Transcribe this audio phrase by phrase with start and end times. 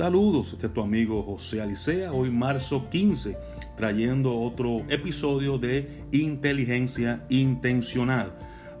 [0.00, 3.36] Saludos, este es tu amigo José Alicea, hoy marzo 15,
[3.76, 8.32] trayendo otro episodio de Inteligencia Intencional.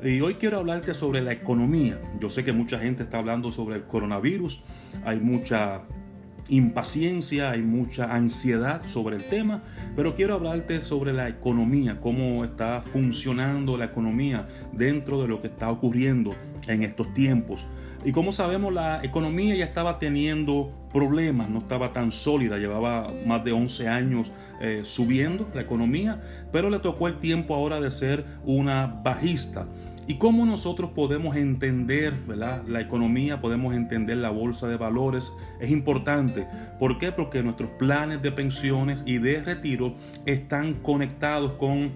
[0.02, 2.00] Y hoy quiero hablarte sobre la economía.
[2.18, 4.62] Yo sé que mucha gente está hablando sobre el coronavirus,
[5.04, 5.82] hay mucha
[6.48, 9.62] impaciencia, hay mucha ansiedad sobre el tema,
[9.94, 15.48] pero quiero hablarte sobre la economía, cómo está funcionando la economía dentro de lo que
[15.48, 16.30] está ocurriendo
[16.66, 17.66] en estos tiempos.
[18.04, 23.44] Y como sabemos, la economía ya estaba teniendo problemas, no estaba tan sólida, llevaba más
[23.44, 28.24] de 11 años eh, subiendo la economía, pero le tocó el tiempo ahora de ser
[28.44, 29.66] una bajista.
[30.06, 35.32] ¿Y cómo nosotros podemos entender la economía, podemos entender la bolsa de valores?
[35.60, 36.48] Es importante.
[36.80, 37.12] ¿Por qué?
[37.12, 39.94] Porque nuestros planes de pensiones y de retiro
[40.26, 41.92] están conectados con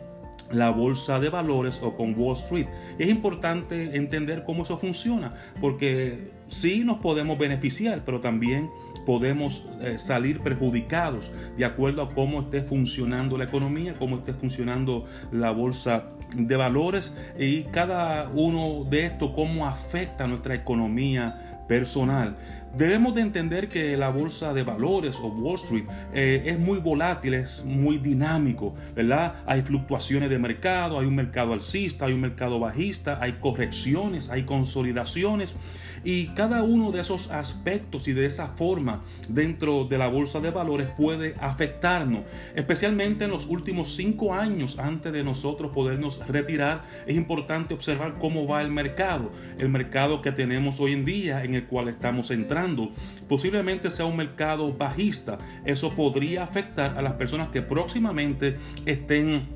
[0.52, 2.66] la bolsa de valores o con Wall Street.
[2.98, 8.70] Es importante entender cómo eso funciona, porque sí nos podemos beneficiar, pero también
[9.06, 15.04] podemos eh, salir perjudicados de acuerdo a cómo esté funcionando la economía, cómo esté funcionando
[15.32, 16.04] la bolsa
[16.34, 22.36] de valores y cada uno de estos, cómo afecta nuestra economía personal.
[22.76, 27.34] Debemos de entender que la bolsa de valores o Wall Street eh, es muy volátil,
[27.34, 29.36] es muy dinámico, ¿verdad?
[29.46, 34.44] Hay fluctuaciones de mercado, hay un mercado alcista, hay un mercado bajista, hay correcciones, hay
[34.44, 35.56] consolidaciones
[36.04, 40.50] y cada uno de esos aspectos y de esa forma dentro de la bolsa de
[40.50, 42.24] valores puede afectarnos,
[42.54, 46.84] especialmente en los últimos cinco años antes de nosotros podernos retirar.
[47.06, 51.54] Es importante observar cómo va el mercado, el mercado que tenemos hoy en día en
[51.54, 52.92] el cual estamos entrando
[53.28, 55.38] posiblemente sea un mercado bajista.
[55.64, 59.48] Eso podría afectar a las personas que próximamente estén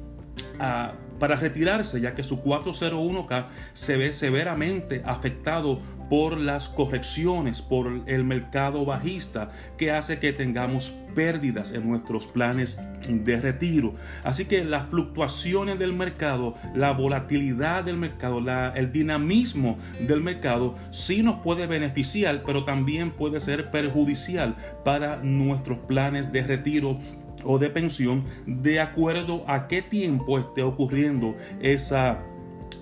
[0.59, 8.03] ah, para retirarse, ya que su 401k se ve severamente afectado por las correcciones, por
[8.07, 13.95] el mercado bajista que hace que tengamos pérdidas en nuestros planes de retiro.
[14.25, 18.43] Así que las fluctuaciones del mercado, la volatilidad del mercado,
[18.75, 25.79] el dinamismo del mercado sí nos puede beneficiar, pero también puede ser perjudicial para nuestros
[25.81, 26.99] planes de retiro
[27.45, 32.21] o de pensión de acuerdo a qué tiempo esté ocurriendo esa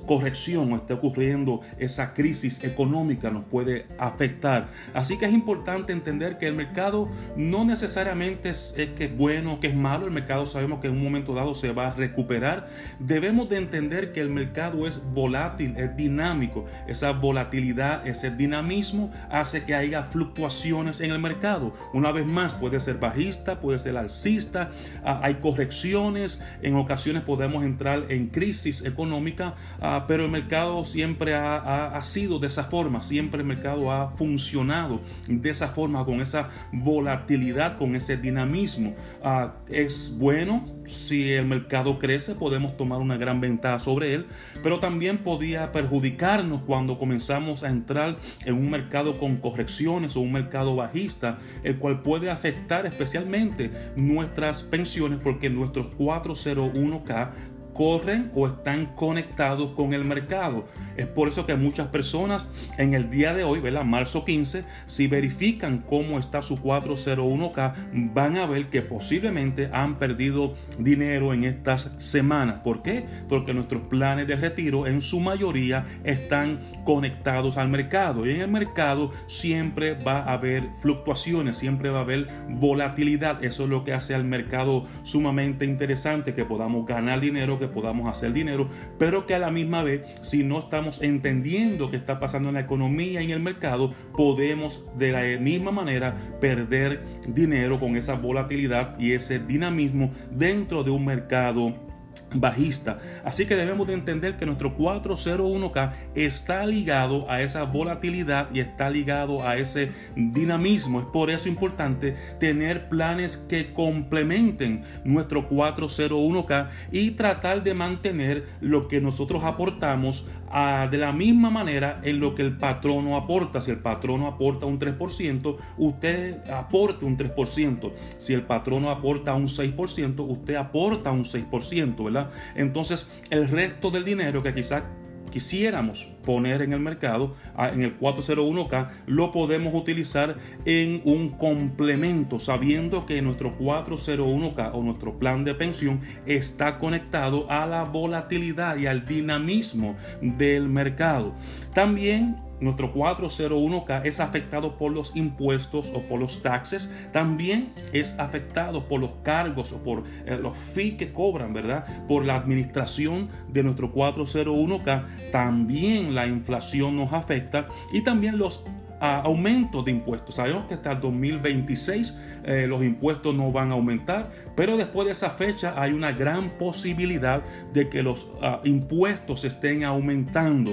[0.06, 4.68] corrección o esté ocurriendo esa crisis económica nos puede afectar.
[4.94, 9.60] Así que es importante entender que el mercado no necesariamente es, que es bueno o
[9.60, 10.06] que es malo.
[10.06, 12.68] El mercado sabemos que en un momento dado se va a recuperar.
[12.98, 16.66] Debemos de entender que el mercado es volátil, es dinámico.
[16.86, 21.74] Esa volatilidad, ese dinamismo hace que haya fluctuaciones en el mercado.
[21.92, 24.70] Una vez más, puede ser bajista, puede ser alcista,
[25.04, 26.40] ah, hay correcciones.
[26.62, 29.54] En ocasiones podemos entrar en crisis económica.
[29.96, 35.00] Ah, pero el mercado siempre ha, sido de esa forma, siempre el mercado ha funcionado
[35.26, 38.94] de esa forma, con esa volatilidad, con ese dinamismo.
[39.24, 44.26] Ah, es bueno si el mercado crece, podemos tomar una gran ventaja sobre él,
[44.62, 50.32] pero también podía perjudicarnos cuando comenzamos a entrar en un mercado con correcciones o un
[50.32, 57.30] mercado bajista, el cual puede afectar especialmente nuestras pensiones porque nuestros 401k
[57.76, 60.64] corren o están conectados con el mercado.
[60.96, 62.48] Es por eso que muchas personas
[62.78, 63.84] en el día de hoy, ¿verdad?
[63.84, 70.54] Marzo 15, si verifican cómo está su 401k, van a ver que posiblemente han perdido
[70.78, 72.60] dinero en estas semanas.
[72.64, 73.04] ¿Por qué?
[73.28, 78.48] Porque nuestros planes de retiro en su mayoría están conectados al mercado y en el
[78.48, 83.44] mercado siempre va a haber fluctuaciones, siempre va a haber volatilidad.
[83.44, 88.32] Eso es lo que hace al mercado sumamente interesante, que podamos ganar dinero, podamos hacer
[88.32, 88.68] dinero,
[88.98, 92.60] pero que a la misma vez, si no estamos entendiendo qué está pasando en la
[92.60, 98.98] economía y en el mercado, podemos de la misma manera perder dinero con esa volatilidad
[98.98, 101.85] y ese dinamismo dentro de un mercado
[102.34, 102.98] bajista.
[103.24, 108.90] Así que debemos de entender que nuestro 401k está ligado a esa volatilidad y está
[108.90, 111.00] ligado a ese dinamismo.
[111.00, 118.88] Es por eso importante tener planes que complementen nuestro 401k y tratar de mantener lo
[118.88, 123.60] que nosotros aportamos ah, de la misma manera en lo que el patrono aporta.
[123.60, 127.92] Si el patrono aporta un 3%, usted aporte un 3%.
[128.18, 132.30] Si el patrono aporta un 6%, usted aporta un 6%, ¿verdad?
[132.54, 134.84] Entonces, el resto del dinero que quizás
[135.30, 143.06] quisiéramos poner en el mercado, en el 401k, lo podemos utilizar en un complemento, sabiendo
[143.06, 149.04] que nuestro 401k o nuestro plan de pensión está conectado a la volatilidad y al
[149.04, 151.34] dinamismo del mercado.
[151.74, 158.88] También nuestro 401k es afectado por los impuestos o por los taxes, también es afectado
[158.88, 162.06] por los cargos o por eh, los fees que cobran, ¿verdad?
[162.06, 168.64] Por la administración de nuestro 401k, también la inflación nos afecta y también los
[169.00, 170.36] ah, aumentos de impuestos.
[170.36, 175.12] Sabemos que hasta el 2026 eh, los impuestos no van a aumentar, pero después de
[175.12, 177.42] esa fecha hay una gran posibilidad
[177.72, 180.72] de que los ah, impuestos estén aumentando.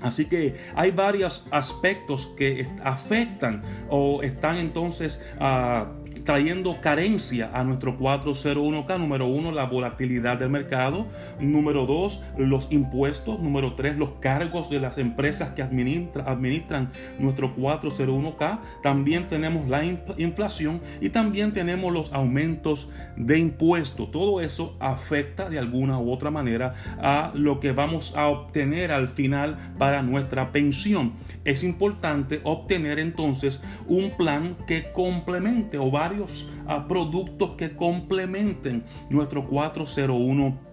[0.00, 7.96] Así que hay varios aspectos que afectan o están entonces uh, trayendo carencia a nuestro
[7.96, 8.98] 401k.
[8.98, 11.06] Número uno, la volatilidad del mercado.
[11.40, 13.40] Número dos, los impuestos.
[13.40, 18.60] Número tres, los cargos de las empresas que administran nuestro 401k.
[18.82, 19.82] También tenemos la
[20.18, 24.10] inflación y también tenemos los aumentos de impuestos.
[24.10, 29.08] Todo eso afecta de alguna u otra manera a lo que vamos a obtener al
[29.08, 31.14] final para nuestra pensión.
[31.48, 39.46] Es importante obtener entonces un plan que complemente o varios a productos que complementen nuestro
[39.46, 40.67] 401 K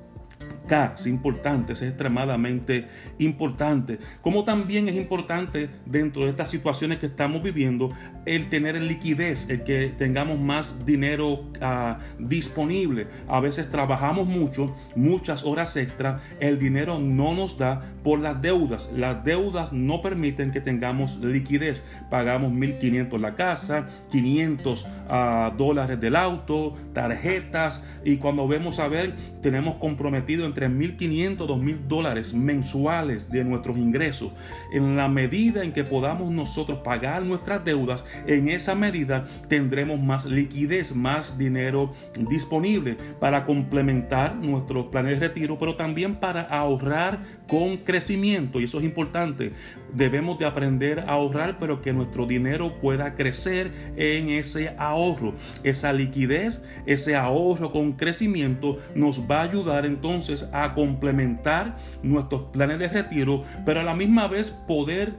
[0.70, 2.88] es importante, es extremadamente
[3.20, 4.00] importante.
[4.22, 7.92] Como también es importante dentro de estas situaciones que estamos viviendo
[8.26, 13.08] el tener liquidez, el que tengamos más dinero ah, disponible.
[13.28, 18.90] A veces trabajamos mucho, muchas horas extra, el dinero no nos da por las deudas.
[18.96, 21.84] Las deudas no permiten que tengamos liquidez.
[22.10, 29.16] Pagamos 1.500 la casa, 500 ah, dólares del auto, tarjetas y cuando vemos a ver
[29.42, 34.32] tenemos comprometido entre 1.500 2.000 dólares mensuales de nuestros ingresos.
[34.74, 40.26] En la medida en que podamos nosotros pagar nuestras deudas, en esa medida tendremos más
[40.26, 41.94] liquidez, más dinero
[42.30, 48.60] disponible para complementar nuestros planes de retiro, pero también para ahorrar con crecimiento.
[48.60, 49.54] Y eso es importante.
[49.96, 55.34] Debemos de aprender a ahorrar, pero que nuestro dinero pueda crecer en ese ahorro.
[55.64, 62.80] Esa liquidez, ese ahorro con crecimiento nos va a ayudar entonces a complementar nuestros planes
[62.80, 65.14] de retiro, pero a la misma vez poder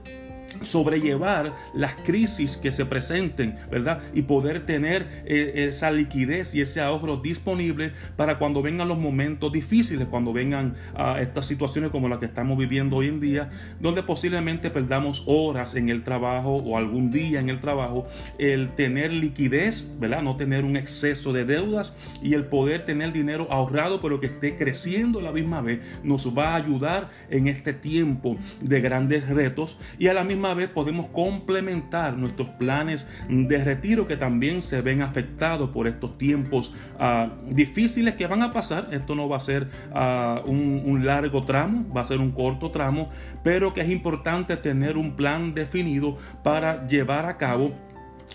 [0.62, 4.00] sobrellevar las crisis que se presenten, ¿verdad?
[4.14, 9.52] Y poder tener eh, esa liquidez y ese ahorro disponible para cuando vengan los momentos
[9.52, 13.50] difíciles, cuando vengan a estas situaciones como las que estamos viviendo hoy en día,
[13.80, 18.06] donde posiblemente perdamos horas en el trabajo o algún día en el trabajo,
[18.38, 20.22] el tener liquidez, ¿verdad?
[20.22, 24.56] No tener un exceso de deudas y el poder tener dinero ahorrado, pero que esté
[24.56, 29.78] creciendo a la misma vez, nos va a ayudar en este tiempo de grandes retos
[29.98, 35.02] y a la misma vez podemos complementar nuestros planes de retiro que también se ven
[35.02, 38.88] afectados por estos tiempos ah, difíciles que van a pasar.
[38.92, 42.70] Esto no va a ser ah, un, un largo tramo, va a ser un corto
[42.70, 43.10] tramo,
[43.42, 47.72] pero que es importante tener un plan definido para llevar a cabo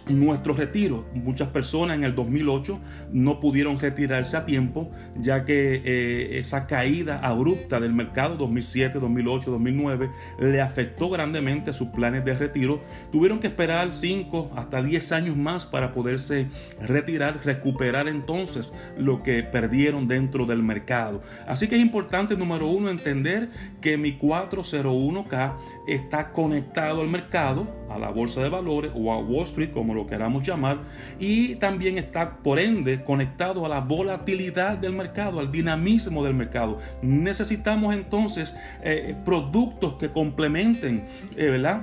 [0.07, 1.05] nuestro retiro.
[1.13, 2.79] Muchas personas en el 2008
[3.11, 4.89] no pudieron retirarse a tiempo,
[5.19, 10.09] ya que eh, esa caída abrupta del mercado 2007, 2008, 2009
[10.39, 12.81] le afectó grandemente sus planes de retiro.
[13.11, 16.47] Tuvieron que esperar 5 hasta 10 años más para poderse
[16.81, 21.21] retirar, recuperar entonces lo que perdieron dentro del mercado.
[21.47, 23.49] Así que es importante, número uno, entender
[23.81, 25.55] que mi 401k
[25.87, 30.05] está conectado al mercado, a la bolsa de valores o a Wall Street, como lo
[30.05, 30.77] queramos llamar,
[31.19, 36.77] y también está por ende conectado a la volatilidad del mercado, al dinamismo del mercado.
[37.01, 41.81] Necesitamos entonces eh, productos que complementen, eh, ¿verdad?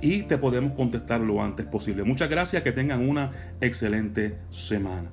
[0.00, 2.04] y te podemos contestar lo antes posible.
[2.04, 5.10] Muchas gracias, que tengan una excelente semana.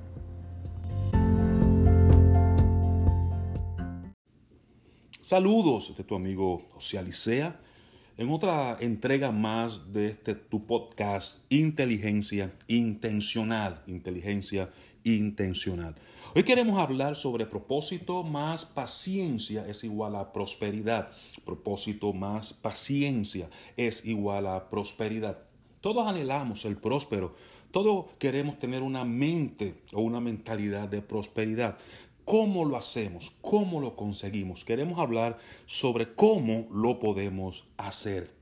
[5.20, 7.58] Saludos de tu amigo José Alicea
[8.18, 14.70] en otra entrega más de este tu podcast Inteligencia Intencional, Inteligencia
[15.04, 15.94] Intencional.
[16.34, 21.10] Hoy queremos hablar sobre propósito más paciencia es igual a prosperidad.
[21.44, 25.38] Propósito más paciencia es igual a prosperidad.
[25.82, 27.34] Todos anhelamos el próspero.
[27.70, 31.76] Todos queremos tener una mente o una mentalidad de prosperidad.
[32.26, 33.30] ¿Cómo lo hacemos?
[33.40, 34.64] ¿Cómo lo conseguimos?
[34.64, 38.32] Queremos hablar sobre cómo lo podemos hacer.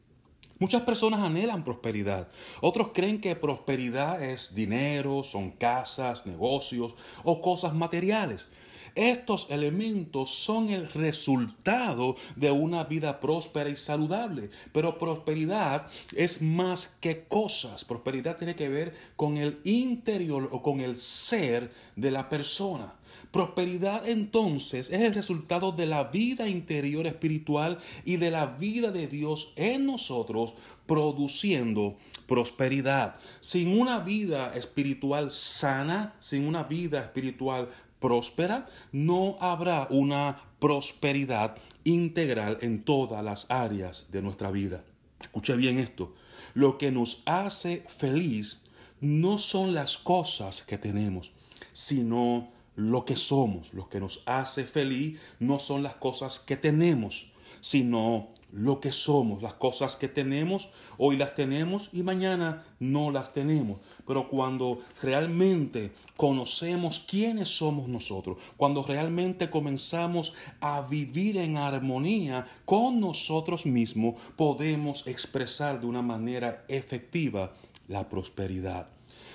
[0.58, 2.28] Muchas personas anhelan prosperidad.
[2.62, 8.46] Otros creen que prosperidad es dinero, son casas, negocios o cosas materiales.
[8.94, 14.48] Estos elementos son el resultado de una vida próspera y saludable.
[14.72, 17.84] Pero prosperidad es más que cosas.
[17.84, 22.94] Prosperidad tiene que ver con el interior o con el ser de la persona.
[23.34, 29.08] Prosperidad entonces es el resultado de la vida interior espiritual y de la vida de
[29.08, 30.54] Dios en nosotros
[30.86, 31.96] produciendo
[32.28, 33.16] prosperidad.
[33.40, 42.58] Sin una vida espiritual sana, sin una vida espiritual próspera, no habrá una prosperidad integral
[42.60, 44.84] en todas las áreas de nuestra vida.
[45.20, 46.14] Escuche bien esto.
[46.54, 48.60] Lo que nos hace feliz
[49.00, 51.32] no son las cosas que tenemos,
[51.72, 57.32] sino lo que somos, lo que nos hace feliz, no son las cosas que tenemos,
[57.60, 63.32] sino lo que somos, las cosas que tenemos, hoy las tenemos y mañana no las
[63.32, 63.80] tenemos.
[64.06, 73.00] Pero cuando realmente conocemos quiénes somos nosotros, cuando realmente comenzamos a vivir en armonía con
[73.00, 77.54] nosotros mismos, podemos expresar de una manera efectiva
[77.88, 78.93] la prosperidad.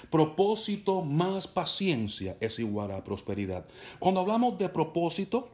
[0.10, 3.66] Propósito más paciencia es igual a prosperidad.
[4.00, 5.50] Cuando hablamos de propósito,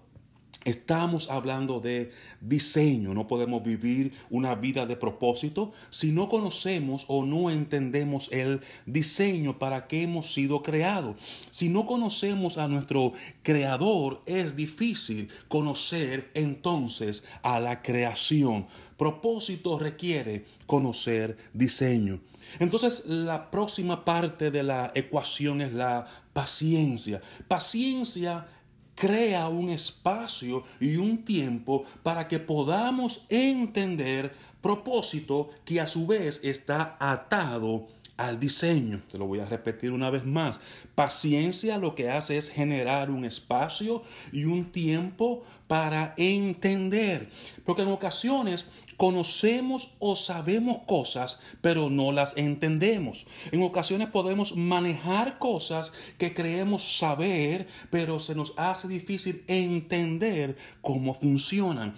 [0.65, 3.13] Estamos hablando de diseño.
[3.13, 9.59] No podemos vivir una vida de propósito si no conocemos o no entendemos el diseño
[9.59, 11.17] para que hemos sido creados.
[11.51, 18.65] Si no conocemos a nuestro creador, es difícil conocer entonces a la creación.
[18.97, 22.21] Propósito requiere conocer diseño.
[22.59, 27.21] Entonces la próxima parte de la ecuación es la paciencia.
[27.47, 28.47] Paciencia
[28.95, 36.39] crea un espacio y un tiempo para que podamos entender propósito que a su vez
[36.43, 37.87] está atado
[38.17, 39.01] al diseño.
[39.11, 40.59] Te lo voy a repetir una vez más.
[40.95, 47.29] Paciencia lo que hace es generar un espacio y un tiempo para entender.
[47.65, 53.25] Porque en ocasiones conocemos o sabemos cosas, pero no las entendemos.
[53.51, 61.13] En ocasiones podemos manejar cosas que creemos saber, pero se nos hace difícil entender cómo
[61.13, 61.95] funcionan.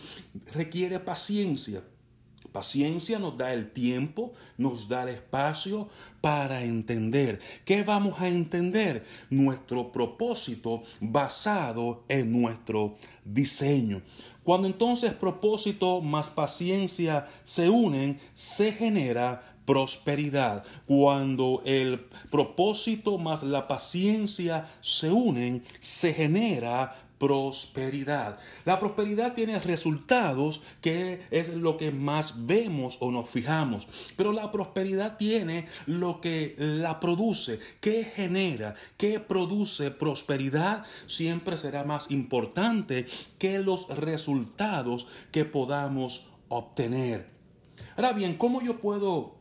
[0.54, 1.84] Requiere paciencia.
[2.52, 5.90] Paciencia nos da el tiempo, nos da el espacio
[6.22, 7.40] para entender.
[7.66, 9.06] ¿Qué vamos a entender?
[9.30, 14.02] Nuestro propósito basado en nuestro diseño.
[14.48, 20.64] Cuando entonces propósito más paciencia se unen, se genera prosperidad.
[20.86, 22.00] Cuando el
[22.32, 28.40] propósito más la paciencia se unen, se genera prosperidad.
[28.66, 34.52] La prosperidad tiene resultados que es lo que más vemos o nos fijamos, pero la
[34.52, 43.06] prosperidad tiene lo que la produce, que genera, que produce prosperidad, siempre será más importante
[43.40, 47.30] que los resultados que podamos obtener.
[47.96, 49.38] Ahora bien, ¿cómo yo puedo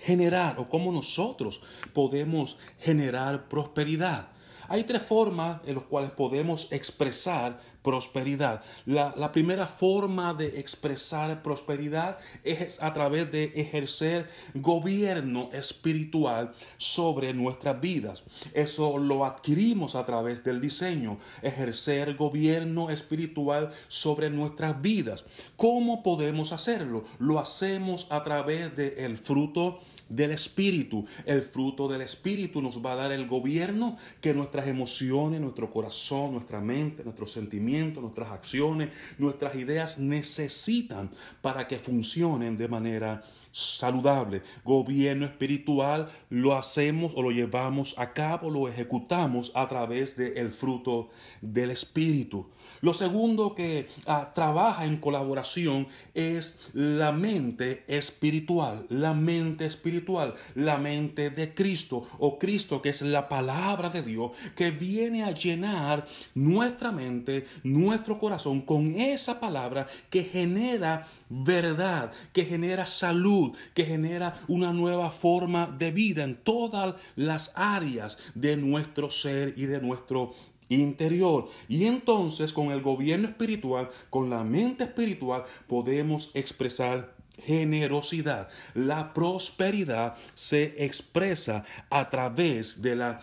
[0.00, 4.28] generar o cómo nosotros podemos generar prosperidad?
[4.68, 8.62] Hay tres formas en las cuales podemos expresar prosperidad.
[8.84, 17.80] La, primera forma de expresar prosperidad es a través de ejercer gobierno espiritual sobre nuestras
[17.80, 18.24] vidas.
[18.52, 25.24] Eso lo adquirimos a través del diseño, ejercer gobierno espiritual sobre nuestras vidas.
[25.56, 27.04] ¿Cómo podemos hacerlo?
[27.18, 31.06] Lo hacemos a través del fruto del Espíritu.
[31.26, 36.32] El fruto del Espíritu nos va a dar el gobierno que nuestras emociones, nuestro corazón,
[36.32, 41.10] nuestra mente, nuestros sentimientos, nuestras acciones, nuestras ideas necesitan
[41.42, 43.22] para que funcionen de manera
[43.52, 44.42] saludable.
[44.64, 51.10] Gobierno espiritual lo hacemos o lo llevamos a cabo, lo ejecutamos a través del fruto
[51.40, 52.46] del Espíritu.
[52.80, 60.78] Lo segundo que ah, trabaja en colaboración es la mente espiritual, la mente espiritual, la
[60.78, 66.06] mente de Cristo o Cristo que es la palabra de Dios que viene a llenar
[66.34, 74.40] nuestra mente, nuestro corazón con esa palabra que genera verdad, que genera salud, que genera
[74.48, 80.34] una nueva forma de vida en todas las áreas de nuestro ser y de nuestro
[80.68, 81.48] interior.
[81.68, 88.48] Y entonces con el gobierno espiritual, con la mente espiritual, podemos expresar generosidad.
[88.74, 93.20] La prosperidad se expresa a través de la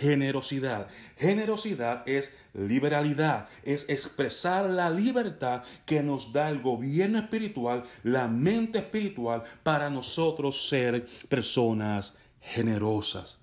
[0.00, 0.88] generosidad.
[1.16, 8.78] Generosidad es liberalidad, es expresar la libertad que nos da el gobierno espiritual, la mente
[8.78, 13.38] espiritual, para nosotros ser personas generosas.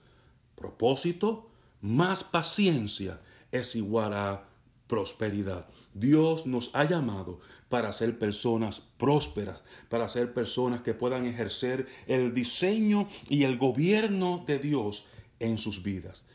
[0.56, 1.50] Propósito,
[1.82, 3.20] más paciencia
[3.60, 4.48] es igual a
[4.88, 5.68] prosperidad.
[5.94, 12.34] Dios nos ha llamado para ser personas prósperas, para ser personas que puedan ejercer el
[12.34, 15.06] diseño y el gobierno de Dios
[15.40, 16.26] en sus vidas.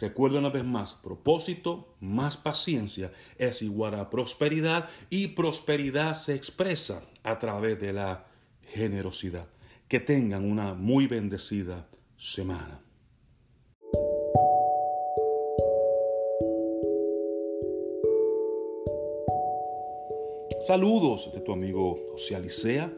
[0.00, 7.02] Recuerda una vez más, propósito más paciencia es igual a prosperidad y prosperidad se expresa
[7.24, 8.26] a través de la
[8.72, 9.48] generosidad.
[9.88, 12.80] Que tengan una muy bendecida semana.
[20.60, 22.92] Saludos de tu amigo José Alicea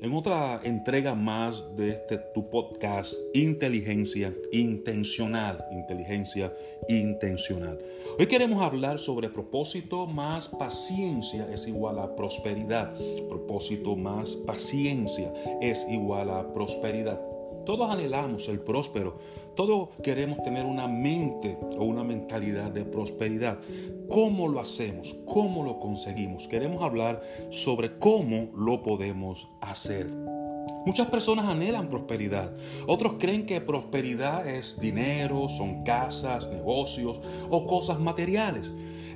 [0.00, 6.54] en otra entrega más de este tu podcast Inteligencia Intencional, Inteligencia
[6.88, 7.78] Intencional.
[8.18, 12.94] Hoy queremos hablar sobre propósito más paciencia es igual a prosperidad.
[13.28, 15.30] Propósito más paciencia
[15.60, 17.20] es igual a prosperidad.
[17.64, 19.18] Todos anhelamos el próspero,
[19.56, 23.58] todos queremos tener una mente o una mentalidad de prosperidad.
[24.08, 25.14] ¿Cómo lo hacemos?
[25.26, 26.46] ¿Cómo lo conseguimos?
[26.46, 30.10] Queremos hablar sobre cómo lo podemos hacer.
[30.84, 32.52] Muchas personas anhelan prosperidad.
[32.86, 38.70] Otros creen que prosperidad es dinero, son casas, negocios o cosas materiales.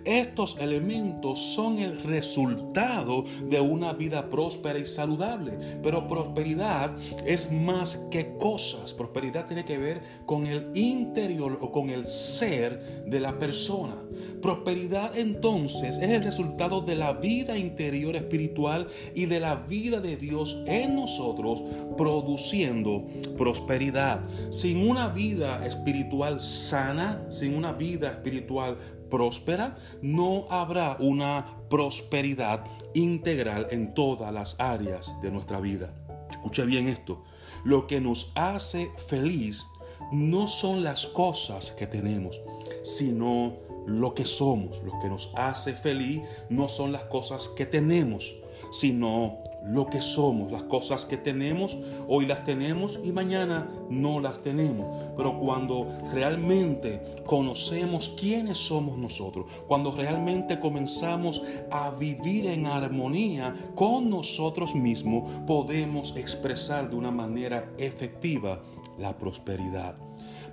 [0.08, 5.58] Estos elementos son el resultado de una vida próspera y saludable.
[5.82, 8.94] Pero prosperidad es más que cosas.
[8.94, 13.96] Prosperidad tiene que ver con el interior o con el ser de la persona.
[14.40, 20.16] Prosperidad entonces es el resultado de la vida interior espiritual y de la vida de
[20.16, 21.62] Dios en nosotros
[21.98, 23.04] produciendo
[23.36, 24.22] prosperidad.
[24.50, 33.68] Sin una vida espiritual sana, sin una vida espiritual próspera, no habrá una prosperidad integral
[33.70, 35.94] en todas las áreas de nuestra vida.
[36.30, 37.24] Escuche bien esto.
[37.64, 39.64] Lo que nos hace feliz
[40.12, 42.40] no son las cosas que tenemos,
[42.82, 44.82] sino lo que somos.
[44.82, 48.36] Lo que nos hace feliz no son las cosas que tenemos,
[48.70, 54.42] sino lo que somos, las cosas que tenemos, hoy las tenemos y mañana no las
[54.42, 54.86] tenemos.
[55.16, 64.08] Pero cuando realmente conocemos quiénes somos nosotros, cuando realmente comenzamos a vivir en armonía con
[64.08, 68.60] nosotros mismos, podemos expresar de una manera efectiva
[68.98, 69.96] la prosperidad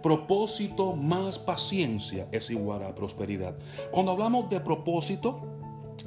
[0.05, 3.55] propósito más paciencia es igual a prosperidad.
[3.89, 5.41] Cuando hablamos de propósito,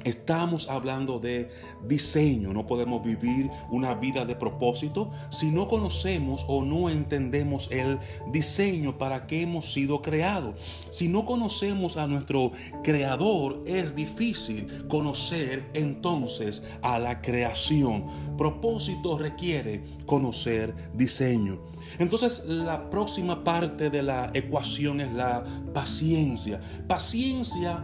[0.05, 1.49] Estamos hablando de
[1.85, 2.53] diseño.
[2.53, 7.99] No podemos vivir una vida de propósito si no conocemos o no entendemos el
[8.31, 10.55] diseño para que hemos sido creados.
[10.89, 18.05] Si no conocemos a nuestro creador, es difícil conocer entonces a la creación.
[18.37, 21.59] Propósito requiere conocer diseño.
[21.97, 26.61] Entonces la próxima parte de la ecuación es la paciencia.
[26.87, 27.83] Paciencia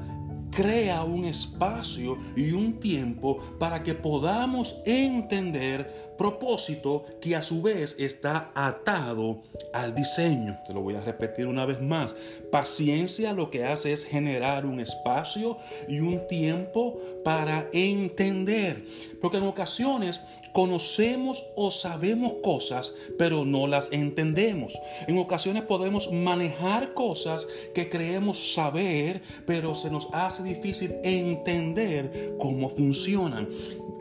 [0.56, 7.96] crea un espacio y un tiempo para que podamos entender propósito que a su vez
[8.00, 10.58] está atado al diseño.
[10.66, 12.16] Te lo voy a repetir una vez más.
[12.52, 15.58] Paciencia lo que hace es generar un espacio
[15.90, 18.86] y un tiempo para entender.
[19.22, 20.22] Porque en ocasiones
[20.56, 24.80] conocemos o sabemos cosas, pero no las entendemos.
[25.06, 32.70] En ocasiones podemos manejar cosas que creemos saber, pero se nos hace difícil entender cómo
[32.70, 33.50] funcionan.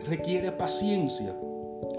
[0.06, 1.34] Requiere paciencia.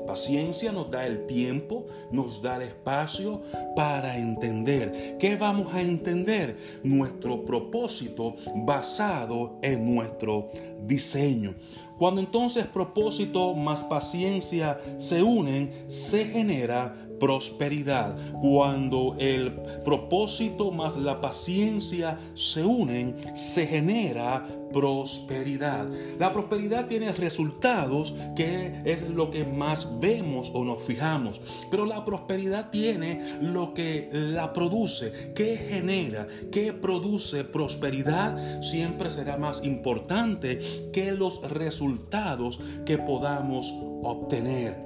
[0.08, 3.42] Paciencia nos da el tiempo, nos da el espacio
[3.76, 5.18] para entender.
[5.20, 6.56] ¿Qué vamos a entender?
[6.82, 10.50] Nuestro propósito basado en nuestro
[10.86, 11.56] diseño.
[11.98, 18.16] Cuando entonces propósito más paciencia se unen, se genera prosperidad.
[18.42, 25.88] Cuando el propósito más la paciencia se unen, se genera prosperidad.
[26.20, 31.40] La prosperidad tiene resultados que es lo que más vemos o nos fijamos,
[31.72, 39.38] pero la prosperidad tiene lo que la produce, que genera, que produce prosperidad, siempre será
[39.38, 40.60] más importante
[40.92, 43.74] que los resultados que podamos
[44.04, 44.86] obtener.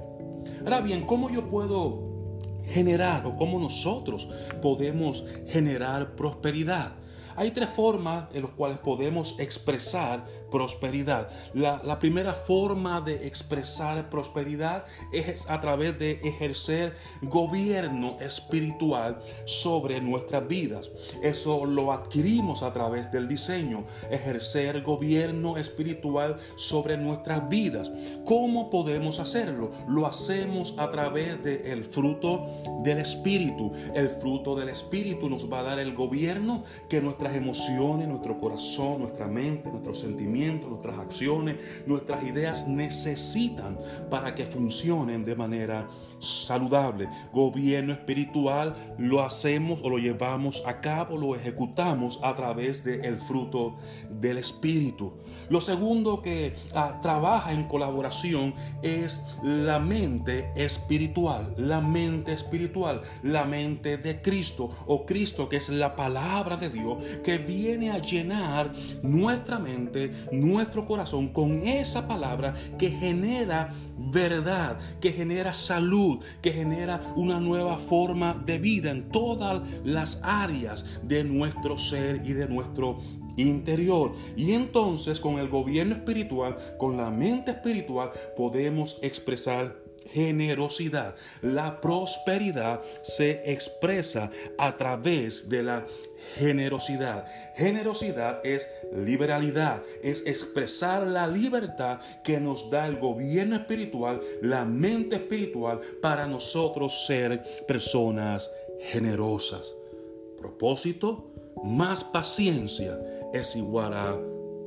[0.60, 2.09] Ahora bien, ¿cómo yo puedo
[2.70, 4.28] generar o cómo nosotros
[4.62, 6.92] podemos generar prosperidad.
[7.36, 11.28] Hay tres formas en las cuales podemos expresar prosperidad.
[11.54, 20.46] La, primera forma de expresar prosperidad es a través de ejercer gobierno espiritual sobre nuestras
[20.48, 20.90] vidas.
[21.22, 27.92] Eso lo adquirimos a través del diseño, ejercer gobierno espiritual sobre nuestras vidas.
[28.24, 29.72] ¿Cómo podemos hacerlo?
[29.88, 32.46] Lo hacemos a través del fruto
[32.82, 33.72] del Espíritu.
[33.94, 39.00] El fruto del Espíritu nos va a dar el gobierno que nuestras emociones, nuestro corazón,
[39.00, 43.78] nuestra mente, nuestros sentimientos, nuestras acciones, nuestras ideas necesitan
[44.10, 47.08] para que funcionen de manera saludable.
[47.32, 53.76] Gobierno espiritual lo hacemos o lo llevamos a cabo, lo ejecutamos a través del fruto
[54.10, 55.12] del Espíritu.
[55.50, 63.44] Lo segundo que ah, trabaja en colaboración es la mente espiritual, la mente espiritual, la
[63.44, 68.72] mente de Cristo o Cristo que es la palabra de Dios que viene a llenar
[69.02, 77.12] nuestra mente, nuestro corazón con esa palabra que genera verdad, que genera salud, que genera
[77.16, 82.98] una nueva forma de vida en todas las áreas de nuestro ser y de nuestro
[83.36, 84.14] interior.
[84.36, 91.14] Y entonces con el gobierno espiritual, con la mente espiritual, podemos expresar generosidad.
[91.42, 95.86] La prosperidad se expresa a través de la
[96.36, 97.26] generosidad.
[97.56, 105.16] Generosidad es liberalidad, es expresar la libertad que nos da el gobierno espiritual, la mente
[105.16, 108.50] espiritual, para nosotros ser personas
[108.90, 109.74] generosas.
[110.38, 111.30] Propósito,
[111.62, 112.98] más paciencia
[113.32, 114.18] es igual a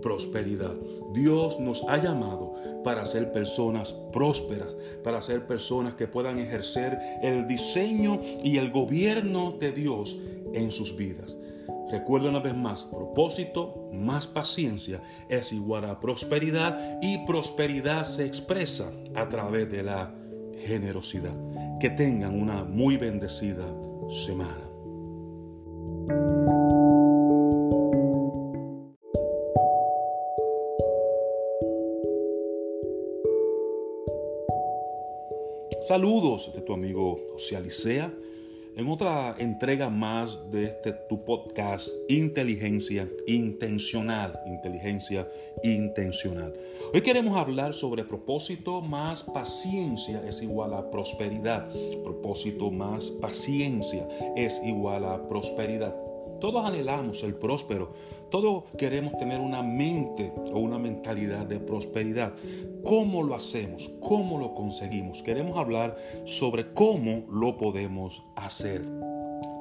[0.01, 0.73] prosperidad.
[1.13, 4.69] Dios nos ha llamado para ser personas prósperas,
[5.03, 10.17] para ser personas que puedan ejercer el diseño y el gobierno de Dios
[10.53, 11.37] en sus vidas.
[11.89, 18.91] Recuerda una vez más, propósito más paciencia es igual a prosperidad y prosperidad se expresa
[19.15, 20.13] a través de la
[20.65, 21.35] generosidad.
[21.79, 23.65] Que tengan una muy bendecida
[24.25, 24.63] semana.
[35.87, 37.57] Saludos de tu amigo José
[38.77, 45.29] en otra entrega más de este tu podcast Inteligencia Intencional, Inteligencia
[45.61, 46.53] Intencional.
[46.93, 51.69] Hoy queremos hablar sobre propósito más paciencia es igual a prosperidad.
[52.01, 55.93] Propósito más paciencia es igual a prosperidad.
[56.39, 57.93] Todos anhelamos el próspero,
[58.33, 62.33] todos queremos tener una mente o una mentalidad de prosperidad.
[62.83, 63.91] ¿Cómo lo hacemos?
[64.01, 65.21] ¿Cómo lo conseguimos?
[65.21, 68.81] Queremos hablar sobre cómo lo podemos hacer.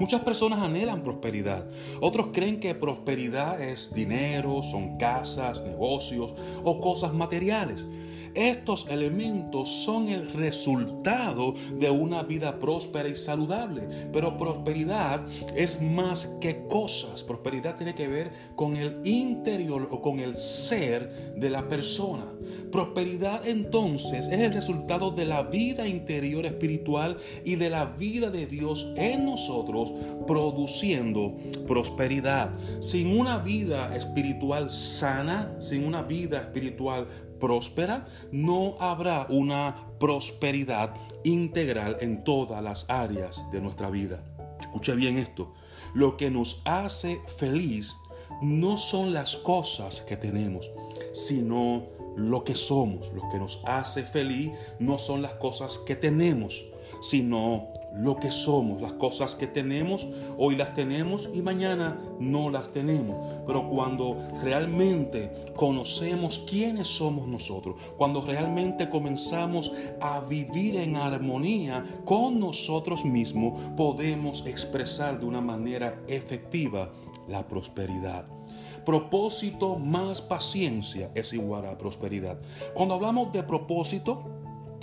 [0.00, 1.66] Muchas personas anhelan prosperidad.
[2.00, 7.84] Otros creen que prosperidad es dinero, son casas, negocios o cosas materiales.
[8.34, 13.82] Estos elementos son el resultado de una vida próspera y saludable.
[14.12, 17.22] Pero prosperidad es más que cosas.
[17.22, 22.24] Prosperidad tiene que ver con el interior o con el ser de la persona.
[22.70, 28.46] Prosperidad entonces es el resultado de la vida interior espiritual y de la vida de
[28.46, 29.92] Dios en nosotros
[30.26, 32.52] produciendo prosperidad.
[32.80, 37.06] Sin una vida espiritual sana, sin una vida espiritual
[37.42, 44.24] próspera, no habrá una prosperidad integral en todas las áreas de nuestra vida.
[44.60, 45.52] Escuche bien esto.
[45.92, 47.92] Lo que nos hace feliz
[48.40, 50.70] no son las cosas que tenemos,
[51.12, 53.12] sino lo que somos.
[53.12, 56.64] Lo que nos hace feliz no son las cosas que tenemos,
[57.00, 58.80] sino lo que somos.
[58.80, 60.06] Las cosas que tenemos,
[60.38, 63.42] hoy las tenemos y mañana no las tenemos.
[63.46, 72.38] Pero cuando realmente conocemos quiénes somos nosotros, cuando realmente comenzamos a vivir en armonía con
[72.38, 76.90] nosotros mismos, podemos expresar de una manera efectiva
[77.28, 78.26] la prosperidad.
[78.84, 82.40] Propósito más paciencia es igual a prosperidad.
[82.74, 84.41] Cuando hablamos de propósito,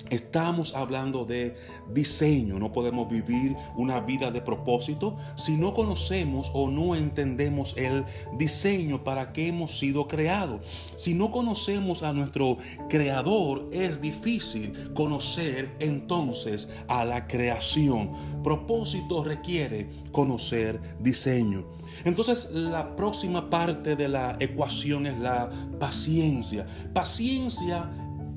[0.09, 1.55] Estamos hablando de
[1.93, 2.59] diseño.
[2.59, 8.05] No podemos vivir una vida de propósito si no conocemos o no entendemos el
[8.37, 10.61] diseño para que hemos sido creados.
[10.95, 12.57] Si no conocemos a nuestro
[12.89, 18.11] creador, es difícil conocer entonces a la creación.
[18.43, 21.65] Propósito requiere conocer diseño.
[22.05, 26.65] Entonces la próxima parte de la ecuación es la paciencia.
[26.93, 27.89] Paciencia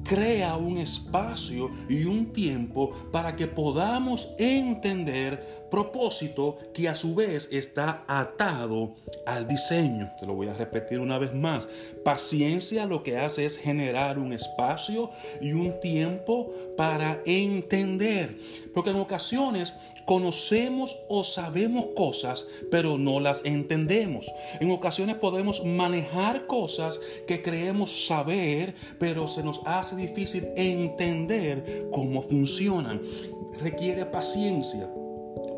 [0.05, 7.49] crea un espacio y un tiempo para que podamos entender propósito que a su vez
[7.51, 10.11] está atado al diseño.
[10.21, 11.67] Te lo voy a repetir una vez más.
[12.05, 15.11] Paciencia lo que hace es generar un espacio
[15.41, 18.39] y un tiempo para entender.
[18.75, 19.73] Porque en ocasiones
[20.05, 24.31] conocemos o sabemos cosas, pero no las entendemos.
[24.61, 32.23] En ocasiones podemos manejar cosas que creemos saber, pero se nos hace difícil entender cómo
[32.23, 33.01] funcionan.
[33.61, 34.89] Requiere paciencia.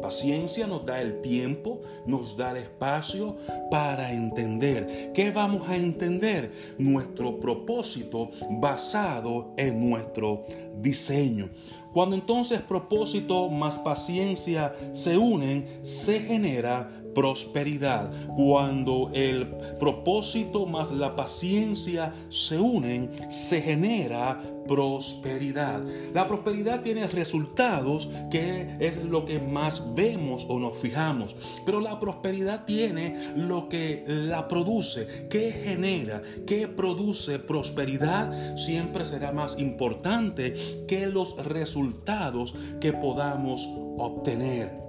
[0.04, 3.38] Paciencia nos da el tiempo, nos da el espacio
[3.70, 5.12] para entender.
[5.14, 6.52] ¿Qué vamos a entender?
[6.76, 10.44] Nuestro propósito basado en nuestro
[10.76, 11.48] diseño.
[11.94, 18.10] Cuando entonces propósito más paciencia se unen, se genera prosperidad.
[18.34, 19.46] Cuando el
[19.78, 25.82] propósito más la paciencia se unen, se genera prosperidad.
[26.12, 31.98] La prosperidad tiene resultados que es lo que más vemos o nos fijamos, pero la
[32.00, 40.54] prosperidad tiene lo que la produce, que genera, que produce prosperidad, siempre será más importante
[40.86, 44.84] que los resultados que podamos obtener.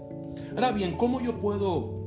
[0.52, 2.06] Ahora bien, ¿cómo yo puedo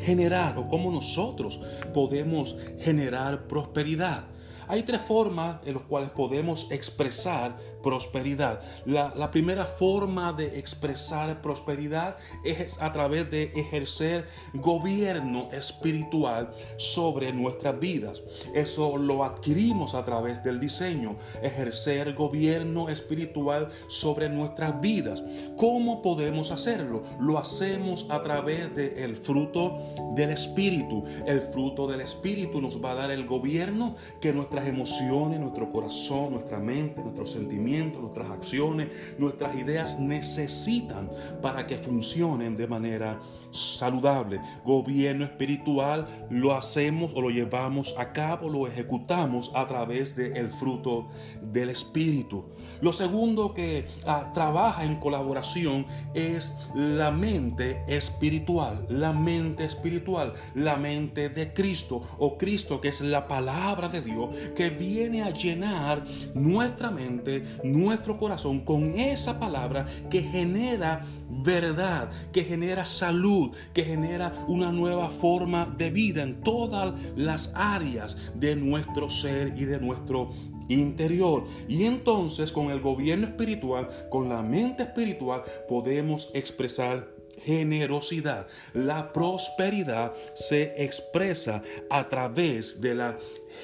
[0.00, 1.60] generar o cómo nosotros
[1.94, 4.24] podemos generar prosperidad?
[4.68, 8.62] Hay tres formas en las cuales podemos expresar prosperidad.
[8.84, 17.78] La, primera forma de expresar prosperidad es a través de ejercer gobierno espiritual sobre nuestras
[17.78, 18.24] vidas.
[18.54, 25.22] Eso lo adquirimos a través del diseño, ejercer gobierno espiritual sobre nuestras vidas.
[25.56, 27.04] ¿Cómo podemos hacerlo?
[27.20, 29.78] Lo hacemos a través del fruto
[30.16, 31.04] del Espíritu.
[31.24, 36.32] El fruto del Espíritu nos va a dar el gobierno que nuestras emociones, nuestro corazón,
[36.32, 41.10] nuestra mente, nuestros sentimientos, nuestras acciones, nuestras ideas necesitan
[41.42, 44.40] para que funcionen de manera saludable.
[44.64, 51.08] Gobierno espiritual lo hacemos o lo llevamos a cabo, lo ejecutamos a través del fruto
[51.42, 52.44] del Espíritu.
[52.80, 60.76] Lo segundo que ah, trabaja en colaboración es la mente espiritual, la mente espiritual, la
[60.76, 66.04] mente de Cristo o Cristo que es la palabra de Dios que viene a llenar
[66.34, 74.32] nuestra mente, nuestro corazón con esa palabra que genera verdad, que genera salud, que genera
[74.48, 80.30] una nueva forma de vida en todas las áreas de nuestro ser y de nuestro
[80.68, 81.44] interior.
[81.68, 88.46] Y entonces con el gobierno espiritual, con la mente espiritual, podemos expresar generosidad.
[88.74, 93.18] La prosperidad se expresa a través de la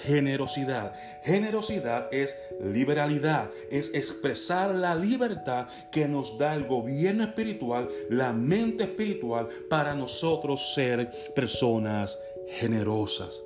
[0.04, 0.94] generosidad.
[1.24, 8.84] Generosidad es liberalidad, es expresar la libertad que nos da el gobierno espiritual, la mente
[8.84, 12.18] espiritual, para nosotros ser personas
[12.58, 13.42] generosas.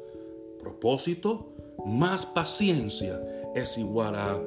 [0.60, 1.52] Propósito,
[1.84, 3.20] más paciencia
[3.56, 4.40] es igual a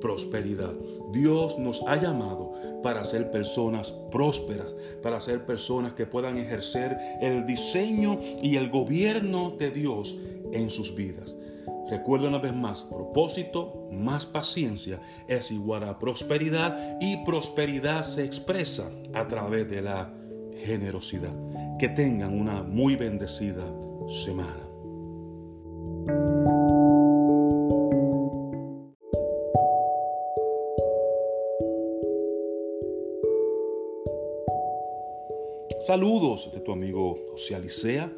[0.00, 0.74] prosperidad.
[1.12, 2.52] Dios nos ha llamado
[2.82, 4.68] para ser personas prósperas,
[5.02, 10.16] para ser personas que puedan ejercer el diseño y el gobierno de Dios
[10.52, 11.34] en sus vidas.
[11.88, 18.90] Recuerda una vez más, propósito más paciencia es igual a prosperidad y prosperidad se expresa
[19.14, 20.12] a través de la
[20.64, 21.34] generosidad.
[21.78, 23.64] Que tengan una muy bendecida
[24.24, 24.66] semana.
[35.86, 38.10] Saludos de tu amigo José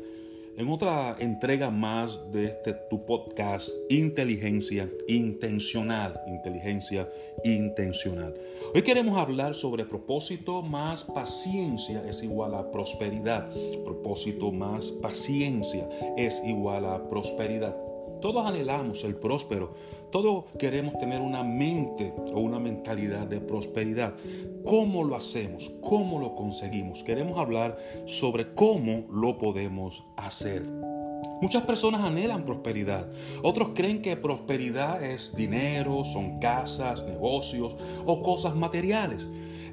[0.57, 7.12] en otra entrega más de este tu podcast Inteligencia Intencional, Inteligencia
[7.44, 8.35] Intencional.
[8.74, 13.52] Hoy queremos hablar sobre propósito más paciencia es igual a prosperidad.
[13.85, 17.76] Propósito más paciencia es igual a prosperidad.
[18.22, 19.74] Todos anhelamos el próspero,
[20.11, 24.14] todos queremos tener una mente o una mentalidad de prosperidad.
[24.64, 25.70] ¿Cómo lo hacemos?
[25.80, 27.02] ¿Cómo lo conseguimos?
[27.02, 30.62] Queremos hablar sobre cómo lo podemos hacer.
[31.40, 33.08] Muchas personas anhelan prosperidad.
[33.42, 39.26] Otros creen que prosperidad es dinero, son casas, negocios o cosas materiales.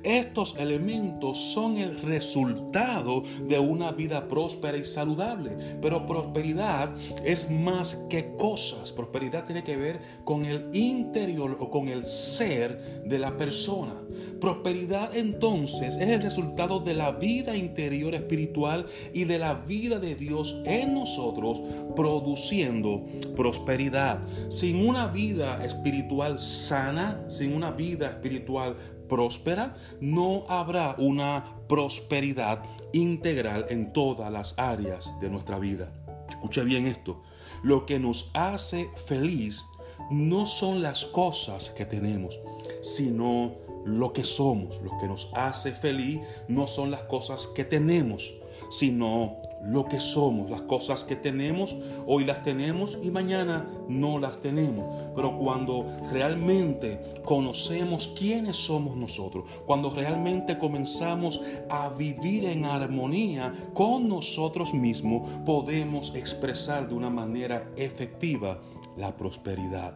[0.05, 5.57] Estos elementos son el resultado de una vida próspera y saludable.
[5.81, 8.91] Pero prosperidad es más que cosas.
[8.91, 13.95] Prosperidad tiene que ver con el interior o con el ser de la persona.
[14.39, 20.13] Prosperidad entonces es el resultado de la vida interior espiritual y de la vida de
[20.13, 21.61] Dios en nosotros
[21.95, 23.03] produciendo
[23.35, 24.19] prosperidad.
[24.49, 28.75] Sin una vida espiritual sana, sin una vida espiritual
[29.07, 32.63] próspera, no habrá una prosperidad
[32.93, 35.91] integral en todas las áreas de nuestra vida.
[36.29, 37.23] Escuche bien esto.
[37.63, 39.63] Lo que nos hace feliz
[40.11, 42.39] no son las cosas que tenemos,
[42.81, 43.53] sino
[43.85, 44.81] lo que somos.
[44.81, 48.35] Lo que nos hace feliz no son las cosas que tenemos,
[48.69, 51.75] sino lo que somos, las cosas que tenemos,
[52.05, 54.85] hoy las tenemos y mañana no las tenemos.
[55.15, 64.07] Pero cuando realmente conocemos quiénes somos nosotros, cuando realmente comenzamos a vivir en armonía con
[64.07, 68.59] nosotros mismos, podemos expresar de una manera efectiva
[68.97, 69.95] la prosperidad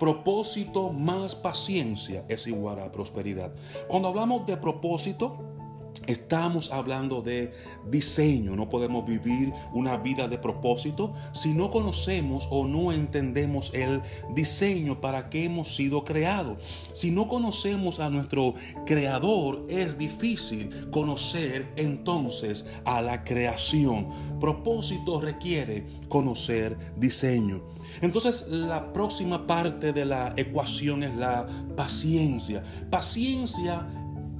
[0.00, 3.52] propósito más paciencia es igual a prosperidad.
[3.86, 5.36] Cuando hablamos de propósito,
[6.10, 7.52] Estamos hablando de
[7.88, 8.56] diseño.
[8.56, 14.02] No podemos vivir una vida de propósito si no conocemos o no entendemos el
[14.34, 16.58] diseño para que hemos sido creados.
[16.94, 18.54] Si no conocemos a nuestro
[18.86, 24.08] creador, es difícil conocer entonces a la creación.
[24.40, 27.62] Propósito requiere conocer diseño.
[28.00, 31.46] Entonces la próxima parte de la ecuación es la
[31.76, 32.64] paciencia.
[32.90, 33.86] Paciencia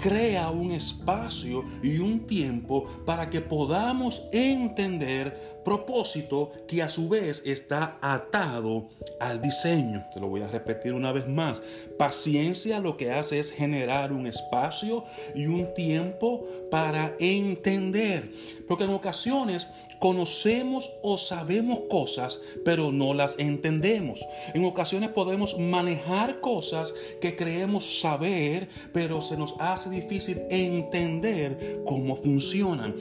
[0.01, 7.43] crea un espacio y un tiempo para que podamos entender propósito que a su vez
[7.45, 8.89] está atado
[9.21, 10.05] al diseño.
[10.13, 11.63] Te lo voy a repetir una vez más.
[11.99, 18.33] Paciencia lo que hace es generar un espacio y un tiempo para entender.
[18.67, 19.69] Porque en ocasiones
[20.01, 24.25] conocemos o sabemos cosas, pero no las entendemos.
[24.55, 32.17] En ocasiones podemos manejar cosas que creemos saber, pero se nos hace difícil entender cómo
[32.17, 32.97] funcionan.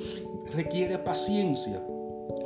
[0.54, 1.82] Requiere paciencia.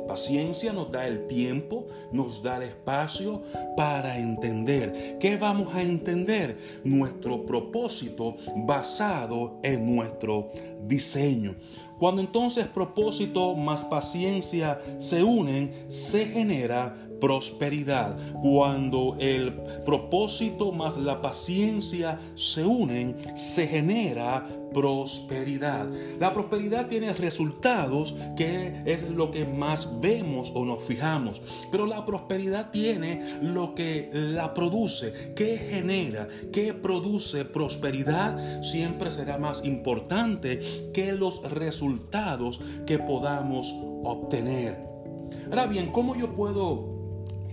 [0.06, 3.42] Paciencia nos da el tiempo, nos da el espacio
[3.76, 5.16] para entender.
[5.18, 6.58] ¿Qué vamos a entender?
[6.84, 10.50] Nuestro propósito basado en nuestro
[10.86, 11.56] diseño.
[11.98, 18.16] Cuando entonces propósito más paciencia se unen, se genera prosperidad.
[18.42, 25.88] Cuando el propósito más la paciencia se unen, se genera prosperidad.
[26.18, 32.04] La prosperidad tiene resultados que es lo que más vemos o nos fijamos, pero la
[32.04, 40.60] prosperidad tiene lo que la produce, que genera, que produce prosperidad, siempre será más importante
[40.92, 43.72] que los resultados que podamos
[44.02, 44.84] obtener.
[45.50, 46.93] Ahora bien, ¿cómo yo puedo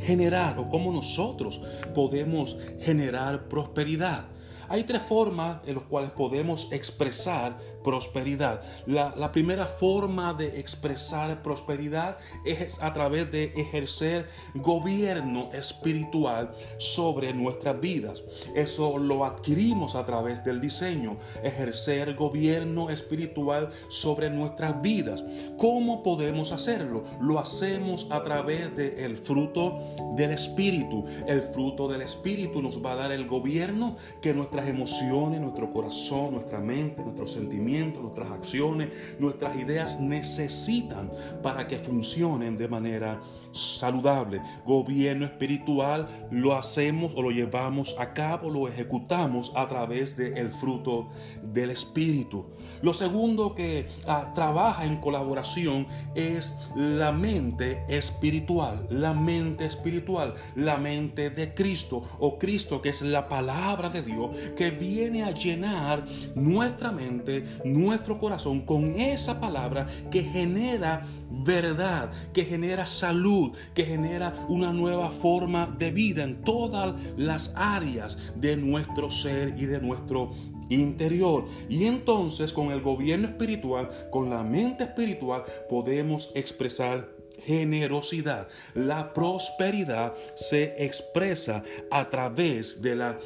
[0.01, 1.61] generar o cómo nosotros
[1.93, 4.25] podemos generar prosperidad?
[4.69, 8.61] Hay tres formas en las cuales podemos expresar prosperidad.
[8.85, 17.79] La, primera forma de expresar prosperidad es a través de ejercer gobierno espiritual sobre nuestras
[17.79, 18.23] vidas.
[18.55, 25.23] Eso lo adquirimos a través del diseño, ejercer gobierno espiritual sobre nuestras vidas.
[25.57, 27.03] ¿Cómo podemos hacerlo?
[27.21, 29.79] Lo hacemos a través del fruto
[30.15, 31.05] del Espíritu.
[31.27, 36.33] El fruto del Espíritu nos va a dar el gobierno que nuestras emociones, nuestro corazón,
[36.33, 44.41] nuestra mente, nuestros sentimientos, nuestras acciones, nuestras ideas necesitan para que funcionen de manera saludable.
[44.65, 51.09] Gobierno espiritual lo hacemos o lo llevamos a cabo, lo ejecutamos a través del fruto
[51.41, 52.45] del Espíritu.
[52.81, 60.77] Lo segundo que ah, trabaja en colaboración es la mente espiritual, la mente espiritual, la
[60.77, 66.03] mente de Cristo o Cristo que es la palabra de Dios que viene a llenar
[66.35, 74.33] nuestra mente, nuestro corazón con esa palabra que genera verdad, que genera salud, que genera
[74.49, 80.31] una nueva forma de vida en todas las áreas de nuestro ser y de nuestro
[80.73, 81.45] interior.
[81.69, 88.47] Y entonces con el gobierno espiritual, con la mente espiritual, podemos expresar generosidad.
[88.73, 93.19] La prosperidad se expresa a través de la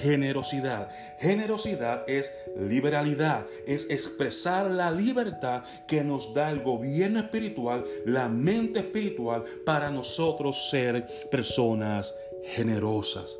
[0.00, 0.90] generosidad.
[1.18, 8.80] Generosidad es liberalidad, es expresar la libertad que nos da el gobierno espiritual, la mente
[8.80, 12.14] espiritual, para nosotros ser personas
[12.54, 13.38] generosas.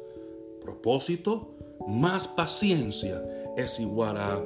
[0.63, 1.55] Propósito,
[1.89, 3.21] más paciencia
[3.57, 4.43] es igual a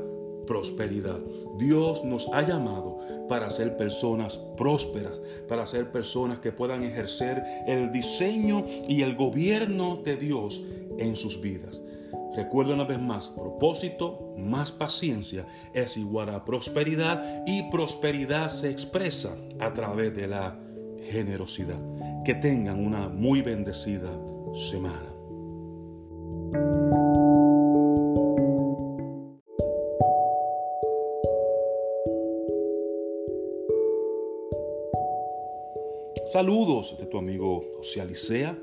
[0.47, 1.19] prosperidad.
[1.59, 2.99] Dios nos ha llamado
[3.29, 5.15] para ser personas prósperas,
[5.49, 10.63] para ser personas que puedan ejercer el diseño y el gobierno de Dios
[10.99, 11.83] en sus vidas.
[12.37, 19.37] Recuerda una vez más, propósito más paciencia es igual a prosperidad y prosperidad se expresa
[19.59, 20.59] a través de la
[21.11, 21.81] generosidad.
[22.25, 24.11] Que tengan una muy bendecida
[24.53, 25.17] semana.
[36.37, 38.59] Saludos de tu amigo Socialicea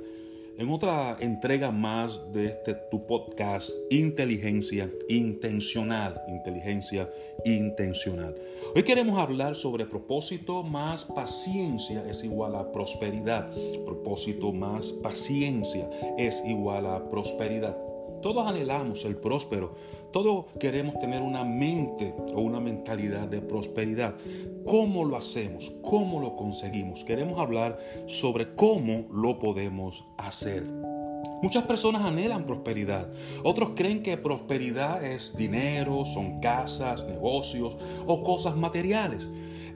[0.60, 7.12] en otra entrega más de este tu podcast Inteligencia Intencional, Inteligencia
[7.46, 8.36] Intencional.
[8.76, 13.52] Hoy queremos hablar sobre propósito más paciencia es igual a prosperidad.
[13.86, 17.76] Propósito más paciencia es igual a prosperidad.
[18.22, 19.74] Todos anhelamos el próspero,
[20.14, 24.16] todos queremos tener una mente o una mentalidad de prosperidad.
[24.64, 25.74] ¿Cómo lo hacemos?
[25.82, 27.04] ¿Cómo lo conseguimos?
[27.04, 30.64] Queremos hablar sobre cómo lo podemos hacer.
[31.42, 33.12] Muchas personas anhelan prosperidad.
[33.44, 39.28] Otros creen que prosperidad es dinero, son casas, negocios o cosas materiales.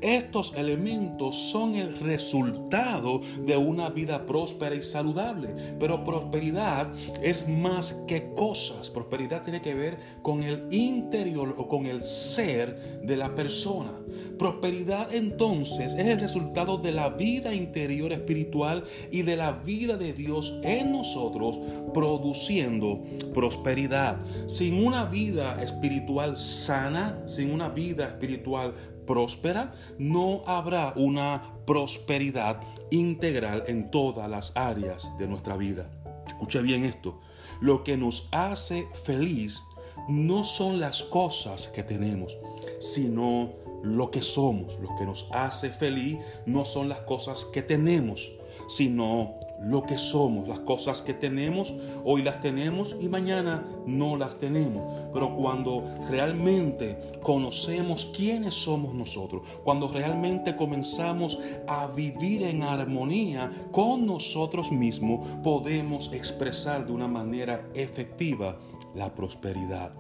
[0.02, 5.56] Estos elementos son el resultado de una vida próspera y saludable.
[5.80, 6.92] Pero prosperidad
[7.22, 8.90] es más que cosas.
[8.90, 13.92] Prosperidad tiene que ver con el interior o con el ser de la persona.
[14.38, 20.14] Prosperidad entonces es el resultado de la vida interior espiritual y de la vida de
[20.14, 21.60] Dios en nosotros
[21.94, 24.20] produciendo prosperidad.
[24.48, 28.76] Sin una vida espiritual sana, sin una vida espiritual
[29.08, 35.90] próspera, no habrá una prosperidad integral en todas las áreas de nuestra vida.
[36.28, 37.20] Escuche bien esto.
[37.60, 39.60] Lo que nos hace feliz
[40.08, 42.38] no son las cosas que tenemos,
[42.80, 43.54] sino
[43.84, 44.78] lo que somos.
[44.80, 48.32] Lo que nos hace feliz no son las cosas que tenemos,
[48.68, 54.38] sino lo que somos, las cosas que tenemos, hoy las tenemos y mañana no las
[54.38, 55.10] tenemos.
[55.14, 64.06] Pero cuando realmente conocemos quiénes somos nosotros, cuando realmente comenzamos a vivir en armonía con
[64.06, 68.58] nosotros mismos, podemos expresar de una manera efectiva
[68.96, 69.94] la prosperidad.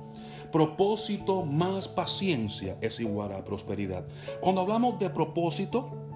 [0.51, 4.05] Propósito más paciencia es igual a prosperidad.
[4.39, 6.06] Cuando hablamos de propósito,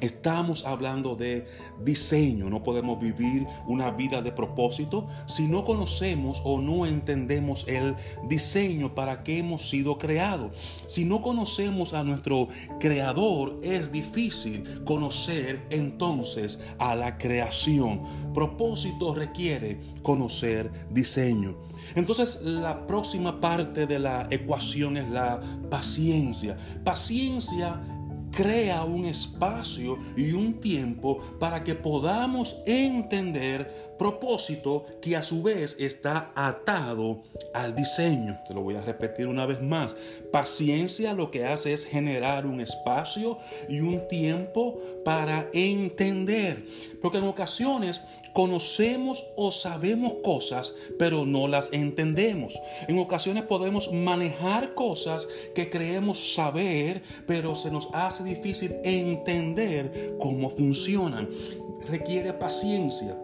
[0.00, 1.46] Estamos hablando de
[1.84, 2.48] diseño.
[2.48, 7.96] No podemos vivir una vida de propósito si no conocemos o no entendemos el
[8.28, 10.52] diseño para que hemos sido creados.
[10.86, 18.02] Si no conocemos a nuestro creador, es difícil conocer entonces a la creación.
[18.32, 21.56] Propósito requiere conocer diseño.
[21.94, 25.40] Entonces la próxima parte de la ecuación es la
[25.70, 26.56] paciencia.
[26.84, 27.80] Paciencia
[28.30, 35.76] crea un espacio y un tiempo para que podamos entender Propósito que a su vez
[35.80, 38.38] está atado al diseño.
[38.46, 39.96] Te lo voy a repetir una vez más.
[40.30, 46.64] Paciencia lo que hace es generar un espacio y un tiempo para entender.
[47.02, 48.02] Porque en ocasiones
[48.38, 52.56] conocemos o sabemos cosas, pero no las entendemos.
[52.86, 55.26] En ocasiones podemos manejar cosas
[55.56, 61.28] que creemos saber, pero se nos hace difícil entender cómo funcionan.
[61.88, 63.18] Requiere paciencia.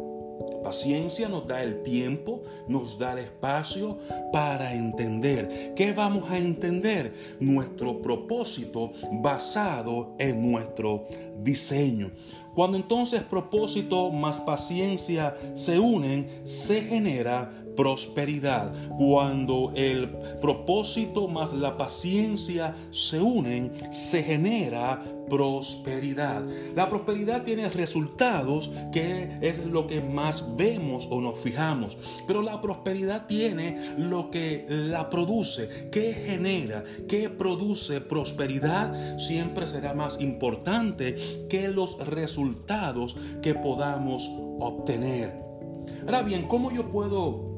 [0.64, 3.98] Paciencia nos da el tiempo, nos da el espacio
[4.32, 5.74] para entender.
[5.76, 7.14] ¿Qué vamos a entender?
[7.38, 11.06] Nuestro propósito basado en nuestro
[11.38, 12.10] diseño.
[12.54, 18.72] Cuando entonces propósito más paciencia se unen, se genera prosperidad.
[18.96, 20.10] Cuando el
[20.40, 26.42] propósito más la paciencia se unen, se genera prosperidad.
[26.74, 31.96] La prosperidad tiene resultados que es lo que más vemos o nos fijamos,
[32.26, 39.94] pero la prosperidad tiene lo que la produce, que genera, que produce prosperidad, siempre será
[39.94, 41.16] más importante
[41.48, 45.42] que los resultados que podamos obtener.
[46.02, 47.53] Ahora bien, ¿cómo yo puedo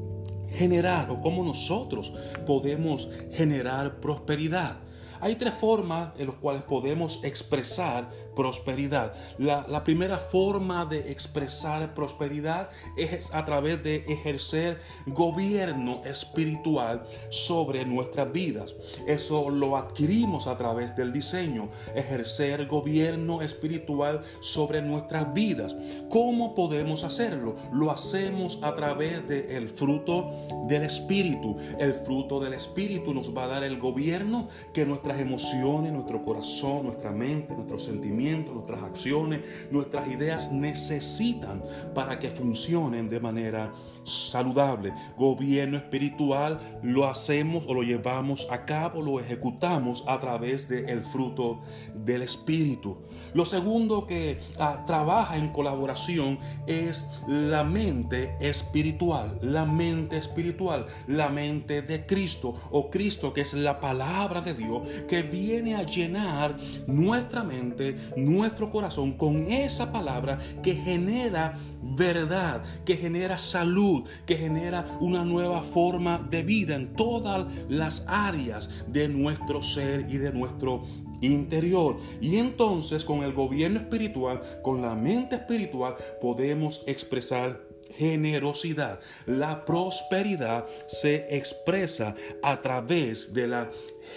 [0.51, 2.13] generar o cómo nosotros
[2.45, 4.77] podemos generar prosperidad.
[5.19, 9.15] Hay tres formas en las cuales podemos expresar prosperidad.
[9.39, 18.31] La, primera forma de expresar prosperidad es a través de ejercer gobierno espiritual sobre nuestras
[18.31, 18.75] vidas.
[19.07, 25.75] Eso lo adquirimos a través del diseño, ejercer gobierno espiritual sobre nuestras vidas.
[26.09, 27.55] ¿Cómo podemos hacerlo?
[27.73, 30.29] Lo hacemos a través del fruto
[30.67, 31.57] del Espíritu.
[31.79, 36.83] El fruto del Espíritu nos va a dar el gobierno que nuestras emociones, nuestro corazón,
[36.83, 41.63] nuestra mente, nuestros sentimientos, nuestras acciones, nuestras ideas necesitan
[41.93, 43.73] para que funcionen de manera
[44.03, 44.93] saludable.
[45.17, 51.61] Gobierno espiritual lo hacemos o lo llevamos a cabo, lo ejecutamos a través del fruto
[51.93, 52.97] del Espíritu.
[53.33, 61.29] Lo segundo que ah, trabaja en colaboración es la mente espiritual, la mente espiritual, la
[61.29, 66.55] mente de Cristo o Cristo que es la palabra de Dios que viene a llenar
[66.87, 74.97] nuestra mente, nuestro corazón con esa palabra que genera verdad, que genera salud, que genera
[74.99, 80.83] una nueva forma de vida en todas las áreas de nuestro ser y de nuestro
[81.21, 81.97] interior.
[82.21, 88.99] Y entonces con el gobierno espiritual, con la mente espiritual, podemos expresar generosidad.
[89.25, 93.71] La prosperidad se expresa a través de la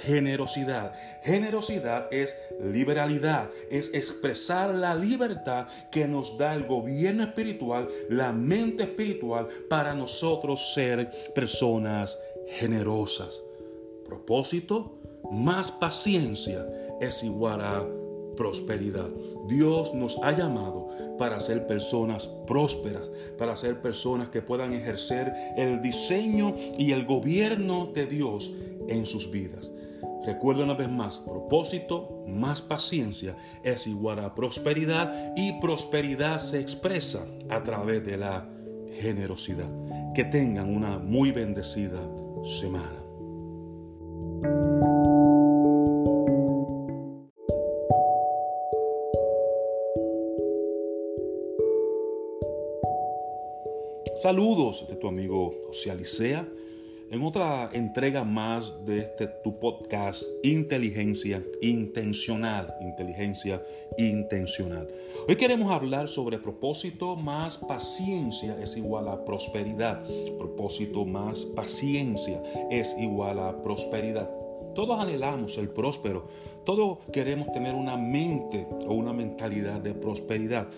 [0.04, 0.92] generosidad.
[1.22, 8.84] Generosidad es liberalidad, es expresar la libertad que nos da el gobierno espiritual, la mente
[8.84, 12.18] espiritual, para nosotros ser personas
[12.58, 13.40] generosas.
[14.06, 14.98] Propósito,
[15.30, 16.66] más paciencia
[17.00, 17.86] es igual a
[18.36, 19.08] prosperidad.
[19.48, 20.88] Dios nos ha llamado
[21.18, 23.02] para ser personas prósperas,
[23.38, 28.50] para ser personas que puedan ejercer el diseño y el gobierno de Dios
[28.88, 29.70] en sus vidas.
[30.24, 37.26] Recuerda una vez más, propósito más paciencia es igual a prosperidad y prosperidad se expresa
[37.48, 38.48] a través de la
[39.00, 39.70] generosidad.
[40.14, 42.00] Que tengan una muy bendecida
[42.60, 42.99] semana.
[54.20, 56.46] Saludos de tu amigo José Alicea
[57.10, 63.64] en otra entrega más de este tu podcast Inteligencia Intencional, Inteligencia
[63.96, 64.86] Intencional.
[65.26, 70.04] Hoy queremos hablar sobre propósito más paciencia es igual a prosperidad.
[70.36, 74.28] Propósito más paciencia es igual a prosperidad.
[74.74, 76.28] Todos anhelamos el próspero,
[76.64, 80.68] todos queremos tener una mente o una mentalidad de prosperidad.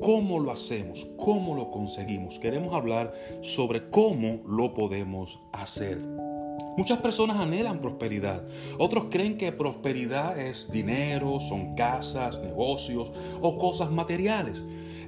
[0.00, 1.06] ¿Cómo lo hacemos?
[1.16, 2.38] ¿Cómo lo conseguimos?
[2.38, 5.98] Queremos hablar sobre cómo lo podemos hacer.
[6.76, 8.42] Muchas personas anhelan prosperidad.
[8.78, 13.12] Otros creen que prosperidad es dinero, son casas, negocios
[13.42, 14.62] o cosas materiales.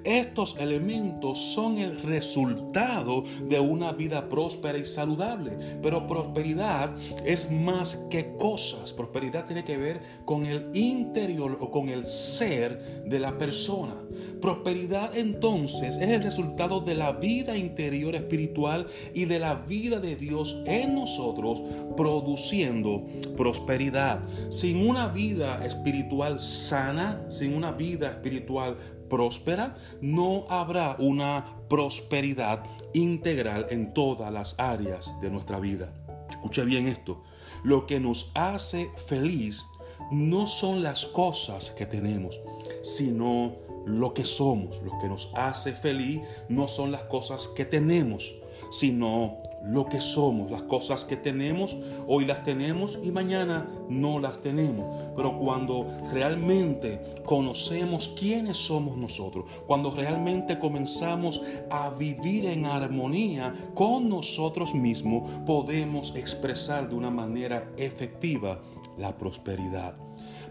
[0.04, 5.56] Estos elementos son el resultado de una vida próspera y saludable.
[5.82, 6.94] Pero prosperidad
[7.24, 8.92] es más que cosas.
[8.92, 13.94] Prosperidad tiene que ver con el interior o con el ser de la persona.
[14.40, 20.16] Prosperidad entonces es el resultado de la vida interior espiritual y de la vida de
[20.16, 21.62] Dios en nosotros
[21.96, 23.06] produciendo
[23.38, 24.20] prosperidad.
[24.50, 28.76] Sin una vida espiritual sana, sin una vida espiritual
[29.08, 35.92] próspera, no habrá una prosperidad integral en todas las áreas de nuestra vida.
[36.30, 37.22] Escuche bien esto.
[37.62, 39.62] Lo que nos hace feliz
[40.10, 42.38] no son las cosas que tenemos,
[42.82, 44.82] sino lo que somos.
[44.82, 48.34] Lo que nos hace feliz no son las cosas que tenemos,
[48.70, 54.40] sino lo que somos, las cosas que tenemos, hoy las tenemos y mañana no las
[54.42, 55.12] tenemos.
[55.16, 64.08] Pero cuando realmente conocemos quiénes somos nosotros, cuando realmente comenzamos a vivir en armonía con
[64.08, 68.60] nosotros mismos, podemos expresar de una manera efectiva
[68.98, 69.96] la prosperidad.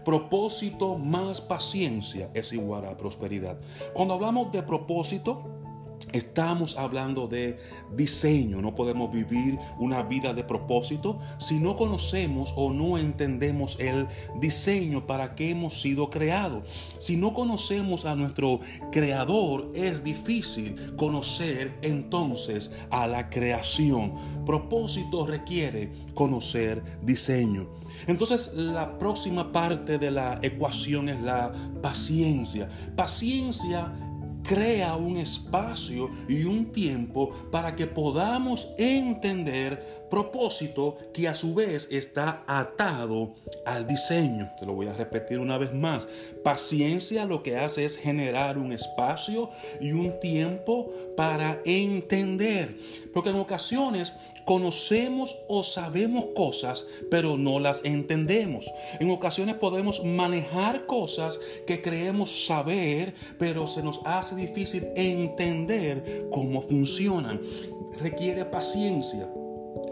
[0.04, 3.58] Propósito más paciencia es igual a prosperidad.
[3.94, 5.63] Cuando hablamos de propósito,
[6.14, 7.58] Estamos hablando de
[7.96, 8.62] diseño.
[8.62, 14.06] No podemos vivir una vida de propósito si no conocemos o no entendemos el
[14.40, 16.62] diseño para que hemos sido creados.
[17.00, 18.60] Si no conocemos a nuestro
[18.92, 24.14] creador, es difícil conocer entonces a la creación.
[24.46, 27.66] Propósito requiere conocer diseño.
[28.06, 31.52] Entonces la próxima parte de la ecuación es la
[31.82, 32.68] paciencia.
[32.94, 33.92] Paciencia
[34.44, 41.88] crea un espacio y un tiempo para que podamos entender propósito que a su vez
[41.90, 43.34] está atado
[43.66, 44.48] al diseño.
[44.60, 46.06] Te lo voy a repetir una vez más.
[46.44, 52.78] Paciencia lo que hace es generar un espacio y un tiempo para entender.
[53.12, 54.14] Porque en ocasiones
[54.44, 58.70] conocemos o sabemos cosas, pero no las entendemos.
[59.00, 66.62] En ocasiones podemos manejar cosas que creemos saber, pero se nos hace difícil entender cómo
[66.62, 67.40] funcionan.
[67.98, 69.28] Requiere paciencia.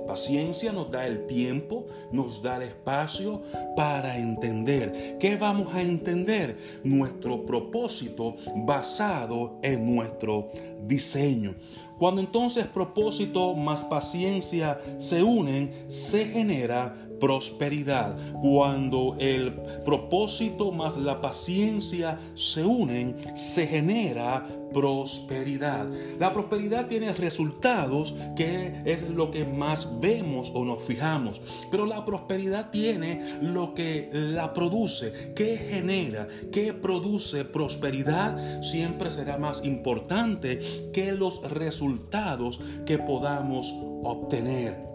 [0.06, 3.42] Paciencia nos da el tiempo, nos da el espacio
[3.76, 5.16] para entender.
[5.18, 6.56] ¿Qué vamos a entender?
[6.82, 10.50] Nuestro propósito basado en nuestro
[10.86, 11.54] diseño.
[12.02, 18.16] Cuando entonces propósito más paciencia se unen, se genera prosperidad.
[18.40, 19.54] Cuando el
[19.84, 24.44] propósito más la paciencia se unen, se genera
[24.74, 25.86] prosperidad.
[26.18, 32.04] La prosperidad tiene resultados que es lo que más vemos o nos fijamos, pero la
[32.04, 40.58] prosperidad tiene lo que la produce, que genera, que produce prosperidad, siempre será más importante
[40.92, 44.90] que los resultados que podamos obtener.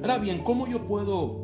[0.00, 1.43] Ahora bien, ¿cómo yo puedo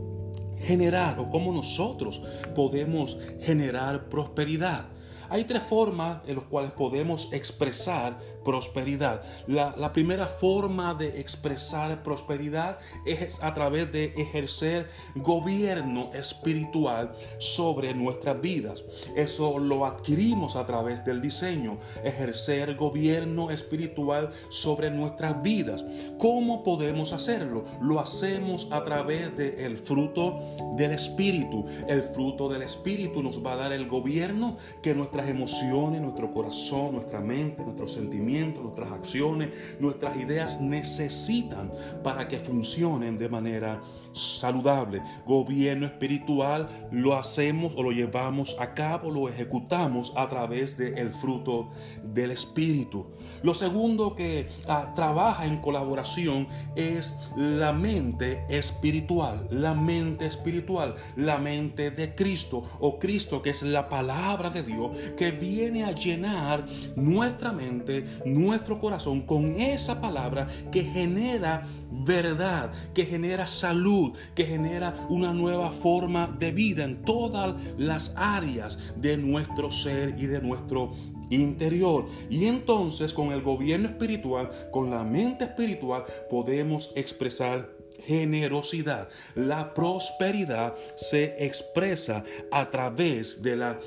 [0.62, 2.22] generar o cómo nosotros
[2.54, 4.86] podemos generar prosperidad?
[5.28, 9.22] Hay tres formas en las cuales podemos expresar prosperidad.
[9.46, 18.40] La, primera forma de expresar prosperidad es a través de ejercer gobierno espiritual sobre nuestras
[18.40, 18.84] vidas.
[19.16, 25.84] Eso lo adquirimos a través del diseño, ejercer gobierno espiritual sobre nuestras vidas.
[26.18, 27.64] ¿Cómo podemos hacerlo?
[27.80, 30.40] Lo hacemos a través del fruto
[30.76, 31.66] del Espíritu.
[31.88, 36.92] El fruto del Espíritu nos va a dar el gobierno que nuestras emociones, nuestro corazón,
[36.92, 41.72] nuestra mente, nuestros sentimientos, nuestras acciones, nuestras ideas necesitan
[42.02, 45.02] para que funcionen de manera saludable.
[45.26, 51.70] Gobierno espiritual lo hacemos o lo llevamos a cabo, lo ejecutamos a través del fruto
[52.02, 53.06] del Espíritu.
[53.42, 61.38] Lo segundo que ah, trabaja en colaboración es la mente espiritual, la mente espiritual, la
[61.38, 66.64] mente de Cristo o Cristo que es la palabra de Dios que viene a llenar
[66.96, 74.94] nuestra mente, nuestro corazón con esa palabra que genera verdad, que genera salud, que genera
[75.08, 80.92] una nueva forma de vida en todas las áreas de nuestro ser y de nuestro
[81.30, 82.06] interior.
[82.28, 89.08] Y entonces con el gobierno espiritual, con la mente espiritual, podemos expresar generosidad.
[89.34, 93.78] La prosperidad se expresa a través de la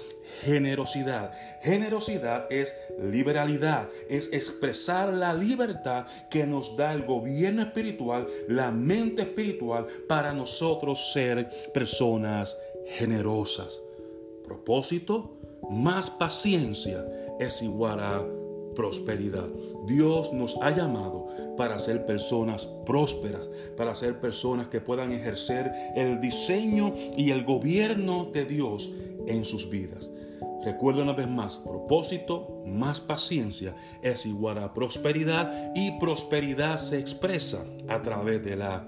[0.41, 1.31] generosidad.
[1.61, 9.23] Generosidad es liberalidad, es expresar la libertad que nos da el gobierno espiritual, la mente
[9.23, 12.55] espiritual, para nosotros ser personas
[12.97, 13.79] generosas.
[14.43, 15.37] Propósito,
[15.69, 17.05] más paciencia
[17.43, 18.25] es igual a
[18.75, 19.47] prosperidad.
[19.85, 21.27] Dios nos ha llamado
[21.57, 28.25] para ser personas prósperas, para ser personas que puedan ejercer el diseño y el gobierno
[28.33, 28.91] de Dios
[29.27, 30.09] en sus vidas.
[30.63, 37.65] Recuerda una vez más, propósito más paciencia es igual a prosperidad y prosperidad se expresa
[37.89, 38.87] a través de la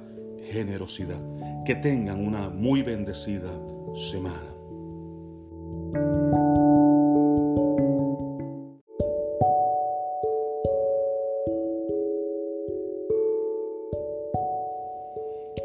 [0.52, 1.20] generosidad.
[1.66, 3.52] Que tengan una muy bendecida
[3.94, 4.56] semana.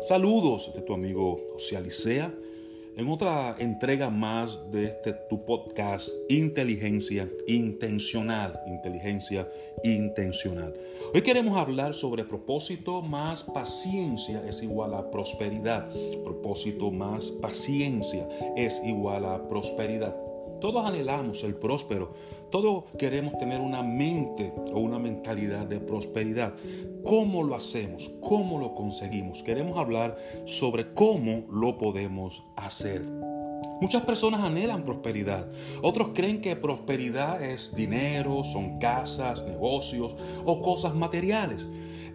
[0.00, 1.46] Saludos de tu amigo
[1.84, 2.34] Licea
[2.96, 8.58] en otra entrega más de este tu podcast Inteligencia Intencional.
[8.66, 9.46] Inteligencia
[9.84, 10.74] Intencional.
[11.12, 15.90] Hoy queremos hablar sobre propósito más paciencia es igual a prosperidad.
[16.24, 18.26] Propósito más paciencia
[18.56, 20.16] es igual a prosperidad.
[20.60, 22.14] Todos anhelamos el próspero,
[22.50, 26.54] todos queremos tener una mente o una mentalidad de prosperidad.
[27.04, 28.10] ¿Cómo lo hacemos?
[28.20, 29.42] ¿Cómo lo conseguimos?
[29.42, 33.02] Queremos hablar sobre cómo lo podemos hacer.
[33.80, 35.48] Muchas personas anhelan prosperidad.
[35.82, 41.66] Otros creen que prosperidad es dinero, son casas, negocios o cosas materiales.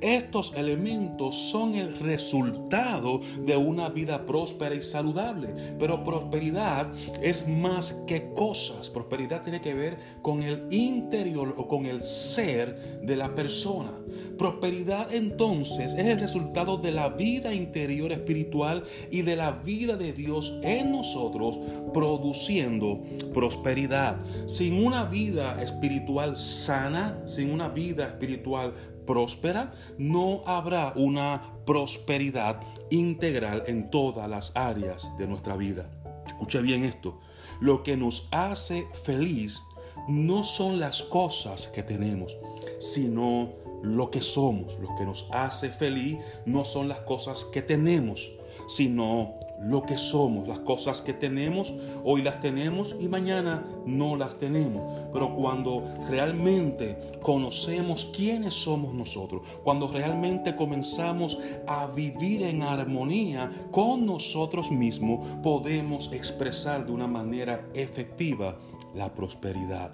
[0.02, 5.50] Estos elementos son el resultado de una vida próspera y saludable.
[5.80, 6.92] Pero prosperidad
[7.22, 8.90] es más que cosas.
[8.90, 13.92] Prosperidad tiene que ver con el interior o con el ser de la persona.
[14.38, 20.14] Prosperidad entonces es el resultado de la vida interior espiritual y de la vida de
[20.14, 21.60] Dios en nosotros
[21.94, 23.02] produciendo
[23.34, 24.18] prosperidad.
[24.48, 28.74] Sin una vida espiritual sana, sin una vida espiritual
[29.06, 35.90] próspera, no habrá una prosperidad integral en todas las áreas de nuestra vida.
[36.28, 37.20] Escuche bien esto.
[37.60, 39.60] Lo que nos hace feliz
[40.08, 42.36] no son las cosas que tenemos,
[42.80, 44.78] sino lo que somos.
[44.80, 48.34] Lo que nos hace feliz no son las cosas que tenemos,
[48.68, 54.38] sino lo que somos, las cosas que tenemos, hoy las tenemos y mañana no las
[54.38, 55.10] tenemos.
[55.14, 64.06] Pero cuando realmente conocemos quiénes somos nosotros, cuando realmente comenzamos a vivir en armonía con
[64.06, 68.58] nosotros mismos, podemos expresar de una manera efectiva
[68.94, 69.94] la prosperidad.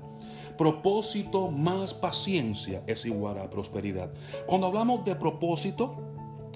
[0.57, 4.11] Propósito más paciencia es igual a prosperidad.
[4.45, 6.10] Cuando hablamos de propósito,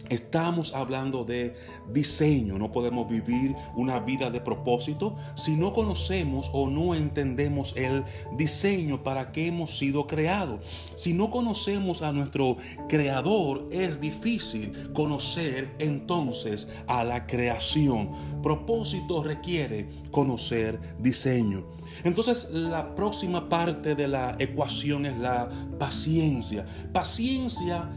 [0.09, 1.55] Estamos hablando de
[1.91, 2.57] diseño.
[2.57, 8.03] No podemos vivir una vida de propósito si no conocemos o no entendemos el
[8.37, 10.59] diseño para que hemos sido creados.
[10.95, 18.41] Si no conocemos a nuestro creador, es difícil conocer entonces a la creación.
[18.41, 21.65] Propósito requiere conocer diseño.
[22.03, 25.49] Entonces la próxima parte de la ecuación es la
[25.79, 26.65] paciencia.
[26.93, 27.89] Paciencia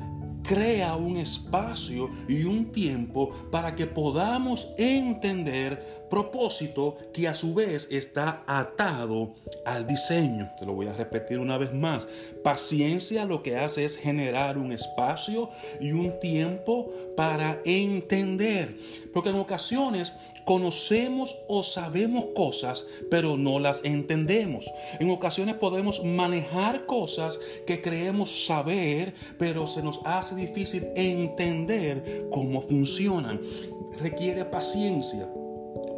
[0.49, 7.87] crea un espacio y un tiempo para que podamos entender propósito que a su vez
[7.91, 9.35] está atado
[9.67, 10.49] al diseño.
[10.59, 12.09] Te lo voy a repetir una vez más.
[12.43, 15.51] Paciencia lo que hace es generar un espacio
[15.83, 18.79] y un tiempo para entender.
[19.13, 20.15] Porque en ocasiones
[20.49, 24.65] conocemos o sabemos cosas, pero no las entendemos.
[24.99, 32.63] En ocasiones podemos manejar cosas que creemos saber, pero se nos hace difícil entender cómo
[32.63, 33.43] funcionan.
[33.99, 35.29] Requiere paciencia.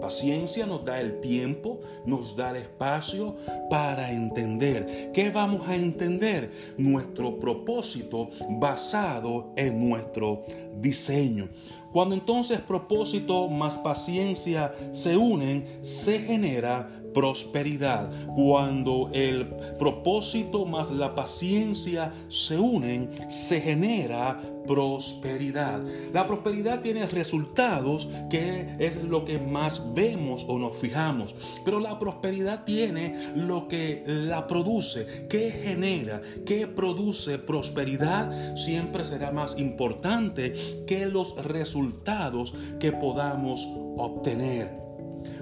[0.00, 3.36] Paciencia nos da el tiempo, nos da el espacio
[3.68, 5.12] para entender.
[5.12, 6.50] ¿Qué vamos a entender?
[6.76, 10.42] Nuestro propósito basado en nuestro
[10.80, 11.48] diseño.
[11.92, 18.10] Cuando entonces propósito más paciencia se unen, se genera prosperidad.
[18.34, 19.46] Cuando el
[19.78, 25.80] propósito más la paciencia se unen, se genera prosperidad.
[26.12, 31.34] La prosperidad tiene resultados que es lo que más vemos o nos fijamos,
[31.64, 39.32] pero la prosperidad tiene lo que la produce, que genera, que produce prosperidad, siempre será
[39.32, 40.52] más importante
[40.86, 44.78] que los resultados que podamos obtener.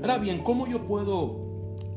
[0.00, 1.47] Ahora bien, ¿cómo yo puedo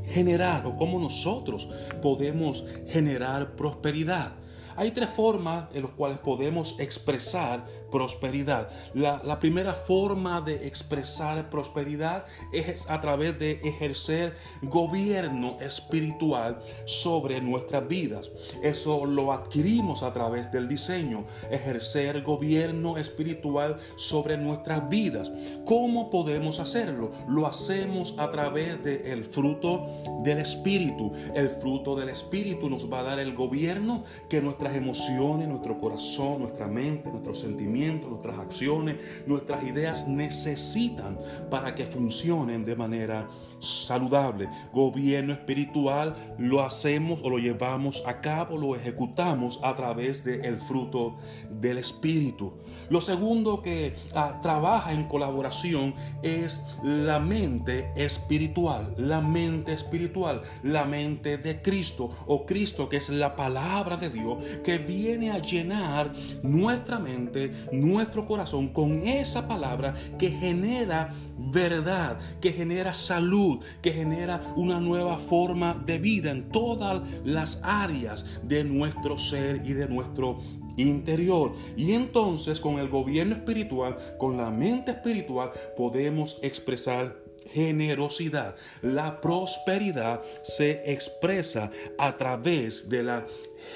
[0.07, 1.69] generar o cómo nosotros
[2.01, 4.33] podemos generar prosperidad.
[4.75, 8.69] Hay tres formas en las cuales podemos expresar prosperidad.
[8.93, 17.87] La, primera forma de expresar prosperidad es a través de ejercer gobierno espiritual sobre nuestras
[17.87, 18.31] vidas.
[18.63, 25.31] Eso lo adquirimos a través del diseño, ejercer gobierno espiritual sobre nuestras vidas.
[25.65, 27.11] ¿Cómo podemos hacerlo?
[27.27, 29.87] Lo hacemos a través del fruto
[30.23, 31.13] del Espíritu.
[31.35, 36.41] El fruto del Espíritu nos va a dar el gobierno que nuestras emociones, nuestro corazón,
[36.41, 41.17] nuestra mente, nuestros sentimientos, nuestras acciones, nuestras ideas necesitan
[41.49, 43.29] para que funcionen de manera
[43.59, 44.49] saludable.
[44.73, 51.17] Gobierno espiritual lo hacemos o lo llevamos a cabo, lo ejecutamos a través del fruto
[51.49, 52.53] del Espíritu.
[52.91, 60.83] Lo segundo que ah, trabaja en colaboración es la mente espiritual, la mente espiritual, la
[60.83, 66.11] mente de Cristo o Cristo que es la palabra de Dios que viene a llenar
[66.43, 74.53] nuestra mente, nuestro corazón con esa palabra que genera verdad, que genera salud, que genera
[74.57, 80.41] una nueva forma de vida en todas las áreas de nuestro ser y de nuestro
[80.81, 81.53] interior.
[81.75, 87.15] Y entonces con el gobierno espiritual, con la mente espiritual, podemos expresar
[87.53, 88.55] generosidad.
[88.81, 93.25] La prosperidad se expresa a través de la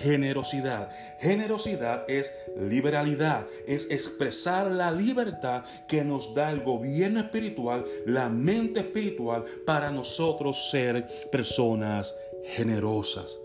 [0.02, 0.90] generosidad.
[1.20, 8.82] Generosidad es liberalidad, es expresar la libertad que nos da el gobierno espiritual, la mente
[8.82, 12.14] espiritual, para nosotros ser personas
[12.56, 13.38] generosas.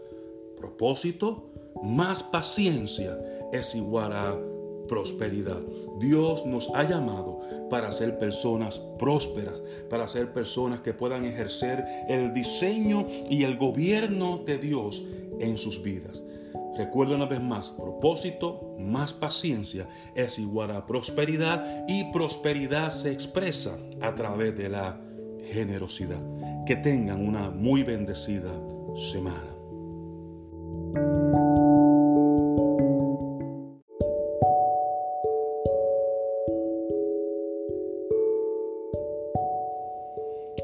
[0.56, 1.50] Propósito,
[1.82, 3.16] más paciencia
[3.52, 4.38] es igual a
[4.88, 5.60] prosperidad.
[5.98, 7.40] Dios nos ha llamado
[7.70, 9.54] para ser personas prósperas,
[9.88, 15.04] para ser personas que puedan ejercer el diseño y el gobierno de Dios
[15.38, 16.22] en sus vidas.
[16.76, 23.78] Recuerda una vez más, propósito más paciencia es igual a prosperidad y prosperidad se expresa
[24.00, 25.00] a través de la
[25.52, 26.20] generosidad.
[26.66, 28.52] Que tengan una muy bendecida
[29.12, 29.59] semana.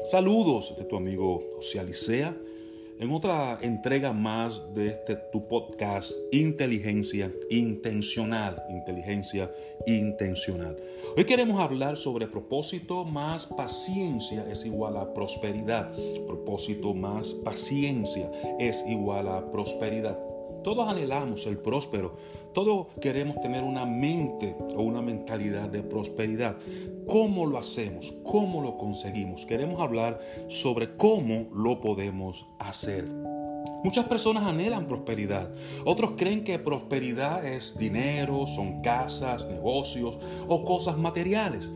[0.09, 1.81] Saludos de tu amigo José
[2.97, 9.53] en otra entrega más de este tu podcast Inteligencia Intencional, Inteligencia
[9.85, 10.77] Intencional.
[11.17, 15.91] Hoy queremos hablar sobre propósito más paciencia es igual a prosperidad.
[16.25, 20.17] Propósito más paciencia es igual a prosperidad.
[20.63, 22.15] Todos anhelamos el próspero,
[22.53, 26.57] todos queremos tener una mente o una mentalidad de prosperidad.
[27.07, 28.13] ¿Cómo lo hacemos?
[28.23, 29.45] ¿Cómo lo conseguimos?
[29.45, 33.05] Queremos hablar sobre cómo lo podemos hacer.
[33.81, 35.49] Muchas personas anhelan prosperidad.
[35.85, 41.69] Otros creen que prosperidad es dinero, son casas, negocios o cosas materiales.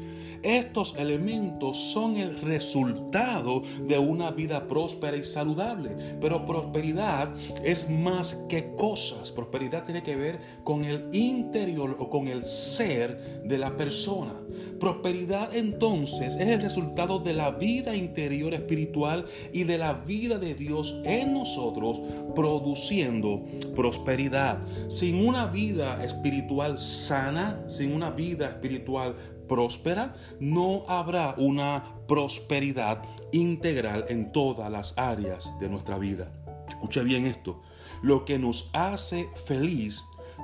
[0.44, 5.92] Estos elementos son el resultado de una vida próspera y saludable.
[6.20, 7.34] Pero prosperidad
[7.64, 9.32] es más que cosas.
[9.32, 14.34] Prosperidad tiene que ver con el interior o con el ser de la persona.
[14.80, 20.56] Prosperidad entonces es el resultado de la vida interior espiritual y de la vida de
[20.56, 22.02] Dios en nosotros
[22.36, 23.44] produciendo
[23.76, 24.60] prosperidad.
[24.90, 29.16] Sin una vida espiritual sana, sin una vida espiritual
[29.52, 36.32] próspera, no habrá una prosperidad integral en todas las áreas de nuestra vida.
[36.70, 37.62] Escuche bien esto.
[38.02, 40.00] Lo que nos hace feliz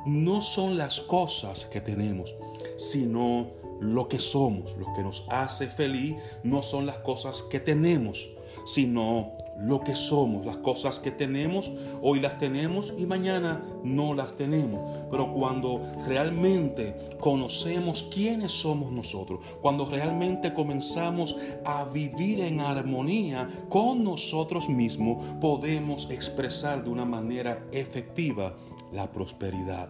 [0.06, 2.36] no son las cosas que tenemos,
[2.76, 4.76] sino lo que somos.
[4.76, 8.30] Lo que nos hace feliz no son las cosas que tenemos,
[8.66, 14.36] sino lo que somos, las cosas que tenemos, hoy las tenemos y mañana no las
[14.36, 15.08] tenemos.
[15.10, 24.04] Pero cuando realmente conocemos quiénes somos nosotros, cuando realmente comenzamos a vivir en armonía con
[24.04, 28.56] nosotros mismos, podemos expresar de una manera efectiva
[28.92, 29.90] la prosperidad.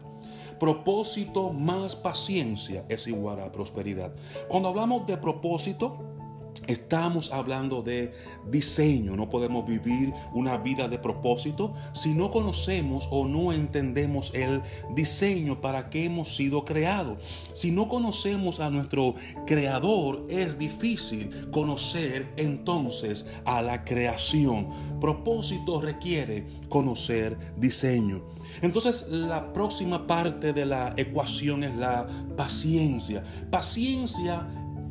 [0.60, 4.16] Propósito más paciencia es igual a prosperidad.
[4.48, 6.17] Cuando hablamos de propósito,
[6.68, 8.14] Estamos hablando de
[8.52, 9.16] diseño.
[9.16, 14.62] No podemos vivir una vida de propósito si no conocemos o no entendemos el
[14.94, 17.20] diseño para que hemos sido creados.
[17.54, 19.16] Si no conocemos a nuestro
[19.46, 24.68] creador, es difícil conocer entonces a la creación.
[25.00, 28.22] Propósito requiere conocer diseño.
[28.62, 33.24] Entonces la próxima parte de la ecuación es la paciencia.
[33.50, 34.48] Paciencia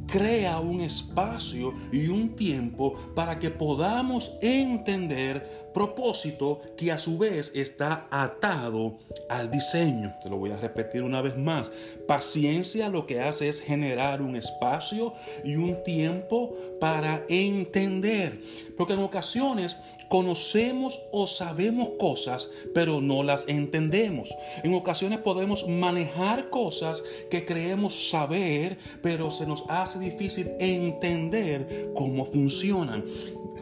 [0.07, 7.53] crea un espacio y un tiempo para que podamos entender propósito que a su vez
[7.55, 8.99] está atado
[9.29, 10.15] al diseño.
[10.23, 11.71] Te lo voy a repetir una vez más.
[12.09, 15.13] Paciencia lo que hace es generar un espacio
[15.45, 18.41] y un tiempo para entender.
[18.79, 19.77] Porque en ocasiones
[20.09, 24.35] conocemos o sabemos cosas, pero no las entendemos.
[24.63, 32.25] En ocasiones podemos manejar cosas que creemos saber, pero se nos hace difícil entender cómo
[32.27, 33.05] funcionan.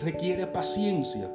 [0.01, 1.31] Requiere paciencia.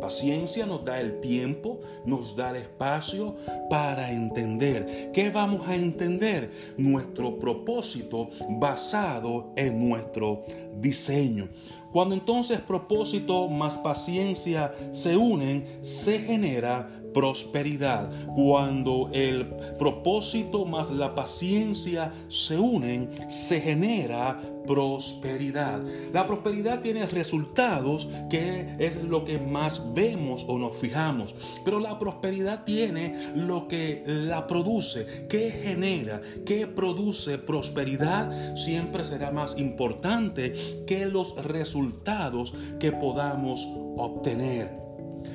[0.00, 3.36] Paciencia nos da el tiempo, nos da el espacio
[3.70, 5.10] para entender.
[5.14, 6.50] ¿Qué vamos a entender?
[6.76, 10.42] Nuestro propósito basado en nuestro
[10.78, 11.48] diseño.
[11.94, 18.10] Cuando entonces propósito más paciencia se unen, se genera prosperidad.
[18.34, 19.46] Cuando el
[19.78, 25.82] propósito más la paciencia se unen, se genera prosperidad.
[26.12, 31.34] La prosperidad tiene resultados que es lo que más vemos o nos fijamos,
[31.64, 39.30] pero la prosperidad tiene lo que la produce, que genera, que produce prosperidad, siempre será
[39.30, 40.52] más importante
[40.86, 44.70] que los resultados que podamos obtener.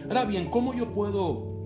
[0.08, 1.59] Ahora bien, ¿cómo yo puedo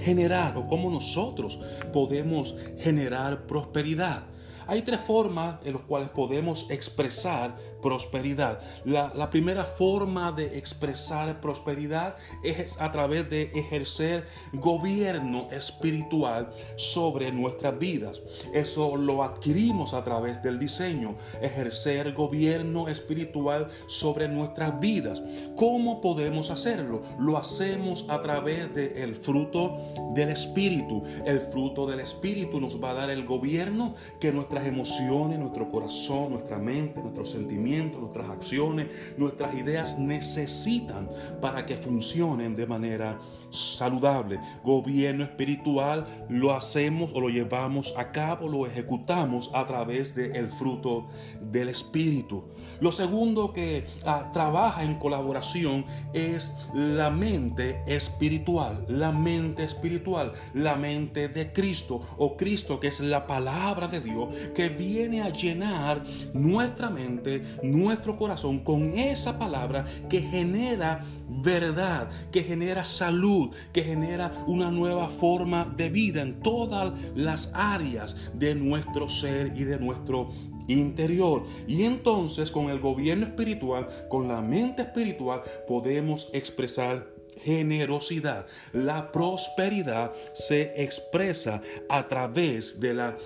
[0.00, 1.60] generar o cómo nosotros
[1.92, 4.24] podemos generar prosperidad?
[4.68, 8.60] Hay tres formas en las cuales podemos expresar prosperidad.
[8.84, 17.78] La, primera forma de expresar prosperidad es a través de ejercer gobierno espiritual sobre nuestras
[17.78, 18.22] vidas.
[18.52, 25.22] Eso lo adquirimos a través del diseño, ejercer gobierno espiritual sobre nuestras vidas.
[25.56, 27.02] ¿Cómo podemos hacerlo?
[27.20, 29.76] Lo hacemos a través del fruto
[30.14, 31.04] del Espíritu.
[31.24, 36.30] El fruto del Espíritu nos va a dar el gobierno que nuestras emociones, nuestro corazón,
[36.30, 38.88] nuestra mente, nuestros sentimientos, nuestras acciones,
[39.18, 41.10] nuestras ideas necesitan
[41.42, 44.40] para que funcionen de manera saludable.
[44.64, 51.08] Gobierno espiritual lo hacemos o lo llevamos a cabo, lo ejecutamos a través del fruto
[51.40, 52.44] del Espíritu.
[52.80, 60.76] Lo segundo que ah, trabaja en colaboración es la mente espiritual, la mente espiritual, la
[60.76, 66.02] mente de Cristo o Cristo que es la palabra de Dios que viene a llenar
[66.32, 74.44] nuestra mente, nuestro corazón con esa palabra que genera verdad, que genera salud, que genera
[74.46, 80.30] una nueva forma de vida en todas las áreas de nuestro ser y de nuestro
[80.68, 81.44] interior.
[81.66, 88.46] Y entonces con el gobierno espiritual, con la mente espiritual, podemos expresar generosidad.
[88.72, 93.16] La prosperidad se expresa a través de la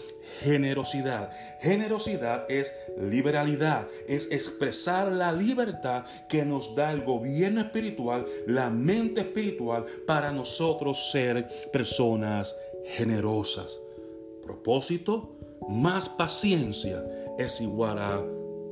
[0.42, 1.30] generosidad.
[1.60, 9.22] Generosidad es liberalidad, es expresar la libertad que nos da el gobierno espiritual, la mente
[9.22, 12.54] espiritual, para nosotros ser personas
[12.96, 13.78] generosas.
[14.42, 15.36] Propósito,
[15.68, 17.04] más paciencia
[17.40, 18.22] es igual a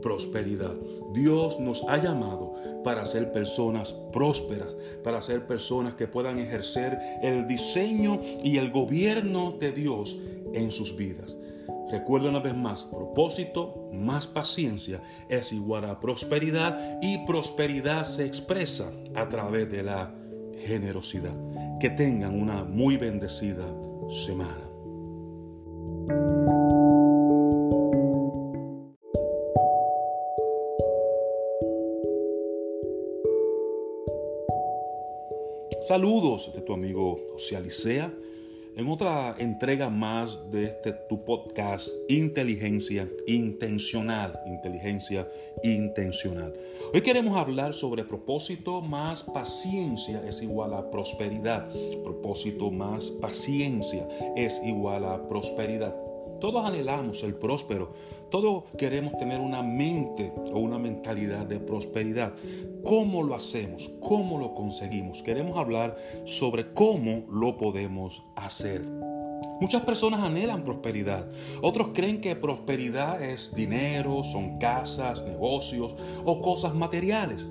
[0.03, 0.75] prosperidad.
[1.13, 2.55] Dios nos ha llamado
[2.85, 4.69] para ser personas prósperas,
[5.03, 10.17] para ser personas que puedan ejercer el diseño y el gobierno de Dios
[10.53, 11.37] en sus vidas.
[11.91, 18.93] Recuerda una vez más, propósito más paciencia es igual a prosperidad y prosperidad se expresa
[19.15, 20.15] a través de la
[20.67, 21.35] generosidad.
[21.81, 23.65] Que tengan una muy bendecida
[24.27, 24.69] semana.
[35.81, 38.13] Saludos de tu amigo José Alicea
[38.77, 45.31] en otra entrega más de este tu podcast Inteligencia Intencional, Inteligencia
[45.63, 46.53] Intencional.
[46.93, 51.69] Hoy queremos hablar sobre propósito más paciencia es igual a prosperidad.
[52.03, 55.95] Propósito más paciencia es igual a prosperidad.
[56.41, 57.95] Todos anhelamos el próspero,
[58.31, 62.35] todos queremos tener una mente o una mentalidad de prosperidad.
[62.85, 63.91] ¿Cómo lo hacemos?
[64.01, 65.23] ¿Cómo lo conseguimos?
[65.23, 68.83] Queremos hablar sobre cómo lo podemos hacer.
[69.61, 71.27] Muchas personas anhelan prosperidad.
[71.63, 77.45] Otros creen que prosperidad es dinero, son casas, negocios o cosas materiales.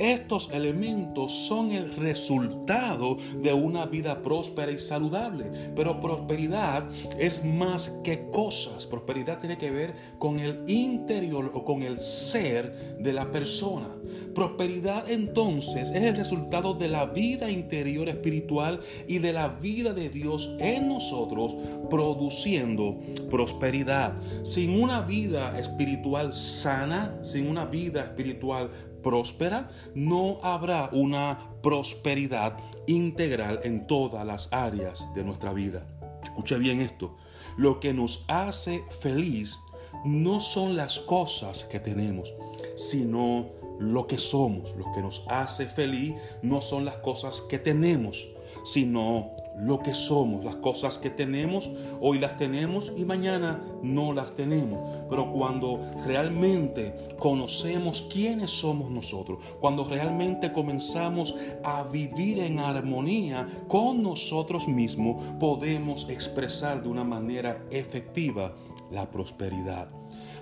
[0.00, 5.44] Estos elementos son el resultado de una vida próspera y saludable.
[5.76, 6.88] Pero prosperidad
[7.18, 8.86] es más que cosas.
[8.86, 13.88] Prosperidad tiene que ver con el interior o con el ser de la persona.
[14.34, 20.08] Prosperidad entonces es el resultado de la vida interior espiritual y de la vida de
[20.08, 21.54] Dios en nosotros
[21.90, 22.98] produciendo
[23.28, 24.14] prosperidad.
[24.44, 28.70] Sin una vida espiritual sana, sin una vida espiritual
[29.02, 35.86] próspera, no habrá una prosperidad integral en todas las áreas de nuestra vida.
[36.22, 37.16] Escuche bien esto.
[37.56, 39.56] Lo que nos hace feliz
[40.04, 42.32] no son las cosas que tenemos,
[42.76, 44.74] sino lo que somos.
[44.76, 48.28] Lo que nos hace feliz no son las cosas que tenemos,
[48.64, 54.34] sino lo que somos, las cosas que tenemos, hoy las tenemos y mañana no las
[54.34, 54.80] tenemos.
[55.08, 64.02] Pero cuando realmente conocemos quiénes somos nosotros, cuando realmente comenzamos a vivir en armonía con
[64.02, 68.54] nosotros mismos, podemos expresar de una manera efectiva
[68.90, 69.88] la prosperidad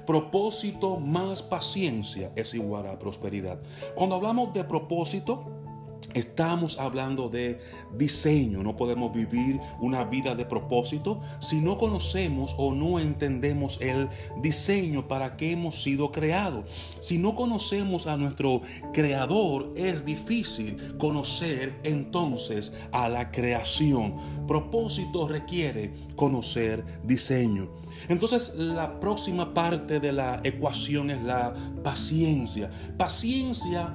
[0.09, 3.61] propósito más paciencia es igual a prosperidad.
[3.95, 5.58] Cuando hablamos de propósito,
[6.15, 7.61] Estamos hablando de
[7.97, 8.63] diseño.
[8.63, 14.09] No podemos vivir una vida de propósito si no conocemos o no entendemos el
[14.41, 16.65] diseño para que hemos sido creados.
[17.01, 24.47] Si no conocemos a nuestro creador, es difícil conocer entonces a la creación.
[24.47, 27.69] Propósito requiere conocer diseño.
[28.09, 32.71] Entonces la próxima parte de la ecuación es la paciencia.
[32.97, 33.95] Paciencia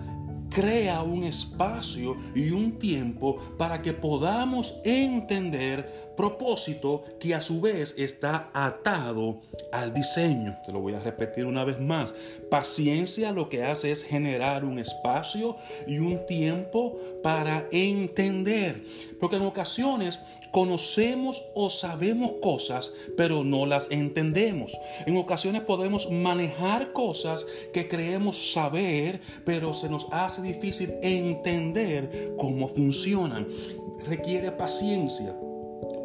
[0.54, 7.96] crea un espacio y un tiempo para que podamos entender propósito que a su vez
[7.98, 9.42] está atado
[9.72, 10.56] al diseño.
[10.66, 12.14] Te lo voy a repetir una vez más.
[12.50, 18.86] Paciencia lo que hace es generar un espacio y un tiempo para entender.
[19.20, 20.20] Porque en ocasiones
[20.54, 24.78] conocemos o sabemos cosas, pero no las entendemos.
[25.08, 32.68] En ocasiones podemos manejar cosas que creemos saber, pero se nos hace difícil entender cómo
[32.68, 33.48] funcionan.
[34.06, 35.36] Requiere paciencia.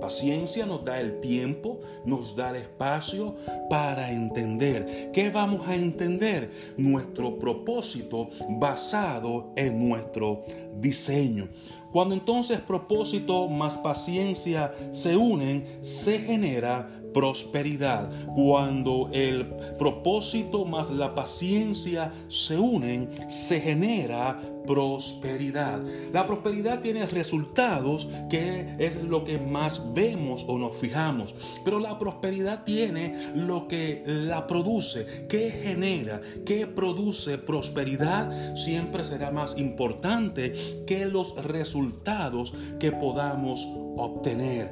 [0.01, 3.37] Paciencia nos da el tiempo, nos da el espacio
[3.69, 5.11] para entender.
[5.13, 6.51] ¿Qué vamos a entender?
[6.79, 10.45] Nuestro propósito basado en nuestro
[10.81, 11.49] diseño.
[11.93, 18.11] Cuando entonces propósito más paciencia se unen, se genera prosperidad.
[18.35, 19.47] Cuando el
[19.79, 25.81] propósito más la paciencia se unen, se genera prosperidad.
[26.13, 31.99] La prosperidad tiene resultados que es lo que más vemos o nos fijamos, pero la
[31.99, 40.53] prosperidad tiene lo que la produce, que genera, que produce prosperidad, siempre será más importante
[40.87, 43.67] que los resultados que podamos
[43.97, 44.71] obtener.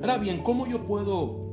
[0.00, 1.46] Ahora bien, ¿cómo yo puedo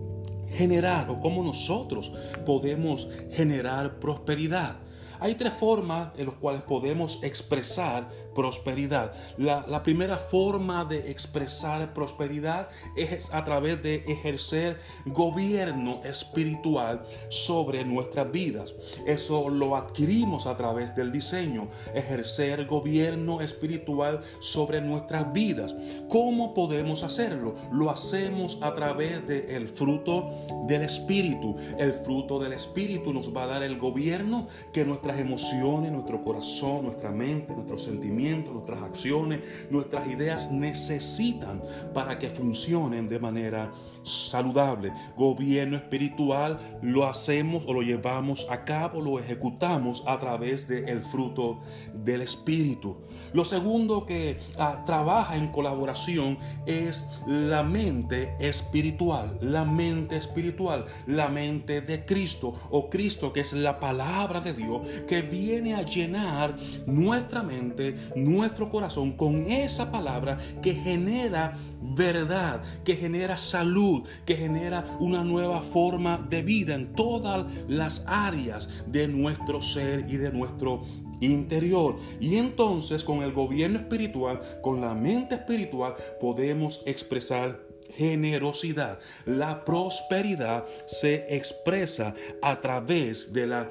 [0.52, 2.14] generar o cómo nosotros
[2.46, 4.83] podemos generar prosperidad?
[5.24, 9.14] Hay tres formas en las cuales podemos expresar prosperidad.
[9.38, 18.32] La, primera forma de expresar prosperidad es a través de ejercer gobierno espiritual sobre nuestras
[18.32, 18.76] vidas.
[19.06, 25.76] Eso lo adquirimos a través del diseño, ejercer gobierno espiritual sobre nuestras vidas.
[26.10, 27.56] ¿Cómo podemos hacerlo?
[27.72, 30.30] Lo hacemos a través del fruto
[30.68, 31.58] del Espíritu.
[31.78, 36.86] El fruto del Espíritu nos va a dar el gobierno que nuestras emociones, nuestro corazón,
[36.86, 41.62] nuestra mente, nuestros sentimientos, nuestras acciones, nuestras ideas necesitan
[41.94, 43.72] para que funcionen de manera
[44.04, 44.92] saludable.
[45.18, 51.62] Gobierno espiritual lo hacemos o lo llevamos a cabo, lo ejecutamos a través del fruto
[51.94, 52.98] del Espíritu.
[53.34, 61.28] Lo segundo que ah, trabaja en colaboración es la mente espiritual, la mente espiritual, la
[61.30, 66.56] mente de Cristo o Cristo que es la palabra de Dios que viene a llenar
[66.86, 74.86] nuestra mente, nuestro corazón con esa palabra que genera verdad, que genera salud, que genera
[75.00, 80.84] una nueva forma de vida en todas las áreas de nuestro ser y de nuestro
[81.26, 81.98] interior.
[82.20, 89.00] Y entonces con el gobierno espiritual, con la mente espiritual, podemos expresar generosidad.
[89.26, 93.70] La prosperidad se expresa a través de la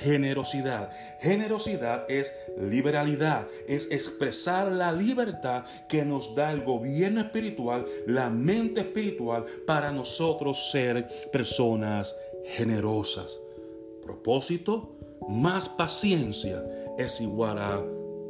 [0.00, 0.90] generosidad.
[1.20, 8.80] Generosidad es liberalidad, es expresar la libertad que nos da el gobierno espiritual, la mente
[8.80, 12.14] espiritual, para nosotros ser personas
[12.56, 13.38] generosas.
[14.02, 14.96] Propósito,
[15.28, 16.62] más paciencia
[16.98, 17.82] es igual a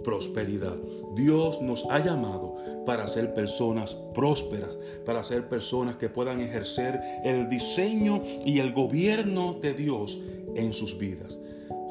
[0.02, 0.76] prosperidad.
[1.14, 2.56] Dios nos ha llamado
[2.86, 4.70] para ser personas prósperas,
[5.04, 10.20] para ser personas que puedan ejercer el diseño y el gobierno de Dios
[10.54, 11.38] en sus vidas.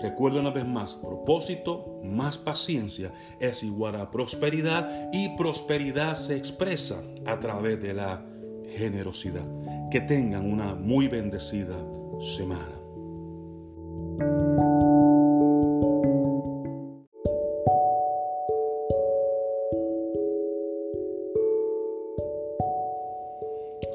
[0.01, 7.01] Recuerda una vez más, propósito más paciencia es igual a prosperidad y prosperidad se expresa
[7.25, 8.25] a través de la
[8.75, 9.45] generosidad.
[9.89, 11.77] Que tengan una muy bendecida
[12.19, 12.73] semana.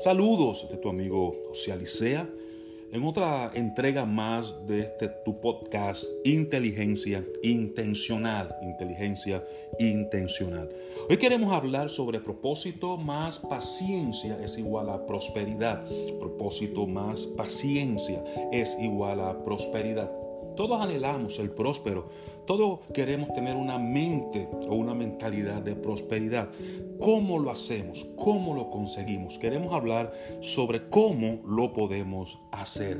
[0.02, 2.30] Saludos de tu amigo José Alicea
[2.92, 9.44] en otra entrega más de este tu podcast Inteligencia Intencional, Inteligencia
[9.80, 10.70] Intencional.
[11.10, 15.84] Hoy queremos hablar sobre propósito más paciencia es igual a prosperidad.
[16.20, 18.22] Propósito más paciencia
[18.52, 20.27] es igual a prosperidad.
[20.58, 22.08] Todos anhelamos el próspero,
[22.44, 26.48] todos queremos tener una mente o una mentalidad de prosperidad.
[26.98, 28.04] ¿Cómo lo hacemos?
[28.16, 29.38] ¿Cómo lo conseguimos?
[29.38, 32.98] Queremos hablar sobre cómo lo podemos hacer.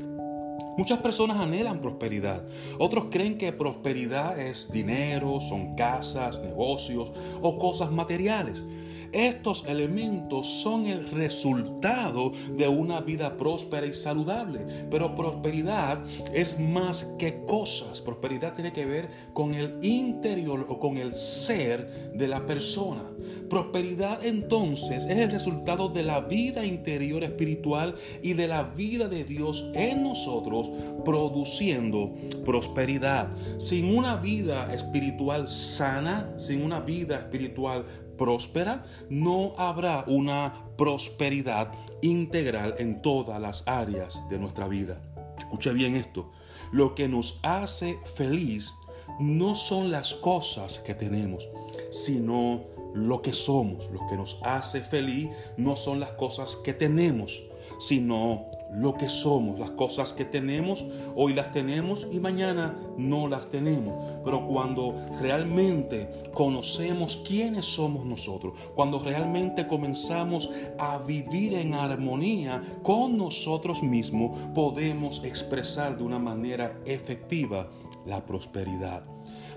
[0.77, 2.47] Muchas personas anhelan prosperidad.
[2.77, 8.63] Otros creen que prosperidad es dinero, son casas, negocios o cosas materiales.
[9.11, 14.65] Estos elementos son el resultado de una vida próspera y saludable.
[14.89, 16.03] Pero prosperidad
[16.33, 18.01] es más que cosas.
[18.01, 23.03] Prosperidad tiene que ver con el interior o con el ser de la persona.
[23.49, 29.23] Prosperidad entonces es el resultado de la vida interior espiritual y de la vida de
[29.23, 30.69] Dios en nosotros
[31.03, 32.13] produciendo
[32.45, 33.29] prosperidad.
[33.57, 37.85] Sin una vida espiritual sana, sin una vida espiritual
[38.19, 41.71] próspera, no habrá una prosperidad
[42.03, 45.01] integral en todas las áreas de nuestra vida.
[45.39, 46.29] Escuche bien esto.
[46.71, 48.69] Lo que nos hace feliz
[49.19, 51.47] no son las cosas que tenemos,
[51.89, 53.89] sino lo que somos.
[53.89, 57.43] Lo que nos hace feliz no son las cosas que tenemos,
[57.79, 60.85] sino lo que somos, las cosas que tenemos,
[61.15, 64.21] hoy las tenemos y mañana no las tenemos.
[64.23, 73.17] Pero cuando realmente conocemos quiénes somos nosotros, cuando realmente comenzamos a vivir en armonía con
[73.17, 77.69] nosotros mismos, podemos expresar de una manera efectiva
[78.05, 79.03] la prosperidad.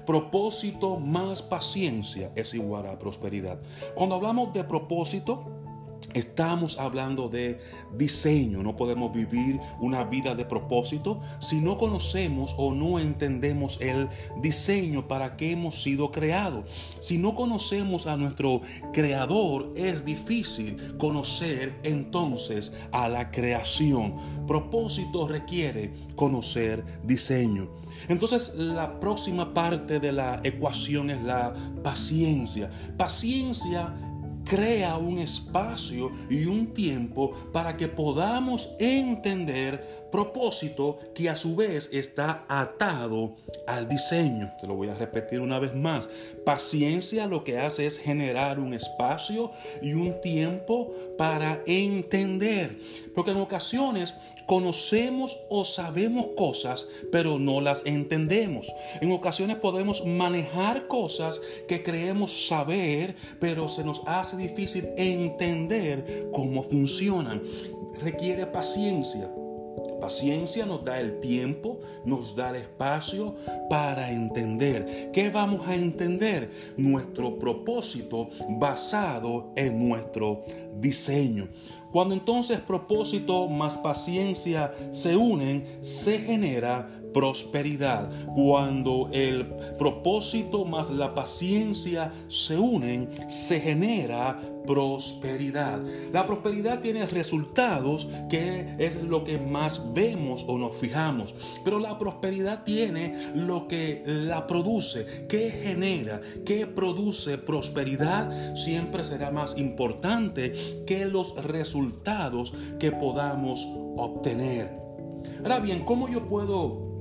[0.06, 3.60] Propósito más paciencia es igual a prosperidad.
[3.94, 5.61] Cuando hablamos de propósito,
[6.14, 7.58] Estamos hablando de
[7.96, 8.62] diseño.
[8.62, 14.08] No podemos vivir una vida de propósito si no conocemos o no entendemos el
[14.40, 16.64] diseño para que hemos sido creados.
[17.00, 18.60] Si no conocemos a nuestro
[18.92, 24.16] creador, es difícil conocer entonces a la creación.
[24.46, 27.68] Propósito requiere conocer diseño.
[28.08, 32.70] Entonces la próxima parte de la ecuación es la paciencia.
[32.96, 33.94] Paciencia
[34.44, 41.88] crea un espacio y un tiempo para que podamos entender propósito que a su vez
[41.90, 43.34] está atado
[43.66, 44.52] al diseño.
[44.60, 46.08] Te lo voy a repetir una vez más.
[46.44, 49.50] Paciencia lo que hace es generar un espacio
[49.80, 52.78] y un tiempo para entender.
[53.14, 54.14] Porque en ocasiones
[54.46, 58.72] conocemos o sabemos cosas, pero no las entendemos.
[59.00, 66.62] En ocasiones podemos manejar cosas que creemos saber, pero se nos hace difícil entender cómo
[66.62, 67.42] funcionan.
[68.00, 69.30] Requiere paciencia.
[70.02, 73.36] Paciencia nos da el tiempo, nos da el espacio
[73.70, 75.12] para entender.
[75.12, 76.50] ¿Qué vamos a entender?
[76.76, 80.42] Nuestro propósito basado en nuestro
[80.80, 81.48] diseño.
[81.92, 88.10] Cuando entonces propósito más paciencia se unen, se genera prosperidad.
[88.34, 89.46] Cuando el
[89.78, 95.80] propósito más la paciencia se unen, se genera prosperidad.
[96.12, 101.34] La prosperidad tiene resultados que es lo que más vemos o nos fijamos,
[101.64, 109.30] pero la prosperidad tiene lo que la produce, que genera, que produce prosperidad, siempre será
[109.30, 110.52] más importante
[110.86, 113.66] que los resultados que podamos
[113.96, 114.70] obtener.
[115.42, 116.92] Ahora bien, ¿cómo yo puedo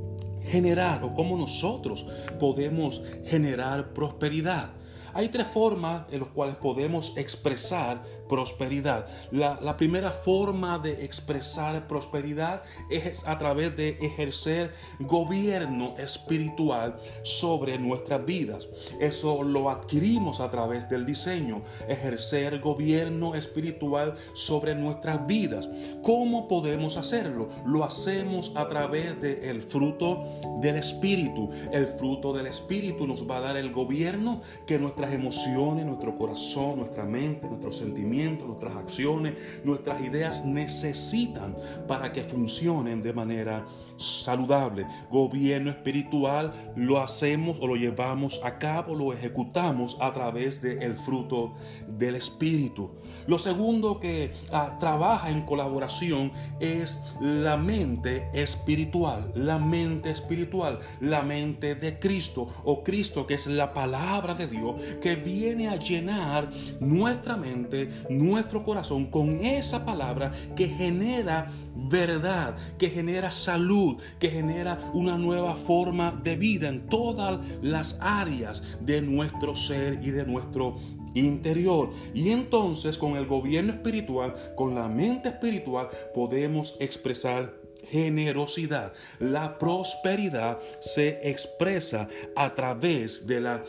[0.43, 2.07] generar o cómo nosotros
[2.39, 4.71] podemos generar prosperidad?
[5.13, 9.07] Hay tres formas en las cuales podemos expresar prosperidad.
[9.31, 18.25] La, primera forma de expresar prosperidad es a través de ejercer gobierno espiritual sobre nuestras
[18.25, 18.69] vidas.
[19.01, 25.69] Eso lo adquirimos a través del diseño, ejercer gobierno espiritual sobre nuestras vidas.
[26.01, 27.49] ¿Cómo podemos hacerlo?
[27.65, 30.23] Lo hacemos a través del fruto
[30.61, 31.49] del Espíritu.
[31.73, 36.77] El fruto del Espíritu nos va a dar el gobierno que nuestras emociones, nuestro corazón,
[36.77, 41.55] nuestra mente, nuestros sentimientos, nuestras acciones, nuestras ideas necesitan
[41.87, 43.65] para que funcionen de manera
[43.97, 44.85] saludable.
[45.09, 51.53] Gobierno espiritual lo hacemos o lo llevamos a cabo, lo ejecutamos a través del fruto
[51.87, 52.91] del Espíritu.
[53.27, 61.21] Lo segundo que ah, trabaja en colaboración es la mente espiritual, la mente espiritual, la
[61.21, 66.49] mente de Cristo o Cristo que es la palabra de Dios que viene a llenar
[66.79, 74.91] nuestra mente, nuestro corazón con esa palabra que genera verdad, que genera salud, que genera
[74.93, 80.77] una nueva forma de vida en todas las áreas de nuestro ser y de nuestro
[81.13, 81.91] interior.
[82.13, 87.61] Y entonces con el gobierno espiritual, con la mente espiritual, podemos expresar
[87.91, 88.93] generosidad.
[89.19, 93.63] La prosperidad se expresa a través de la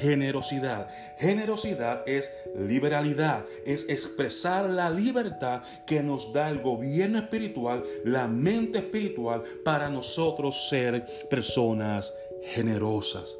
[0.00, 0.88] generosidad.
[1.18, 8.78] Generosidad es liberalidad, es expresar la libertad que nos da el gobierno espiritual, la mente
[8.78, 12.12] espiritual, para nosotros ser personas
[12.54, 13.36] generosas.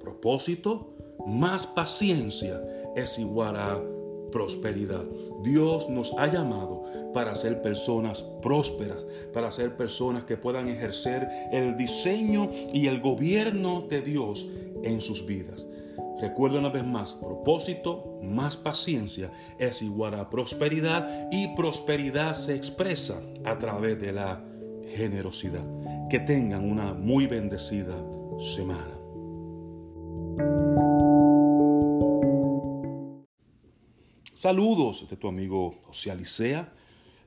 [0.00, 0.94] Propósito,
[1.26, 2.60] más paciencia
[2.96, 3.80] es igual a
[4.32, 5.04] prosperidad.
[5.42, 8.98] Dios nos ha llamado para ser personas prósperas,
[9.32, 14.46] para ser personas que puedan ejercer el diseño y el gobierno de Dios
[14.82, 15.66] en sus vidas.
[16.20, 23.20] Recuerda una vez más, propósito más paciencia es igual a prosperidad y prosperidad se expresa
[23.44, 24.42] a través de la
[24.94, 25.64] generosidad.
[26.08, 27.96] Que tengan una muy bendecida
[28.54, 28.94] semana.
[34.36, 36.70] Saludos de tu amigo José Alicea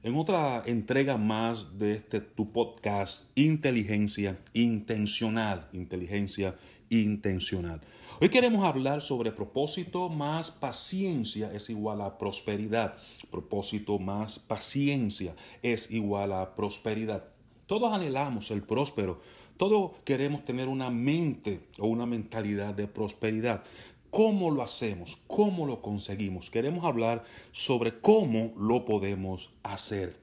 [0.03, 6.55] en otra entrega más de este tu podcast Inteligencia Intencional, Inteligencia
[6.91, 7.81] Intencional.
[8.21, 12.99] Hoy queremos hablar sobre propósito más paciencia es igual a prosperidad.
[13.31, 17.23] Propósito más paciencia es igual a prosperidad.
[17.65, 19.19] Todos anhelamos el próspero,
[19.59, 23.63] todos queremos tener una mente o una mentalidad de prosperidad.
[24.11, 25.19] ¿Cómo lo hacemos?
[25.27, 26.49] ¿Cómo lo conseguimos?
[26.49, 30.17] Queremos hablar sobre cómo lo podemos hacer.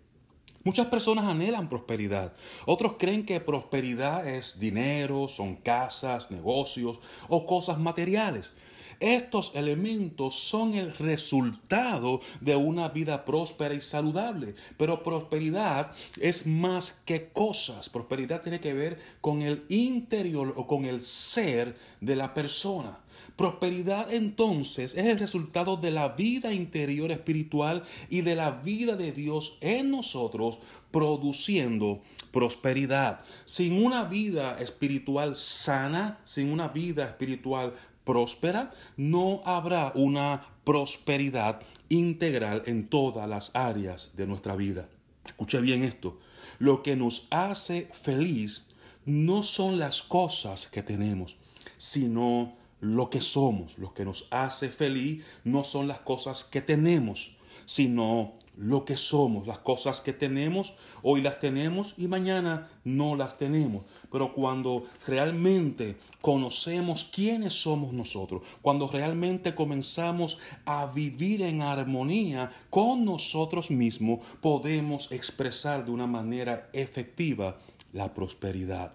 [0.64, 2.34] Muchas personas anhelan prosperidad.
[2.66, 6.98] Otros creen que prosperidad es dinero, son casas, negocios
[7.28, 8.50] o cosas materiales.
[8.98, 14.56] Estos elementos son el resultado de una vida próspera y saludable.
[14.76, 17.88] Pero prosperidad es más que cosas.
[17.88, 22.98] Prosperidad tiene que ver con el interior o con el ser de la persona.
[23.36, 29.12] Prosperidad entonces es el resultado de la vida interior espiritual y de la vida de
[29.12, 30.58] Dios en nosotros
[30.90, 32.00] produciendo
[32.32, 33.20] prosperidad.
[33.44, 41.60] Sin una vida espiritual sana, sin una vida espiritual próspera, no habrá una prosperidad
[41.90, 44.88] integral en todas las áreas de nuestra vida.
[45.26, 46.18] Escuche bien esto.
[46.58, 48.64] Lo que nos hace feliz
[49.04, 51.36] no son las cosas que tenemos,
[51.76, 52.56] sino
[52.94, 58.34] lo que somos, lo que nos hace feliz, no son las cosas que tenemos, sino
[58.56, 63.84] lo que somos, las cosas que tenemos, hoy las tenemos y mañana no las tenemos.
[64.10, 73.04] Pero cuando realmente conocemos quiénes somos nosotros, cuando realmente comenzamos a vivir en armonía con
[73.04, 77.58] nosotros mismos, podemos expresar de una manera efectiva
[77.92, 78.94] la prosperidad.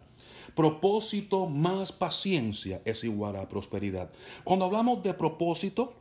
[0.55, 4.11] Propósito más paciencia es igual a prosperidad.
[4.43, 5.95] Cuando hablamos de propósito,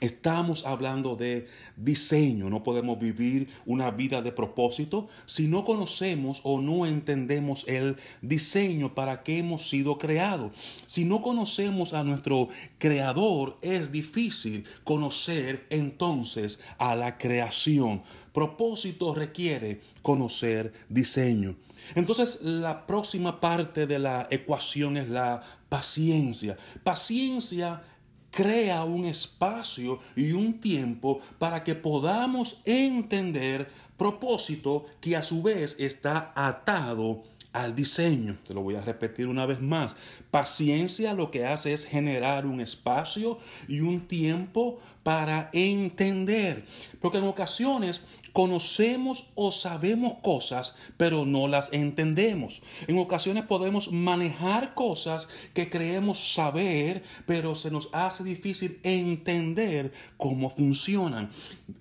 [0.00, 2.48] Estamos hablando de diseño.
[2.48, 8.94] No podemos vivir una vida de propósito si no conocemos o no entendemos el diseño
[8.94, 10.52] para que hemos sido creados.
[10.86, 12.48] Si no conocemos a nuestro
[12.78, 18.02] creador, es difícil conocer entonces a la creación.
[18.32, 21.56] Propósito requiere conocer diseño.
[21.94, 26.56] Entonces la próxima parte de la ecuación es la paciencia.
[26.82, 27.82] Paciencia
[28.30, 35.76] crea un espacio y un tiempo para que podamos entender propósito que a su vez
[35.78, 38.36] está atado al diseño.
[38.46, 39.96] Te lo voy a repetir una vez más.
[40.30, 46.64] Paciencia lo que hace es generar un espacio y un tiempo para entender.
[47.00, 52.62] Porque en ocasiones conocemos o sabemos cosas, pero no las entendemos.
[52.86, 60.50] En ocasiones podemos manejar cosas que creemos saber, pero se nos hace difícil entender cómo
[60.50, 61.30] funcionan.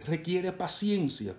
[0.05, 1.35] Requiere paciencia.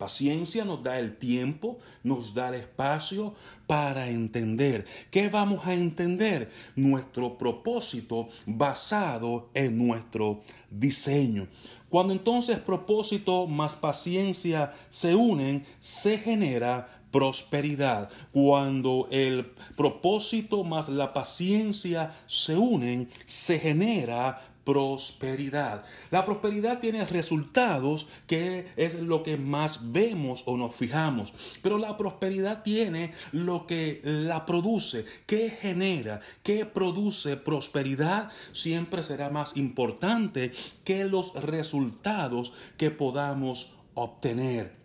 [0.00, 3.34] Paciencia nos da el tiempo, nos da el espacio
[3.66, 4.86] para entender.
[5.10, 6.50] ¿Qué vamos a entender?
[6.74, 10.40] Nuestro propósito basado en nuestro
[10.70, 11.48] diseño.
[11.90, 18.10] Cuando entonces propósito más paciencia se unen, se genera prosperidad.
[18.32, 19.46] Cuando el
[19.76, 25.82] propósito más la paciencia se unen, se genera prosperidad.
[26.12, 31.96] La prosperidad tiene resultados que es lo que más vemos o nos fijamos, pero la
[31.96, 40.52] prosperidad tiene lo que la produce, que genera, que produce prosperidad, siempre será más importante
[40.84, 44.76] que los resultados que podamos obtener.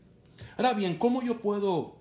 [0.57, 1.97] Ahora bien, ¿cómo yo puedo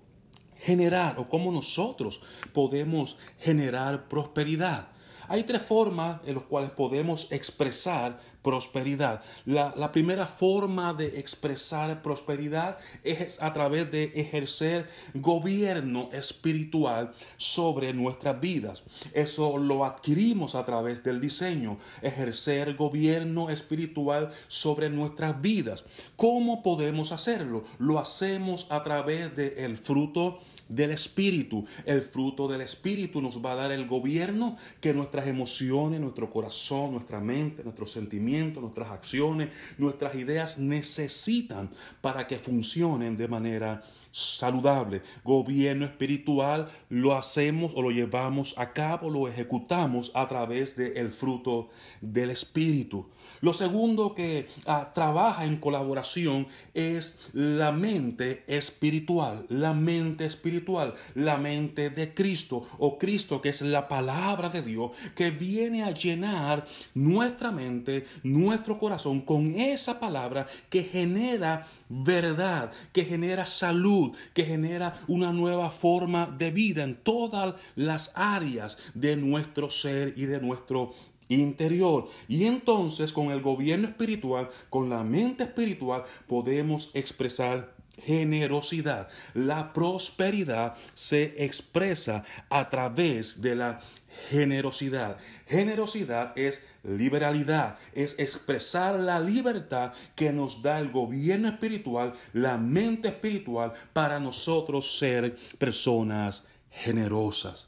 [0.57, 2.21] generar o cómo nosotros
[2.51, 4.94] podemos generar prosperidad?
[5.27, 9.23] Hay tres formas en las cuales podemos expresar prosperidad.
[9.45, 18.39] La, primera forma de expresar prosperidad es a través de ejercer gobierno espiritual sobre nuestras
[18.39, 18.83] vidas.
[19.13, 25.85] Eso lo adquirimos a través del diseño, ejercer gobierno espiritual sobre nuestras vidas.
[26.15, 27.63] ¿Cómo podemos hacerlo?
[27.79, 31.65] Lo hacemos a través del fruto del Espíritu.
[31.85, 36.93] El fruto del Espíritu nos va a dar el gobierno que nuestras emociones, nuestro corazón,
[36.93, 41.69] nuestra mente, nuestros sentimientos, nuestras acciones, nuestras ideas necesitan
[42.01, 45.01] para que funcionen de manera saludable.
[45.23, 51.69] Gobierno espiritual lo hacemos o lo llevamos a cabo, lo ejecutamos a través del fruto
[51.99, 53.09] del Espíritu.
[53.41, 61.37] Lo segundo que ah, trabaja en colaboración es la mente espiritual, la mente espiritual, la
[61.37, 66.65] mente de Cristo o Cristo que es la palabra de Dios que viene a llenar
[66.93, 75.01] nuestra mente, nuestro corazón con esa palabra que genera verdad, que genera salud, que genera
[75.07, 80.93] una nueva forma de vida en todas las áreas de nuestro ser y de nuestro
[81.29, 82.09] interior.
[82.27, 89.07] Y entonces con el gobierno espiritual, con la mente espiritual, podemos expresar generosidad.
[89.33, 93.81] La prosperidad se expresa a través de la
[94.29, 95.17] generosidad.
[95.47, 103.09] Generosidad es liberalidad, es expresar la libertad que nos da el gobierno espiritual, la mente
[103.09, 107.67] espiritual, para nosotros ser personas generosas.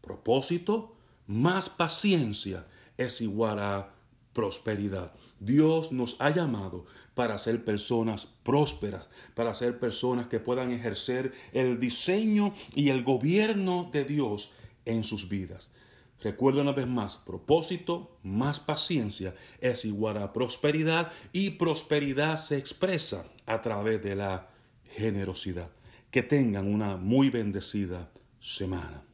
[0.00, 0.94] Propósito,
[1.26, 2.64] más paciencia
[2.98, 3.94] es igual a
[4.34, 5.12] prosperidad.
[5.40, 11.80] Dios nos ha llamado para ser personas prósperas, para ser personas que puedan ejercer el
[11.80, 14.52] diseño y el gobierno de Dios
[14.84, 15.70] en sus vidas.
[16.20, 23.24] Recuerda una vez más, propósito más paciencia es igual a prosperidad y prosperidad se expresa
[23.46, 24.48] a través de la
[24.84, 25.70] generosidad.
[26.10, 28.10] Que tengan una muy bendecida
[28.40, 29.04] semana.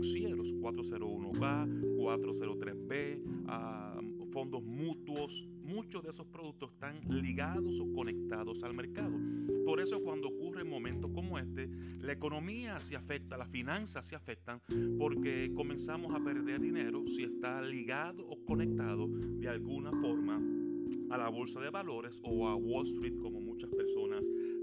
[0.00, 4.00] Financieros, 401K, 403B, ah,
[4.32, 9.18] fondos mutuos, muchos de esos productos están ligados o conectados al mercado.
[9.66, 11.68] Por eso cuando ocurre momentos como este,
[12.00, 14.62] la economía se afecta, las finanzas se afectan,
[14.98, 20.40] porque comenzamos a perder dinero si está ligado o conectado de alguna forma
[21.10, 24.19] a la bolsa de valores o a Wall Street, como muchas personas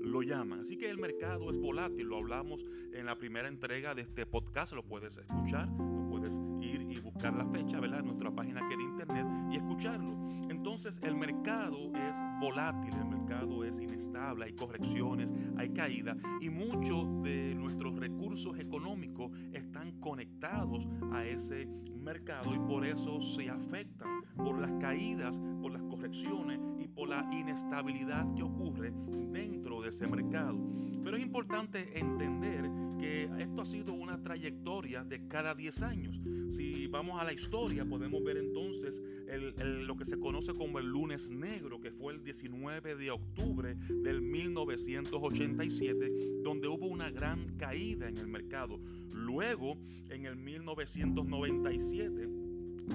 [0.07, 0.61] lo llaman.
[0.61, 4.73] Así que el mercado es volátil, lo hablamos en la primera entrega de este podcast,
[4.73, 8.03] lo puedes escuchar, lo puedes ir y buscar la fecha, ¿verdad?
[8.03, 10.46] Nuestra página que de internet y escucharlo.
[10.67, 17.23] Entonces el mercado es volátil, el mercado es inestable, hay correcciones, hay caída y muchos
[17.23, 24.59] de nuestros recursos económicos están conectados a ese mercado y por eso se afectan por
[24.59, 28.91] las caídas, por las correcciones y por la inestabilidad que ocurre
[29.31, 30.59] dentro de ese mercado.
[31.01, 36.21] Pero es importante entender que esto ha sido una trayectoria de cada 10 años.
[36.49, 39.01] Si vamos a la historia, podemos ver entonces
[39.61, 44.21] lo que se conoce como el lunes negro, que fue el 19 de octubre del
[44.21, 48.79] 1987, donde hubo una gran caída en el mercado.
[49.13, 49.77] Luego,
[50.09, 52.29] en el 1997,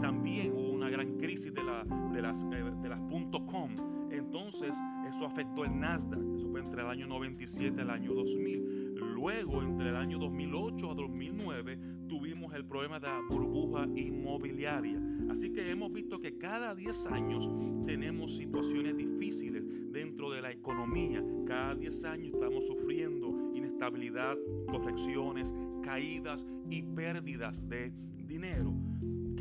[0.01, 3.01] también hubo una gran crisis de, la, de las, eh, de las
[3.47, 3.74] .com.
[4.11, 4.74] Entonces,
[5.09, 6.20] eso afectó el Nasdaq.
[6.37, 8.82] Eso fue entre el año 97 y el año 2000.
[9.23, 11.78] Luego, entre el año 2008 a 2009,
[12.09, 15.01] tuvimos el problema de la burbuja inmobiliaria.
[15.31, 17.49] Así que hemos visto que cada 10 años
[17.86, 19.62] tenemos situaciones difíciles
[19.93, 21.23] dentro de la economía.
[21.47, 24.36] Cada 10 años estamos sufriendo inestabilidad,
[24.66, 25.55] correcciones,
[25.85, 27.93] caídas y pérdidas de
[28.27, 28.74] dinero.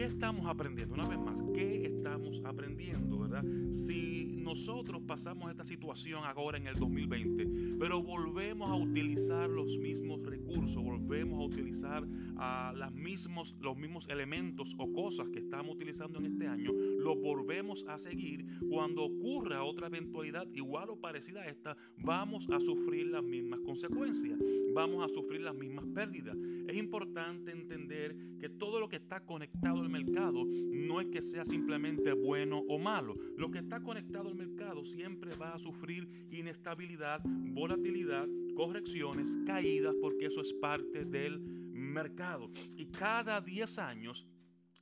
[0.01, 0.95] ¿Qué estamos aprendiendo?
[0.95, 3.45] Una vez más, ¿qué estamos aprendiendo, verdad?
[3.71, 10.23] Si nosotros pasamos esta situación ahora en el 2020, pero volvemos a utilizar los mismos
[10.23, 12.03] recursos, volvemos a utilizar
[12.37, 17.15] a las mismos, los mismos elementos o cosas que estamos utilizando en este año, lo
[17.15, 23.05] volvemos a seguir, cuando ocurra otra eventualidad igual o parecida a esta, vamos a sufrir
[23.05, 24.39] las mismas consecuencias,
[24.73, 26.35] vamos a sufrir las mismas pérdidas.
[26.67, 31.45] Es importante entender que todo lo que está conectado al mercado no es que sea
[31.45, 33.15] simplemente bueno o malo.
[33.37, 40.25] Lo que está conectado al mercado siempre va a sufrir inestabilidad, volatilidad, correcciones, caídas, porque
[40.27, 42.49] eso es parte del mercado.
[42.75, 44.25] Y cada 10 años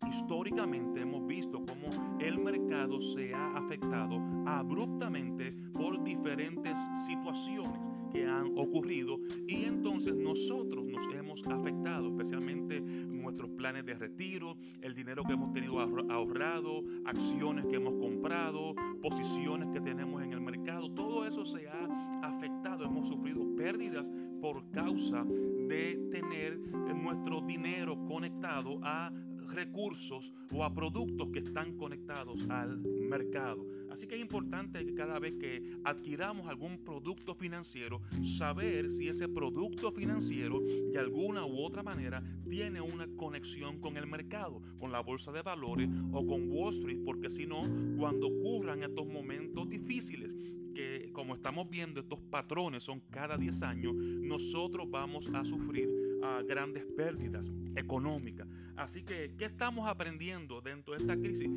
[0.08, 1.90] Históricamente hemos visto cómo
[2.22, 4.16] el mercado se ha afectado
[4.48, 13.50] abruptamente por diferentes situaciones que han ocurrido y entonces nosotros nos hemos afectado, especialmente nuestros
[13.52, 19.82] planes de retiro, el dinero que hemos tenido ahorrado, acciones que hemos comprado, posiciones que
[19.82, 21.88] tenemos en el mercado, todo eso se ha
[22.24, 24.10] afectado, hemos sufrido pérdidas
[24.42, 26.60] por causa de tener
[26.96, 29.12] nuestro dinero conectado a
[29.50, 33.66] recursos o a productos que están conectados al mercado.
[33.92, 39.28] Así que es importante que cada vez que adquiramos algún producto financiero, saber si ese
[39.28, 45.02] producto financiero de alguna u otra manera tiene una conexión con el mercado, con la
[45.02, 47.62] bolsa de valores o con Wall Street, porque si no,
[47.98, 50.32] cuando ocurran estos momentos difíciles,
[50.74, 55.90] que como estamos viendo estos patrones son cada 10 años, nosotros vamos a sufrir
[56.24, 58.48] a grandes pérdidas económicas.
[58.80, 61.50] Así que, ¿qué estamos aprendiendo dentro de esta crisis?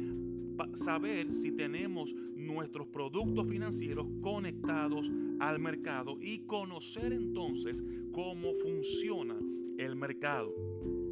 [0.74, 7.82] saber si tenemos nuestros productos financieros conectados al mercado y conocer entonces
[8.12, 9.36] cómo funciona
[9.78, 10.52] el mercado.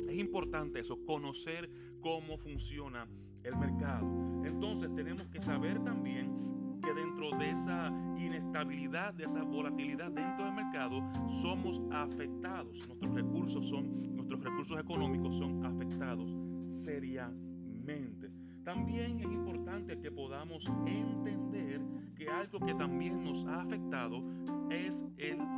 [0.09, 1.71] Es importante eso, conocer
[2.01, 3.09] cómo funciona
[3.43, 4.07] el mercado.
[4.45, 10.55] Entonces tenemos que saber también que dentro de esa inestabilidad, de esa volatilidad dentro del
[10.55, 11.03] mercado,
[11.41, 12.87] somos afectados.
[12.89, 16.35] Nuestros recursos son, nuestros recursos económicos son afectados
[16.79, 18.31] seriamente.
[18.65, 21.81] También es importante que podamos entender
[22.17, 24.23] que algo que también nos ha afectado
[24.71, 25.05] es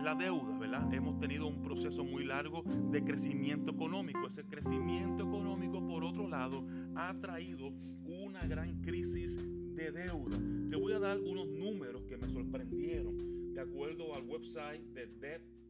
[0.03, 0.93] la deuda, ¿verdad?
[0.93, 4.27] Hemos tenido un proceso muy largo de crecimiento económico.
[4.27, 6.65] Ese crecimiento económico, por otro lado,
[6.95, 7.69] ha traído
[8.05, 9.37] una gran crisis
[9.75, 10.39] de deuda.
[10.71, 15.07] Te voy a dar unos números que me sorprendieron de acuerdo al website de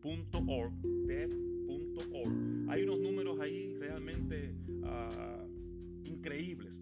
[0.03, 0.73] debt.org.
[1.07, 2.71] Debt.org.
[2.71, 5.47] Hay unos números ahí realmente uh,
[6.05, 6.73] increíbles.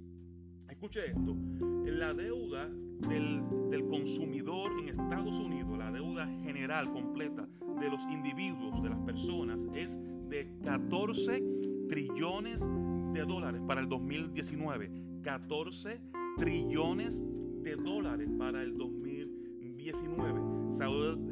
[0.68, 1.36] Escuche esto.
[1.84, 2.68] La deuda
[3.09, 7.47] del, del, consumidor en Estados Unidos, la deuda general completa
[7.80, 9.94] de los individuos, de las personas, es
[10.28, 11.42] de 14
[11.88, 12.64] trillones
[13.12, 14.90] de dólares para el 2019.
[15.22, 16.01] 14
[16.38, 17.20] trillones
[17.62, 20.60] de dólares para el 2019.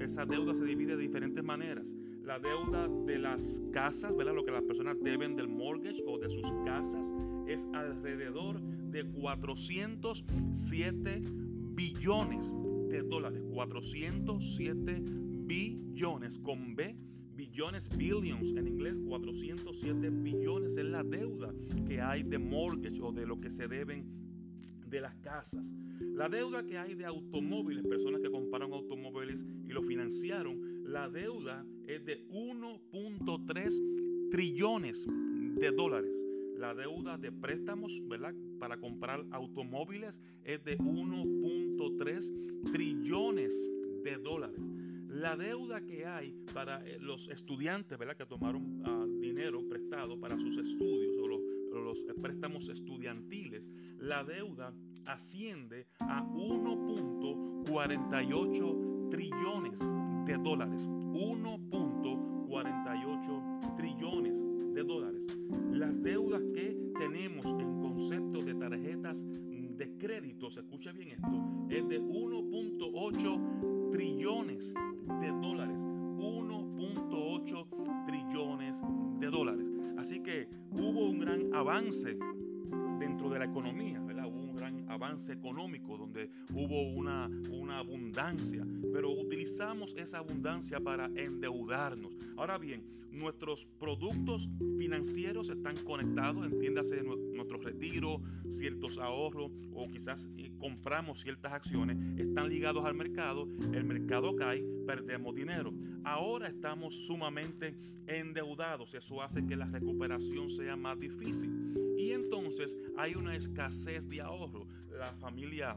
[0.01, 1.95] Esa deuda, se divide de diferentes maneras.
[2.23, 4.35] La deuda de las casas, ¿verdad?
[4.35, 7.07] lo que las personas deben del mortgage o de sus casas,
[7.47, 11.23] es alrededor de 407
[11.75, 12.53] billones
[12.89, 13.45] de dólares.
[13.53, 15.03] 407
[15.47, 16.97] billones con B
[17.39, 21.55] billones, billions en inglés, 407 billones es la deuda
[21.87, 24.28] que hay de mortgage o de lo que se deben
[24.89, 25.67] de las casas.
[26.01, 31.67] La deuda que hay de automóviles, personas que compraron automóviles y lo financiaron, la deuda
[31.87, 36.13] es de 1.3 trillones de dólares.
[36.57, 38.35] La deuda de préstamos, ¿verdad?
[38.59, 43.55] Para comprar automóviles es de 1.3 trillones
[44.03, 44.61] de dólares.
[45.09, 48.17] La deuda que hay para eh, los estudiantes, ¿verdad?
[48.17, 51.41] Que tomaron ah, dinero prestado para sus estudios o los
[51.89, 53.67] los préstamos estudiantiles,
[54.01, 54.73] la deuda
[55.07, 59.79] asciende a 1.48 trillones
[60.27, 60.89] de dólares.
[60.89, 64.35] 1.48 trillones
[64.75, 65.23] de dólares.
[65.71, 69.25] Las deudas que tenemos en concepto de tarjetas
[69.79, 71.29] de crédito, se escucha bien esto,
[71.71, 75.79] es de 1.8 trillones de dólares.
[75.79, 78.77] 1.8 trillones
[79.21, 79.65] de dólares.
[79.97, 82.19] Así que hubo un gran avance
[82.99, 84.01] dentro de la economía.
[84.59, 92.17] Gran avance económico, donde hubo una, una abundancia, pero utilizamos esa abundancia para endeudarnos.
[92.37, 94.49] Ahora bien, nuestros productos
[94.79, 98.21] financieros están conectados, entiéndase nuestro retiro,
[98.51, 104.63] ciertos ahorros o quizás eh, compramos ciertas acciones, están ligados al mercado, el mercado cae,
[104.87, 105.73] perdemos dinero.
[106.05, 107.75] Ahora estamos sumamente
[108.07, 111.75] endeudados, eso hace que la recuperación sea más difícil.
[111.99, 114.67] Y entonces hay una escasez de ahorro.
[114.91, 115.77] La familia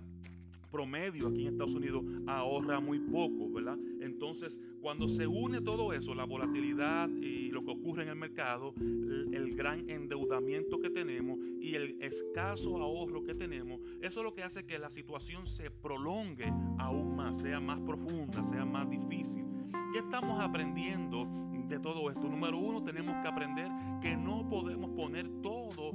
[0.72, 3.78] promedio aquí en Estados Unidos ahorra muy poco, ¿verdad?
[4.00, 8.74] Entonces, cuando se une todo eso, la volatilidad y lo que ocurre en el mercado,
[8.80, 14.44] el, gran endeudamiento que tenemos y el escaso ahorro que tenemos, eso es lo que
[14.44, 19.44] hace que la situación se prolongue aún más, sea más profunda, sea más difícil.
[19.92, 21.28] ¿Qué estamos aprendiendo
[21.68, 22.30] de todo esto?
[22.30, 23.70] Número uno, tenemos que aprender
[24.02, 25.94] que no podemos poner todos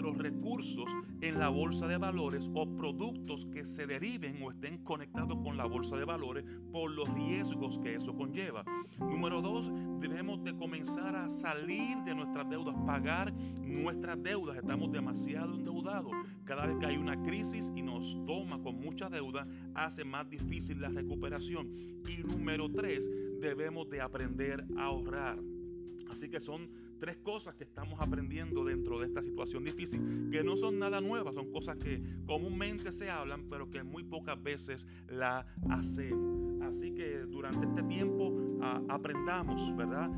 [0.00, 0.90] nuestros recursos
[1.20, 5.66] en la bolsa de valores o productos que se deriven o estén conectados con la
[5.66, 8.64] bolsa de valores por los riesgos que eso conlleva.
[8.98, 9.70] Número dos,
[10.00, 14.56] debemos de comenzar a salir de nuestras deudas, pagar nuestras deudas.
[14.56, 16.12] Estamos demasiado endeudados.
[16.44, 20.80] Cada vez que hay una crisis y nos toma con mucha deuda, hace más difícil
[20.80, 21.68] la recuperación.
[22.08, 23.10] Y número tres,
[23.40, 25.38] debemos de aprender a ahorrar.
[26.10, 26.68] Así que son
[27.00, 31.34] tres cosas que estamos aprendiendo dentro de esta situación difícil, que no son nada nuevas,
[31.34, 36.62] son cosas que comúnmente se hablan, pero que muy pocas veces la hacemos.
[36.62, 40.10] Así que durante este tiempo aprendamos, ¿verdad?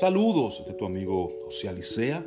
[0.02, 2.26] Saludos de tu amigo José Alicea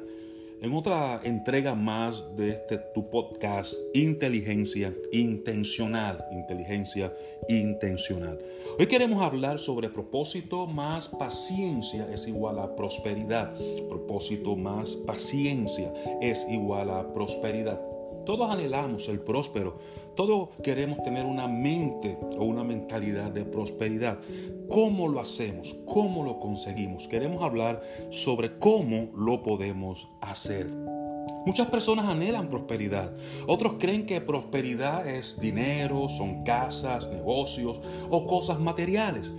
[0.61, 6.23] en otra entrega más de este tu podcast Inteligencia Intencional.
[6.31, 7.13] Inteligencia
[7.49, 8.39] Intencional.
[8.79, 13.53] Hoy queremos hablar sobre propósito más paciencia es igual a prosperidad.
[13.89, 17.94] Propósito más paciencia es igual a prosperidad.
[18.25, 19.77] Todos anhelamos el próspero.
[20.15, 24.19] Todos queremos tener una mente o una mentalidad de prosperidad.
[24.69, 25.75] ¿Cómo lo hacemos?
[25.85, 27.07] ¿Cómo lo conseguimos?
[27.07, 30.67] Queremos hablar sobre cómo lo podemos hacer.
[31.45, 33.13] Muchas personas anhelan prosperidad.
[33.45, 37.79] Otros creen que prosperidad es dinero, son casas, negocios
[38.09, 39.31] o cosas materiales.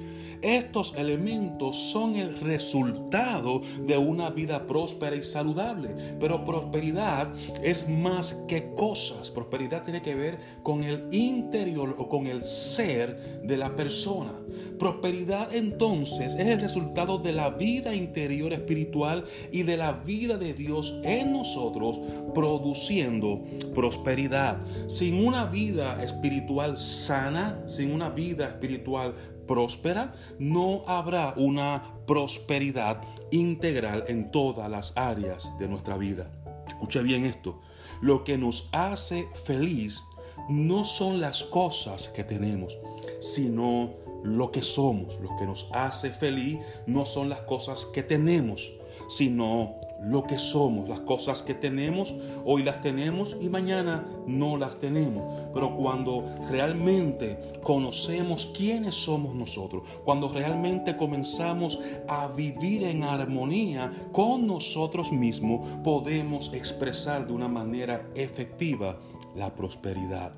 [0.42, 5.90] Estos elementos son el resultado de una vida próspera y saludable.
[6.20, 7.32] Pero prosperidad
[7.62, 9.30] es más que cosas.
[9.30, 14.32] Prosperidad tiene que ver con el interior o con el ser de la persona.
[14.78, 20.52] Prosperidad entonces es el resultado de la vida interior espiritual y de la vida de
[20.52, 22.00] Dios en nosotros
[22.34, 23.42] produciendo
[23.74, 24.58] prosperidad.
[24.88, 29.14] Sin una vida espiritual sana, sin una vida espiritual
[29.46, 36.30] próspera, no habrá una prosperidad integral en todas las áreas de nuestra vida.
[36.66, 37.60] Escuche bien esto.
[38.00, 40.00] Lo que nos hace feliz
[40.48, 42.76] no son las cosas que tenemos,
[43.20, 45.18] sino lo que somos.
[45.20, 48.72] Lo que nos hace feliz no son las cosas que tenemos,
[49.08, 52.14] sino lo que somos, las cosas que tenemos,
[52.44, 55.24] hoy las tenemos y mañana no las tenemos.
[55.52, 64.46] Pero cuando realmente conocemos quiénes somos nosotros, cuando realmente comenzamos a vivir en armonía con
[64.46, 68.98] nosotros mismos, podemos expresar de una manera efectiva
[69.34, 70.32] la prosperidad.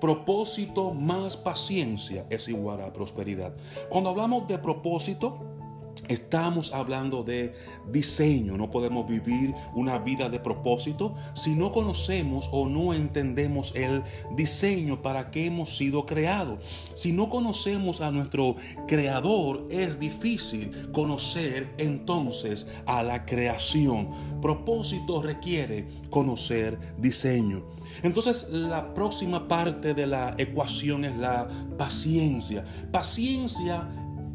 [0.00, 3.54] Propósito más paciencia es igual a prosperidad.
[3.88, 5.53] Cuando hablamos de propósito,
[6.08, 7.54] Estamos hablando de
[7.90, 8.56] diseño.
[8.56, 14.02] No podemos vivir una vida de propósito si no conocemos o no entendemos el
[14.36, 16.58] diseño para que hemos sido creados.
[16.94, 18.56] Si no conocemos a nuestro
[18.86, 24.40] creador, es difícil conocer entonces a la creación.
[24.40, 27.64] Propósito requiere conocer diseño.
[28.02, 31.48] Entonces la próxima parte de la ecuación es la
[31.78, 32.64] paciencia.
[32.92, 33.88] Paciencia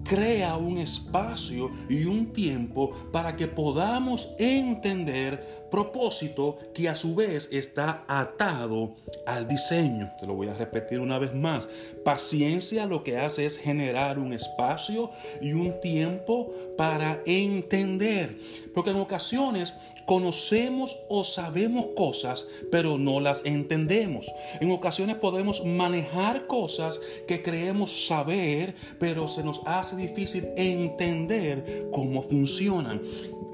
[0.10, 7.48] crea un espacio y un tiempo para que podamos entender propósito que a su vez
[7.52, 8.96] está atado
[9.28, 10.10] al diseño.
[10.20, 11.70] Te lo voy a repetir una vez más.
[12.04, 15.12] Paciencia lo que hace es generar un espacio
[15.42, 18.40] y un tiempo para entender.
[18.74, 19.76] Porque en ocasiones
[20.10, 24.26] conocemos o sabemos cosas, pero no las entendemos.
[24.60, 32.24] En ocasiones podemos manejar cosas que creemos saber, pero se nos hace difícil entender cómo
[32.24, 33.04] funcionan.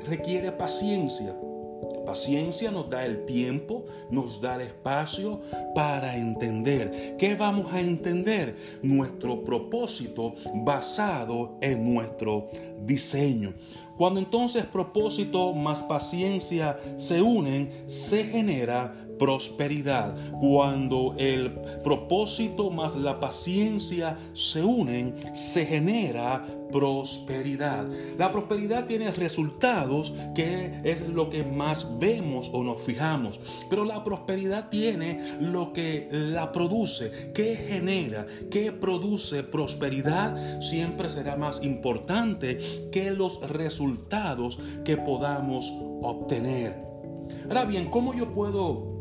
[0.05, 1.35] Requiere paciencia.
[2.05, 5.41] Paciencia nos da el tiempo, nos da el espacio
[5.73, 7.17] para entender.
[7.17, 8.55] ¿Qué vamos a entender?
[8.81, 12.47] Nuestro propósito basado en nuestro
[12.85, 13.53] diseño.
[13.97, 20.15] Cuando entonces propósito más paciencia se unen, se genera prosperidad.
[20.39, 21.51] Cuando el
[21.83, 27.85] propósito más la paciencia se unen, se genera prosperidad.
[28.17, 33.39] La prosperidad tiene resultados que es lo que más vemos o nos fijamos,
[33.69, 41.37] pero la prosperidad tiene lo que la produce, que genera, que produce prosperidad, siempre será
[41.37, 42.57] más importante
[42.91, 45.71] que los resultados que podamos
[46.01, 46.83] obtener.
[47.47, 48.94] Ahora bien, ¿cómo yo puedo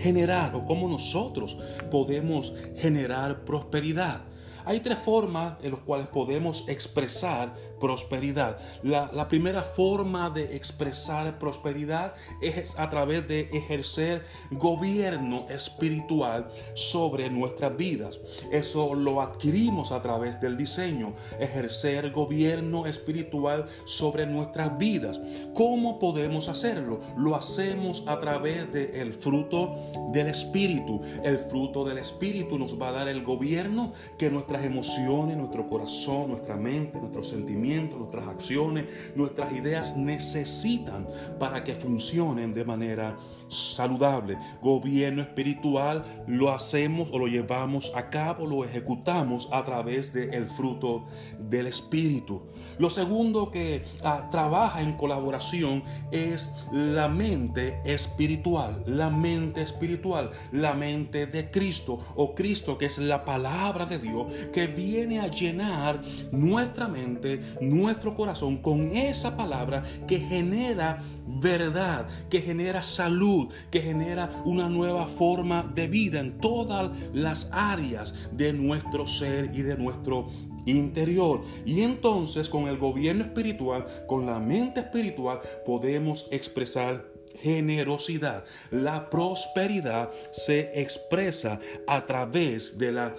[0.00, 1.58] generar o cómo nosotros
[1.90, 4.22] podemos generar prosperidad.
[4.64, 8.58] Hay tres formas en las cuales podemos expresar prosperidad.
[8.82, 17.76] La, primera forma de expresar prosperidad es a través de ejercer gobierno espiritual sobre nuestras
[17.76, 18.20] vidas.
[18.52, 25.20] Eso lo adquirimos a través del diseño, ejercer gobierno espiritual sobre nuestras vidas.
[25.54, 27.00] ¿Cómo podemos hacerlo?
[27.16, 29.74] Lo hacemos a través del fruto
[30.12, 31.00] del Espíritu.
[31.24, 36.30] El fruto del Espíritu nos va a dar el gobierno que nuestras emociones, nuestro corazón,
[36.30, 41.06] nuestra mente, nuestros sentimientos, nuestras acciones, nuestras ideas necesitan
[41.38, 43.16] para que funcionen de manera
[43.48, 44.38] saludable.
[44.60, 51.06] Gobierno espiritual lo hacemos o lo llevamos a cabo, lo ejecutamos a través del fruto
[51.38, 52.42] del Espíritu.
[52.80, 60.72] Lo segundo que ah, trabaja en colaboración es la mente espiritual, la mente espiritual, la
[60.72, 66.00] mente de Cristo o Cristo que es la palabra de Dios que viene a llenar
[66.32, 74.42] nuestra mente, nuestro corazón con esa palabra que genera verdad, que genera salud, que genera
[74.46, 80.28] una nueva forma de vida en todas las áreas de nuestro ser y de nuestro
[80.66, 81.42] interior.
[81.64, 87.10] Y entonces con el gobierno espiritual, con la mente espiritual, podemos expresar
[87.42, 88.44] generosidad.
[88.70, 93.14] La prosperidad se expresa a través de la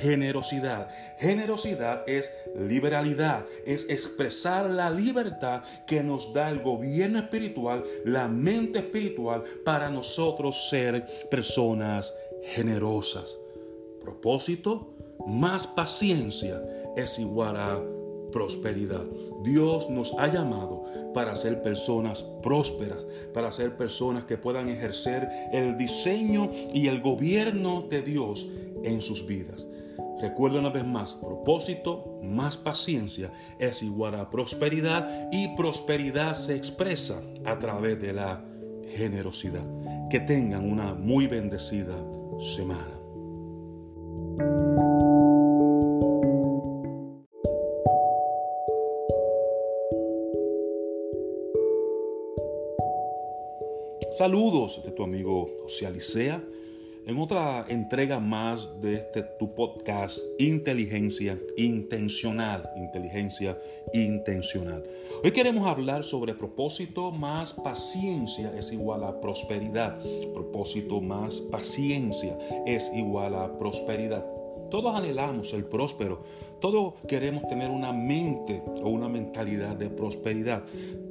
[0.00, 0.88] generosidad.
[1.18, 8.78] Generosidad es liberalidad, es expresar la libertad que nos da el gobierno espiritual, la mente
[8.80, 12.12] espiritual, para nosotros ser personas
[12.54, 13.36] generosas.
[14.00, 14.94] Propósito,
[15.26, 16.60] más paciencia
[16.96, 17.80] es igual a
[18.32, 19.04] prosperidad.
[19.42, 20.84] Dios nos ha llamado
[21.14, 22.98] para ser personas prósperas,
[23.32, 28.48] para ser personas que puedan ejercer el diseño y el gobierno de Dios
[28.82, 29.66] en sus vidas.
[30.20, 37.20] Recuerda una vez más, propósito más paciencia es igual a prosperidad y prosperidad se expresa
[37.44, 38.44] a través de la
[38.96, 39.64] generosidad.
[40.10, 41.96] Que tengan una muy bendecida
[42.54, 42.94] semana.
[54.16, 55.88] Saludos de tu amigo José
[57.04, 63.60] en otra entrega más de este tu podcast Inteligencia Intencional, Inteligencia
[63.92, 64.84] Intencional.
[65.24, 69.98] Hoy queremos hablar sobre propósito más paciencia es igual a prosperidad.
[70.32, 74.24] Propósito más paciencia es igual a prosperidad.
[74.74, 76.24] Todos anhelamos el próspero,
[76.60, 80.64] todos queremos tener una mente o una mentalidad de prosperidad.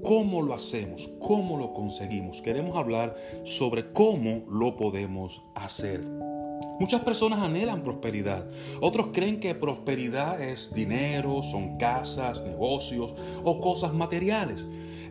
[0.03, 1.09] ¿Cómo lo hacemos?
[1.21, 2.41] ¿Cómo lo conseguimos?
[2.41, 3.15] Queremos hablar
[3.45, 6.01] sobre cómo lo podemos hacer.
[6.77, 8.45] Muchas personas anhelan prosperidad.
[8.81, 13.15] Otros creen que prosperidad es dinero, son casas, negocios
[13.45, 14.65] o cosas materiales.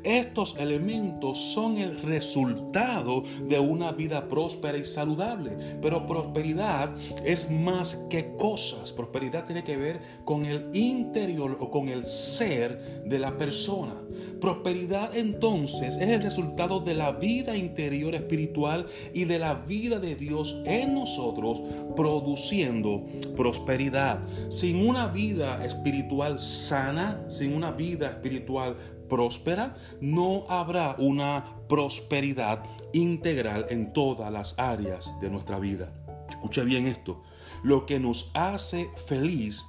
[0.04, 5.56] Estos elementos son el resultado de una vida próspera y saludable.
[5.80, 8.92] Pero prosperidad es más que cosas.
[8.92, 13.94] Prosperidad tiene que ver con el interior o con el ser de la persona.
[14.40, 20.16] Prosperidad entonces es el resultado de la vida interior espiritual y de la vida de
[20.16, 21.62] Dios en nosotros
[21.94, 23.04] produciendo
[23.36, 24.20] prosperidad.
[24.50, 28.76] Sin una vida espiritual sana, sin una vida espiritual
[29.12, 32.64] próspera, no habrá una prosperidad
[32.94, 35.92] integral en todas las áreas de nuestra vida.
[36.30, 37.22] Escuche bien esto.
[37.62, 39.60] Lo que nos hace feliz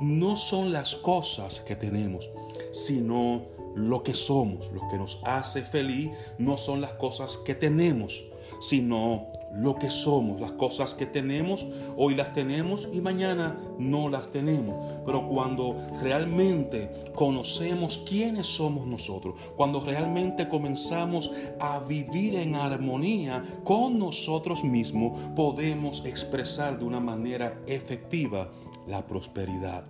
[0.00, 2.30] no son las cosas que tenemos,
[2.70, 3.42] sino
[3.74, 4.70] lo que somos.
[4.70, 8.24] Lo que nos hace feliz no son las cosas que tenemos,
[8.60, 11.66] sino lo que somos, las cosas que tenemos,
[11.96, 15.02] hoy las tenemos y mañana no las tenemos.
[15.04, 23.98] Pero cuando realmente conocemos quiénes somos nosotros, cuando realmente comenzamos a vivir en armonía con
[23.98, 28.50] nosotros mismos, podemos expresar de una manera efectiva
[28.86, 29.84] la prosperidad.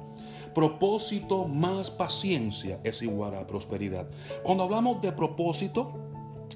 [0.55, 4.07] Propósito más paciencia es igual a prosperidad.
[4.43, 6.12] Cuando hablamos de propósito,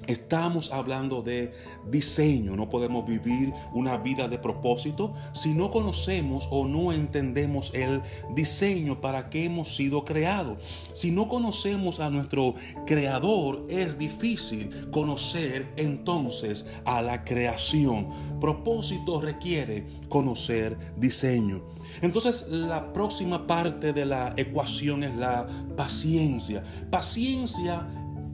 [0.07, 1.51] Estamos hablando de
[1.89, 2.55] diseño.
[2.55, 8.01] No podemos vivir una vida de propósito si no conocemos o no entendemos el
[8.33, 10.57] diseño para que hemos sido creados.
[10.93, 12.55] Si no conocemos a nuestro
[12.85, 18.07] creador, es difícil conocer entonces a la creación.
[18.39, 21.61] Propósito requiere conocer diseño.
[22.01, 26.63] Entonces la próxima parte de la ecuación es la paciencia.
[26.89, 27.87] Paciencia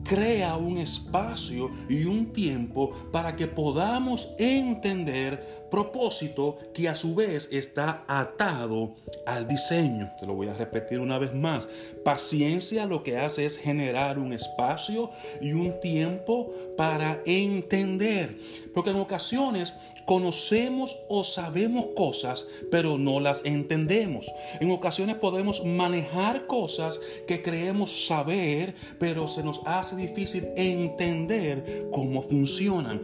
[0.03, 7.49] crea un espacio y un tiempo para que podamos entender propósito que a su vez
[7.51, 8.93] está atado
[9.25, 10.11] al diseño.
[10.19, 11.67] Te lo voy a repetir una vez más.
[12.03, 15.09] Paciencia lo que hace es generar un espacio
[15.41, 18.38] y un tiempo para entender.
[18.71, 19.73] Porque en ocasiones
[20.05, 24.31] conocemos o sabemos cosas, pero no las entendemos.
[24.59, 32.21] En ocasiones podemos manejar cosas que creemos saber, pero se nos hace difícil entender cómo
[32.21, 33.01] funcionan.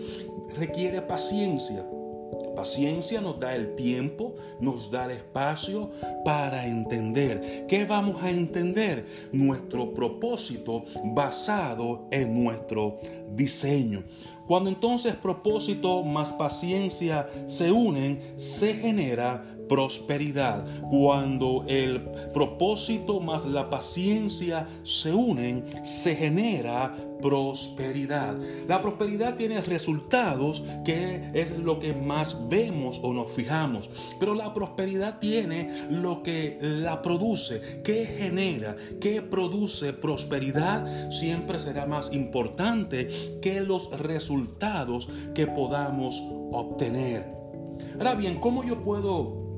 [0.56, 1.86] Requiere paciencia.
[2.56, 5.92] Paciencia nos da el tiempo, nos da el espacio
[6.26, 7.66] para entender.
[7.70, 9.06] ¿Qué vamos a entender?
[9.32, 12.98] Nuestro propósito basado en nuestro
[13.34, 14.04] diseño.
[14.50, 20.66] Cuando entonces propósito más paciencia se unen, se genera prosperidad.
[20.90, 22.02] Cuando el
[22.34, 28.38] propósito más la paciencia se unen, se genera prosperidad.
[28.68, 33.90] La prosperidad tiene resultados que es lo que más vemos o nos fijamos,
[34.20, 41.86] pero la prosperidad tiene lo que la produce, que genera, que produce prosperidad, siempre será
[41.86, 43.08] más importante
[43.42, 46.22] que los resultados que podamos
[46.52, 47.26] obtener.
[47.98, 49.50] Ahora bien, ¿cómo yo puedo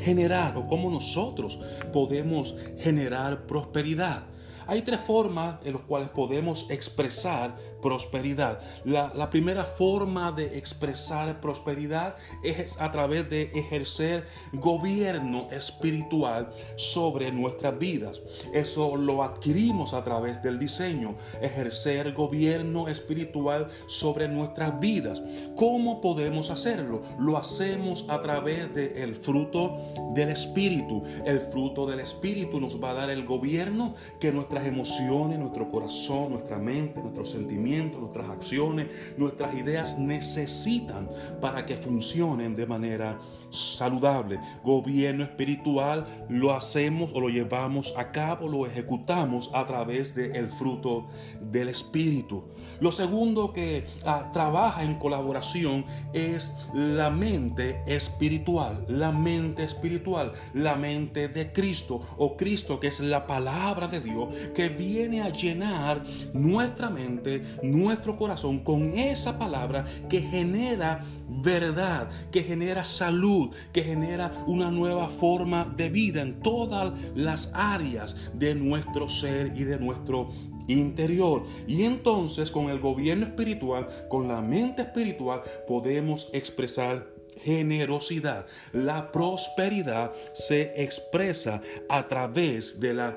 [0.00, 1.60] generar o cómo nosotros
[1.92, 4.24] podemos generar prosperidad?
[4.68, 7.56] Hay tres formas en las cuales podemos expresar
[7.86, 8.58] prosperidad.
[8.84, 17.78] La, primera forma de expresar prosperidad es a través de ejercer gobierno espiritual sobre nuestras
[17.78, 18.22] vidas.
[18.52, 25.22] Eso lo adquirimos a través del diseño, ejercer gobierno espiritual sobre nuestras vidas.
[25.54, 27.02] ¿Cómo podemos hacerlo?
[27.20, 29.76] Lo hacemos a través del fruto
[30.12, 31.04] del Espíritu.
[31.24, 36.32] El fruto del Espíritu nos va a dar el gobierno que nuestras emociones, nuestro corazón,
[36.32, 41.08] nuestra mente, nuestros sentimientos, nuestras acciones, nuestras ideas necesitan
[41.40, 43.18] para que funcionen de manera
[43.50, 44.38] saludable.
[44.64, 51.08] Gobierno espiritual lo hacemos o lo llevamos a cabo, lo ejecutamos a través del fruto
[51.40, 52.44] del Espíritu.
[52.80, 60.76] Lo segundo que ah, trabaja en colaboración es la mente espiritual, la mente espiritual, la
[60.76, 66.02] mente de Cristo o Cristo que es la palabra de Dios que viene a llenar
[66.32, 74.32] nuestra mente, nuestro corazón con esa palabra que genera verdad, que genera salud, que genera
[74.46, 80.30] una nueva forma de vida en todas las áreas de nuestro ser y de nuestro
[80.66, 81.44] interior.
[81.66, 88.46] Y entonces con el gobierno espiritual, con la mente espiritual, podemos expresar generosidad.
[88.72, 93.16] La prosperidad se expresa a través de la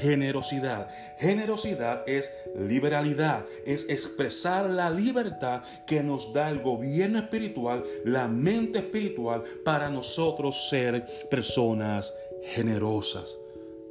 [0.00, 0.88] generosidad.
[1.18, 8.78] Generosidad es liberalidad, es expresar la libertad que nos da el gobierno espiritual, la mente
[8.78, 12.12] espiritual, para nosotros ser personas
[12.54, 13.36] generosas.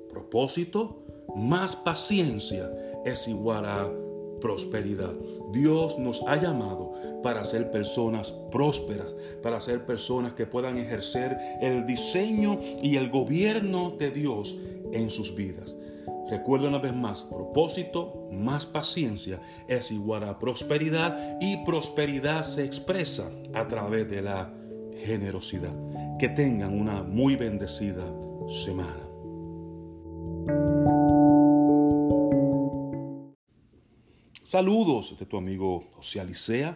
[0.10, 1.04] Propósito,
[1.36, 2.70] más paciencia
[3.06, 3.90] es igual a
[4.40, 5.14] prosperidad.
[5.52, 6.94] Dios nos ha llamado
[7.24, 9.08] para ser personas prósperas,
[9.42, 14.56] para ser personas que puedan ejercer el diseño y el gobierno de Dios
[14.92, 15.76] en sus vidas.
[16.30, 23.32] Recuerda una vez más, propósito más paciencia es igual a prosperidad y prosperidad se expresa
[23.54, 24.54] a través de la
[25.04, 25.74] generosidad.
[26.20, 28.04] Que tengan una muy bendecida
[28.48, 29.08] semana.
[34.48, 36.74] Saludos de tu amigo José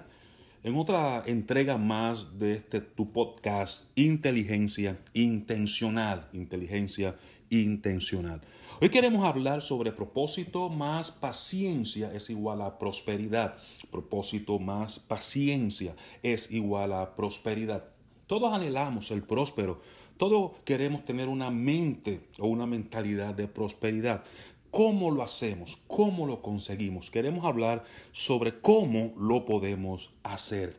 [0.62, 6.28] en otra entrega más de este tu podcast Inteligencia Intencional.
[6.34, 7.16] Inteligencia
[7.50, 8.42] Intencional.
[8.82, 13.56] Hoy queremos hablar sobre propósito más paciencia es igual a prosperidad.
[13.90, 17.86] Propósito más paciencia es igual a prosperidad.
[18.28, 19.80] Todos anhelamos el próspero.
[20.18, 24.24] Todos queremos tener una mente o una mentalidad de prosperidad.
[24.72, 25.80] ¿Cómo lo hacemos?
[25.88, 27.12] ¿Cómo lo conseguimos?
[27.12, 27.84] Queremos hablar
[28.14, 30.78] sobre cómo lo podemos hacer.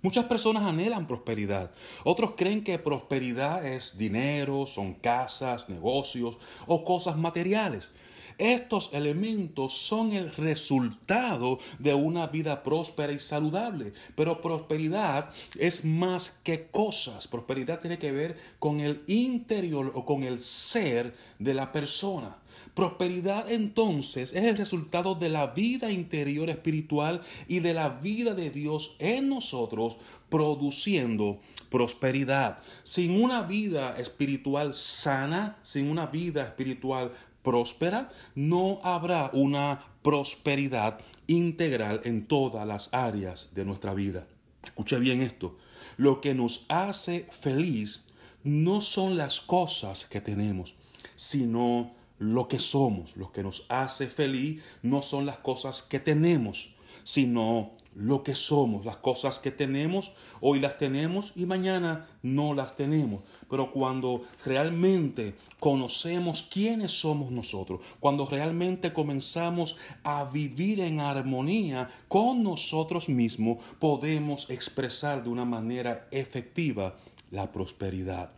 [0.00, 1.72] Muchas personas anhelan prosperidad.
[2.04, 6.38] Otros creen que prosperidad es dinero, son casas, negocios
[6.68, 7.90] o cosas materiales.
[8.38, 13.92] Estos elementos son el resultado de una vida próspera y saludable.
[14.14, 17.26] Pero prosperidad es más que cosas.
[17.26, 22.36] Prosperidad tiene que ver con el interior o con el ser de la persona.
[22.76, 28.50] Prosperidad entonces es el resultado de la vida interior espiritual y de la vida de
[28.50, 29.96] Dios en nosotros
[30.28, 31.40] produciendo
[31.70, 32.58] prosperidad.
[32.84, 42.02] Sin una vida espiritual sana, sin una vida espiritual próspera, no habrá una prosperidad integral
[42.04, 44.26] en todas las áreas de nuestra vida.
[44.62, 45.56] Escuche bien esto.
[45.96, 48.04] Lo que nos hace feliz
[48.44, 50.74] no son las cosas que tenemos,
[51.14, 56.74] sino lo que somos, lo que nos hace feliz, no son las cosas que tenemos,
[57.04, 60.12] sino lo que somos, las cosas que tenemos,
[60.42, 63.22] hoy las tenemos y mañana no las tenemos.
[63.48, 72.42] Pero cuando realmente conocemos quiénes somos nosotros, cuando realmente comenzamos a vivir en armonía con
[72.42, 76.96] nosotros mismos, podemos expresar de una manera efectiva
[77.30, 78.35] la prosperidad.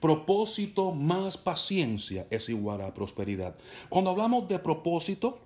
[0.00, 3.56] Propósito más paciencia es igual a prosperidad.
[3.88, 5.40] Cuando hablamos de propósito,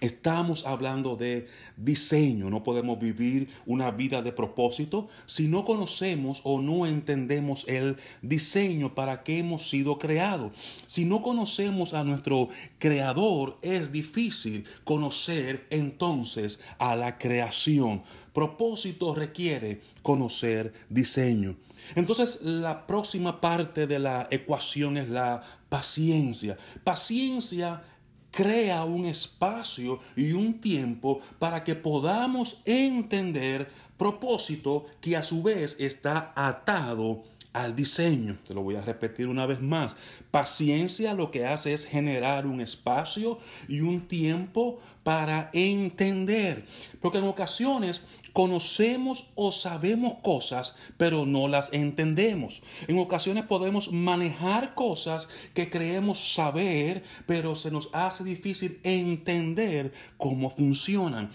[0.00, 1.46] Estamos hablando de
[1.76, 2.48] diseño.
[2.48, 8.94] No podemos vivir una vida de propósito si no conocemos o no entendemos el diseño
[8.94, 10.52] para que hemos sido creados.
[10.86, 12.48] Si no conocemos a nuestro
[12.78, 18.02] creador, es difícil conocer entonces a la creación.
[18.32, 21.56] Propósito requiere conocer diseño.
[21.94, 26.56] Entonces la próxima parte de la ecuación es la paciencia.
[26.84, 27.82] Paciencia
[28.30, 35.76] crea un espacio y un tiempo para que podamos entender propósito que a su vez
[35.78, 38.38] está atado al diseño.
[38.46, 39.96] Te lo voy a repetir una vez más.
[40.30, 43.38] Paciencia lo que hace es generar un espacio
[43.68, 46.64] y un tiempo para entender.
[47.00, 52.62] Porque en ocasiones conocemos o sabemos cosas, pero no las entendemos.
[52.88, 60.50] En ocasiones podemos manejar cosas que creemos saber, pero se nos hace difícil entender cómo
[60.50, 61.30] funcionan.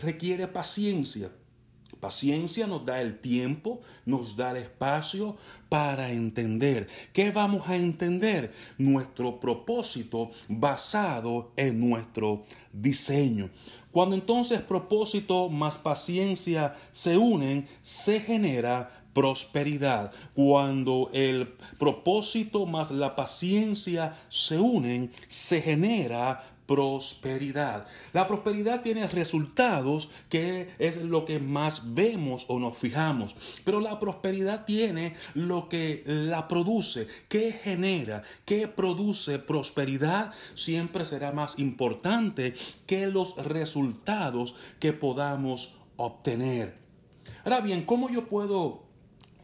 [0.00, 1.30] Requiere paciencia.
[2.04, 5.38] Paciencia nos da el tiempo, nos da el espacio
[5.70, 6.86] para entender.
[7.14, 8.52] ¿Qué vamos a entender?
[8.76, 12.44] Nuestro propósito basado en nuestro
[12.74, 13.48] diseño.
[13.94, 20.10] Cuando entonces propósito más paciencia se unen, se genera prosperidad.
[20.34, 21.46] Cuando el
[21.78, 27.86] propósito más la paciencia se unen, se genera prosperidad.
[28.12, 33.98] La prosperidad tiene resultados que es lo que más vemos o nos fijamos, pero la
[33.98, 42.54] prosperidad tiene lo que la produce, que genera, que produce prosperidad, siempre será más importante
[42.86, 46.78] que los resultados que podamos obtener.
[47.44, 48.84] Ahora bien, ¿cómo yo puedo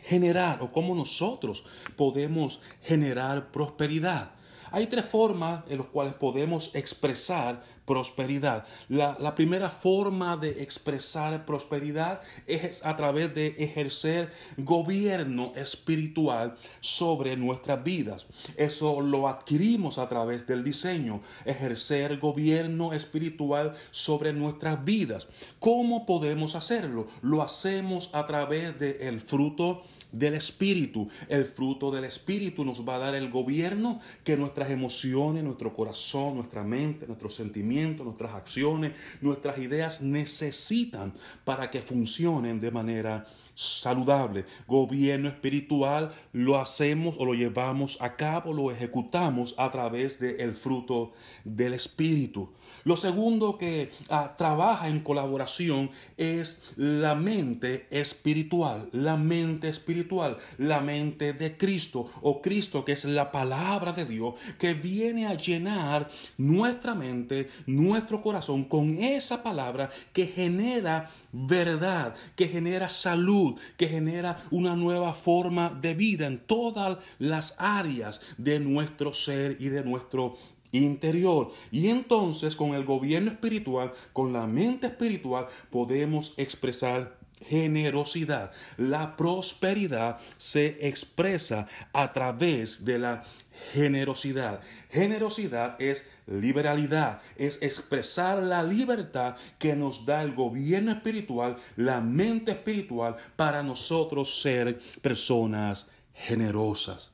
[0.03, 1.65] generar o cómo nosotros
[1.97, 4.33] podemos generar prosperidad?
[4.73, 8.67] Hay tres formas en las cuales podemos expresar prosperidad.
[8.89, 17.83] La, primera forma de expresar prosperidad es a través de ejercer gobierno espiritual sobre nuestras
[17.83, 18.29] vidas.
[18.57, 25.29] Eso lo adquirimos a través del diseño, ejercer gobierno espiritual sobre nuestras vidas.
[25.59, 27.09] ¿Cómo podemos hacerlo?
[27.23, 31.09] Lo hacemos a través del fruto del Espíritu.
[31.28, 36.37] El fruto del Espíritu nos va a dar el gobierno que nuestras emociones, nuestro corazón,
[36.37, 41.12] nuestra mente, nuestros sentimientos, nuestras acciones, nuestras ideas necesitan
[41.45, 44.47] para que funcionen de manera saludable.
[44.66, 51.12] Gobierno espiritual lo hacemos o lo llevamos a cabo, lo ejecutamos a través del fruto
[51.45, 52.51] del Espíritu.
[52.85, 60.81] Lo segundo que ah, trabaja en colaboración es la mente espiritual, la mente espiritual, la
[60.81, 66.09] mente de Cristo o Cristo que es la palabra de Dios que viene a llenar
[66.39, 74.43] nuestra mente, nuestro corazón con esa palabra que genera verdad, que genera salud, que genera
[74.51, 80.36] una nueva forma de vida en todas las áreas de nuestro ser y de nuestro
[80.73, 81.53] interior.
[81.71, 87.19] Y entonces con el gobierno espiritual, con la mente espiritual, podemos expresar
[87.49, 88.53] generosidad.
[88.77, 93.25] La prosperidad se expresa a través de la
[93.73, 94.61] generosidad.
[94.91, 102.53] Generosidad es liberalidad, es expresar la libertad que nos da el gobierno espiritual, la mente
[102.53, 107.11] espiritual, para nosotros ser personas generosas.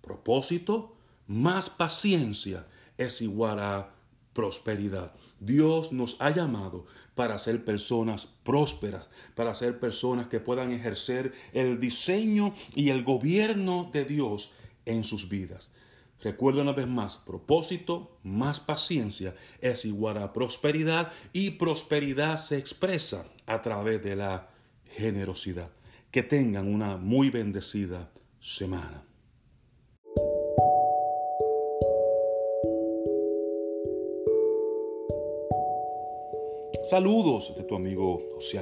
[0.00, 0.96] Propósito,
[1.26, 2.66] más paciencia
[3.00, 3.94] es igual a
[4.32, 5.12] prosperidad.
[5.40, 11.80] Dios nos ha llamado para ser personas prósperas, para ser personas que puedan ejercer el
[11.80, 14.52] diseño y el gobierno de Dios
[14.84, 15.70] en sus vidas.
[16.22, 23.26] Recuerda una vez más, propósito más paciencia es igual a prosperidad y prosperidad se expresa
[23.46, 24.50] a través de la
[24.84, 25.70] generosidad.
[26.10, 28.10] Que tengan una muy bendecida
[28.40, 29.09] semana.
[36.90, 38.58] Saludos de tu amigo José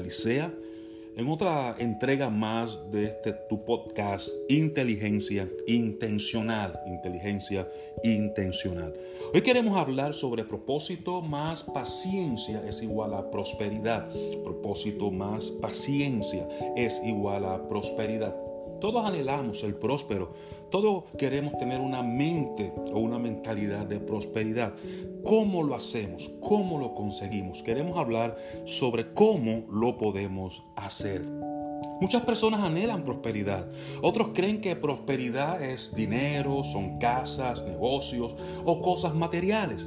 [1.16, 7.66] en otra entrega más de este tu podcast Inteligencia Intencional, Inteligencia
[8.04, 8.92] Intencional.
[9.32, 14.10] Hoy queremos hablar sobre propósito más paciencia es igual a prosperidad.
[14.44, 16.46] Propósito más paciencia
[16.76, 18.36] es igual a prosperidad.
[18.78, 20.34] Todos anhelamos el próspero,
[20.70, 24.74] todos queremos tener una mente o una mentalidad de prosperidad.
[25.24, 26.30] ¿Cómo lo hacemos?
[26.40, 27.62] ¿Cómo lo conseguimos?
[27.62, 31.22] Queremos hablar sobre cómo lo podemos hacer.
[32.00, 33.66] Muchas personas anhelan prosperidad.
[34.02, 39.84] Otros creen que prosperidad es dinero, son casas, negocios o cosas materiales.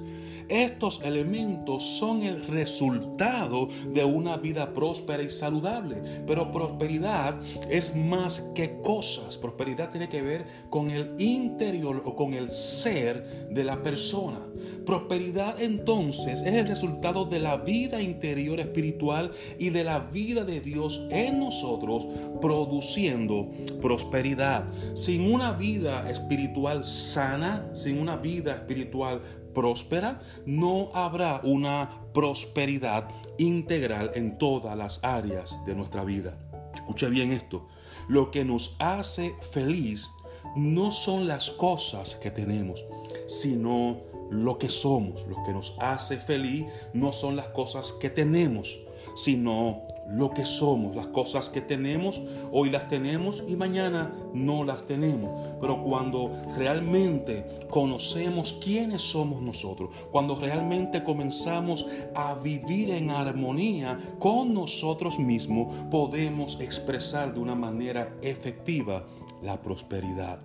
[0.50, 5.98] Estos elementos son el resultado de una vida próspera y saludable.
[6.26, 7.40] Pero prosperidad
[7.70, 9.38] es más que cosas.
[9.38, 14.40] Prosperidad tiene que ver con el interior o con el ser de la persona.
[14.86, 20.60] Prosperidad entonces es el resultado de la vida interior espiritual y de la vida de
[20.60, 22.08] Dios en nosotros
[22.42, 23.50] produciendo
[23.82, 24.66] prosperidad.
[24.96, 29.22] Sin una vida espiritual sana, sin una vida espiritual
[29.54, 36.38] próspera, no habrá una prosperidad integral en todas las áreas de nuestra vida.
[36.74, 37.68] Escuche bien esto.
[38.08, 40.08] Lo que nos hace feliz
[40.56, 42.84] no son las cosas que tenemos,
[43.28, 45.26] sino lo que somos.
[45.28, 48.80] Lo que nos hace feliz no son las cosas que tenemos,
[49.16, 52.22] sino lo que somos, las cosas que tenemos,
[52.52, 55.32] hoy las tenemos y mañana no las tenemos.
[55.60, 64.54] Pero cuando realmente conocemos quiénes somos nosotros, cuando realmente comenzamos a vivir en armonía con
[64.54, 69.06] nosotros mismos, podemos expresar de una manera efectiva
[69.42, 70.40] la prosperidad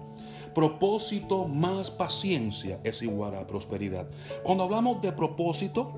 [0.56, 4.08] propósito más paciencia es igual a prosperidad.
[4.42, 5.92] Cuando hablamos de propósito,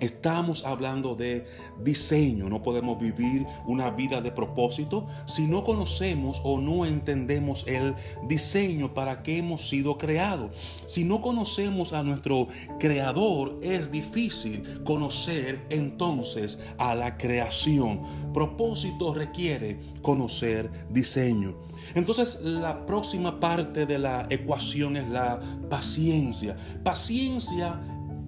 [0.00, 1.46] Estamos hablando de
[1.82, 2.48] diseño.
[2.48, 7.94] No podemos vivir una vida de propósito si no conocemos o no entendemos el
[8.26, 10.50] diseño para que hemos sido creados.
[10.86, 12.48] Si no conocemos a nuestro
[12.80, 18.02] creador, es difícil conocer entonces a la creación.
[18.32, 21.54] Propósito requiere conocer diseño.
[21.94, 25.40] Entonces la próxima parte de la ecuación es la
[25.70, 26.56] paciencia.
[26.82, 27.80] Paciencia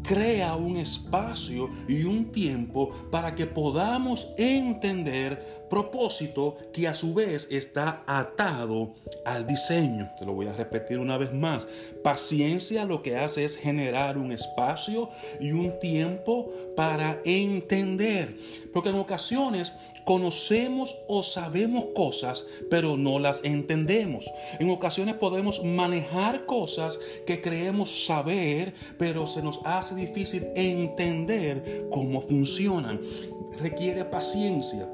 [0.07, 7.49] crea un espacio y un tiempo para que podamos entender Propósito que a su vez
[7.51, 10.09] está atado al diseño.
[10.17, 11.67] Te lo voy a repetir una vez más.
[12.05, 15.11] Paciencia lo que hace es generar un espacio
[15.41, 18.39] y un tiempo para entender.
[18.73, 19.73] Porque en ocasiones
[20.07, 24.31] conocemos o sabemos cosas, pero no las entendemos.
[24.61, 32.23] En ocasiones podemos manejar cosas que creemos saber, pero se nos hace difícil entender cómo
[32.23, 33.01] funcionan.
[33.59, 34.89] Requiere paciencia.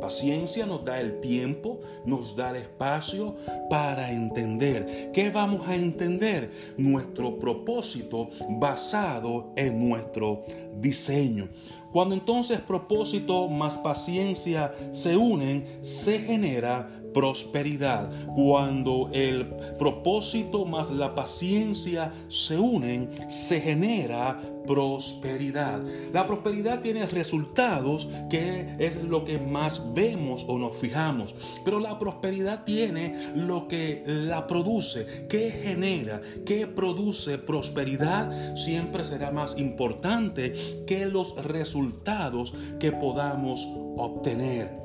[0.00, 3.36] Paciencia nos da el tiempo, nos da el espacio
[3.68, 5.10] para entender.
[5.12, 6.50] ¿Qué vamos a entender?
[6.78, 10.44] Nuestro propósito basado en nuestro
[10.80, 11.48] diseño.
[11.92, 18.10] Cuando entonces propósito más paciencia se unen, se genera prosperidad.
[18.34, 19.46] Cuando el
[19.78, 25.80] propósito más la paciencia se unen, se genera prosperidad.
[26.12, 31.98] La prosperidad tiene resultados que es lo que más vemos o nos fijamos, pero la
[31.98, 40.52] prosperidad tiene lo que la produce, que genera, que produce prosperidad, siempre será más importante
[40.86, 43.66] que los resultados que podamos
[43.96, 44.78] obtener.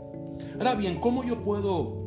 [0.58, 2.03] Ahora bien, ¿cómo yo puedo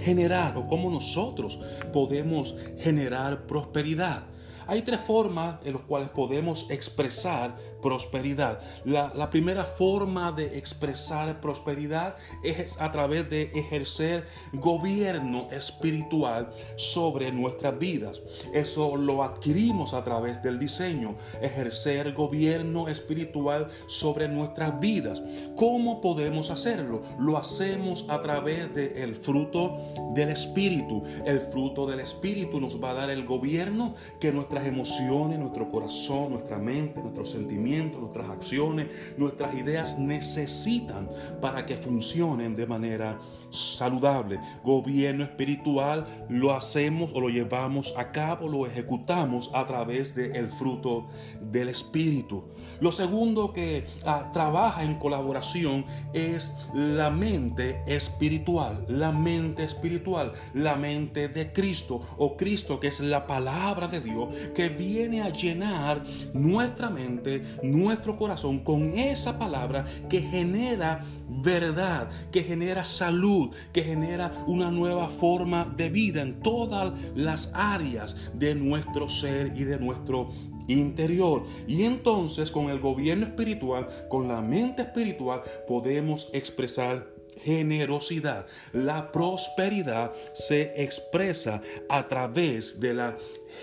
[0.00, 1.60] generar o cómo nosotros
[1.92, 4.24] podemos generar prosperidad?
[4.66, 8.60] Hay tres formas en las cuales podemos expresar prosperidad.
[8.84, 17.78] La, primera forma de expresar prosperidad es a través de ejercer gobierno espiritual sobre nuestras
[17.78, 18.22] vidas.
[18.52, 25.22] Eso lo adquirimos a través del diseño, ejercer gobierno espiritual sobre nuestras vidas.
[25.56, 27.02] ¿Cómo podemos hacerlo?
[27.18, 29.78] Lo hacemos a través del fruto
[30.14, 31.04] del Espíritu.
[31.24, 36.32] El fruto del Espíritu nos va a dar el gobierno que nuestras emociones, nuestro corazón,
[36.32, 41.08] nuestra mente, nuestros sentimientos, nuestras acciones, nuestras ideas necesitan
[41.40, 43.18] para que funcionen de manera
[43.50, 44.40] saludable.
[44.64, 51.08] Gobierno espiritual lo hacemos o lo llevamos a cabo, lo ejecutamos a través del fruto
[51.40, 52.44] del Espíritu.
[52.80, 60.76] Lo segundo que ah, trabaja en colaboración es la mente espiritual, la mente espiritual, la
[60.76, 66.02] mente de Cristo o Cristo que es la palabra de Dios que viene a llenar
[66.32, 74.32] nuestra mente, nuestro corazón con esa palabra que genera verdad, que genera salud, que genera
[74.46, 80.30] una nueva forma de vida en todas las áreas de nuestro ser y de nuestro
[80.72, 81.44] interior.
[81.66, 88.46] Y entonces con el gobierno espiritual, con la mente espiritual, podemos expresar generosidad.
[88.72, 93.16] La prosperidad se expresa a través de la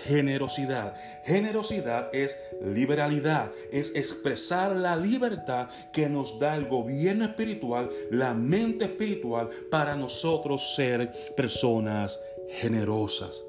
[0.04, 0.94] generosidad.
[1.24, 8.86] Generosidad es liberalidad, es expresar la libertad que nos da el gobierno espiritual, la mente
[8.86, 12.18] espiritual, para nosotros ser personas
[12.60, 13.42] generosas.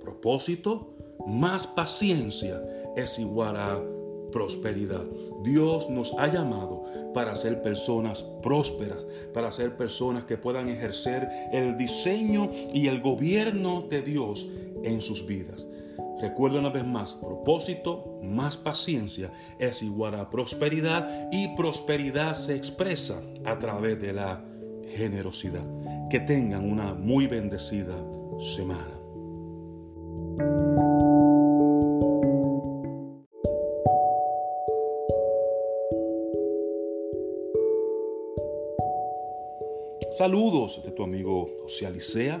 [0.00, 0.94] Propósito,
[1.26, 2.60] más paciencia
[2.96, 3.82] es igual a
[4.30, 5.04] prosperidad.
[5.42, 8.98] Dios nos ha llamado para ser personas prósperas,
[9.32, 14.48] para ser personas que puedan ejercer el diseño y el gobierno de Dios
[14.82, 15.66] en sus vidas.
[16.20, 23.20] Recuerda una vez más, propósito más paciencia es igual a prosperidad y prosperidad se expresa
[23.44, 24.44] a través de la
[24.94, 25.64] generosidad.
[26.08, 27.96] Que tengan una muy bendecida
[28.38, 29.01] semana.
[40.22, 42.40] Saludos de tu amigo José Alicea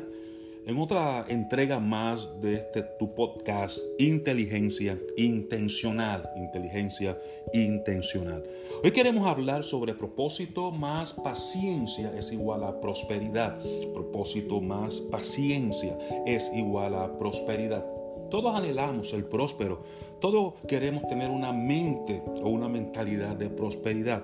[0.66, 7.20] en otra entrega más de este tu podcast Inteligencia Intencional, Inteligencia
[7.52, 8.44] Intencional.
[8.84, 13.60] Hoy queremos hablar sobre propósito más paciencia es igual a prosperidad.
[13.92, 17.84] Propósito más paciencia es igual a prosperidad.
[18.30, 19.82] Todos anhelamos el próspero,
[20.22, 24.22] todos queremos tener una mente o una mentalidad de prosperidad.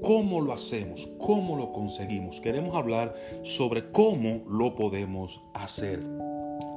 [0.00, 1.08] ¿Cómo lo hacemos?
[1.18, 2.40] ¿Cómo lo conseguimos?
[2.40, 5.98] Queremos hablar sobre cómo lo podemos hacer.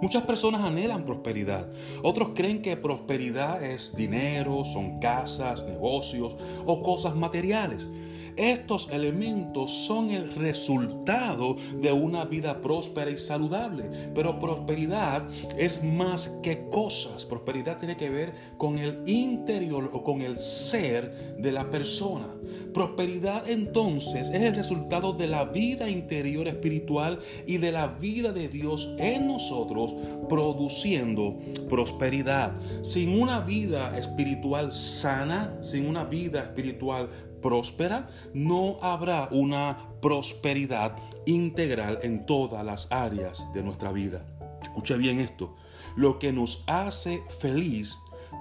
[0.01, 1.71] Muchas personas anhelan prosperidad.
[2.01, 6.35] Otros creen que prosperidad es dinero, son casas, negocios
[6.65, 7.87] o cosas materiales.
[8.35, 13.89] Estos elementos son el resultado de una vida próspera y saludable.
[14.13, 15.27] Pero prosperidad
[15.57, 17.25] es más que cosas.
[17.25, 22.27] Prosperidad tiene que ver con el interior o con el ser de la persona.
[22.73, 28.47] Prosperidad entonces es el resultado de la vida interior espiritual y de la vida de
[28.47, 29.93] Dios en nosotros
[30.27, 31.37] produciendo
[31.69, 32.53] prosperidad.
[32.81, 37.09] Sin una vida espiritual sana, sin una vida espiritual
[37.43, 40.97] próspera, no habrá una prosperidad
[41.27, 44.25] integral en todas las áreas de nuestra vida.
[44.63, 45.55] Escuche bien esto.
[45.95, 47.93] Lo que nos hace feliz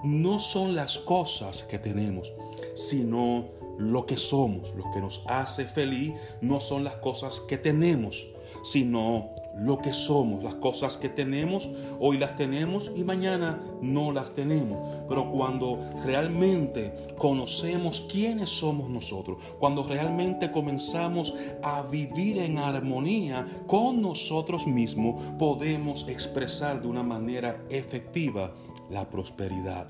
[0.03, 2.33] no son las cosas que tenemos,
[2.73, 4.73] sino lo que somos.
[4.75, 8.27] Lo que nos hace feliz no son las cosas que tenemos,
[8.63, 11.69] sino lo que somos, las cosas que tenemos,
[11.99, 15.05] hoy las tenemos y mañana no las tenemos.
[15.07, 24.01] Pero cuando realmente conocemos quiénes somos nosotros, cuando realmente comenzamos a vivir en armonía con
[24.01, 28.53] nosotros mismos, podemos expresar de una manera efectiva
[28.89, 29.87] la prosperidad.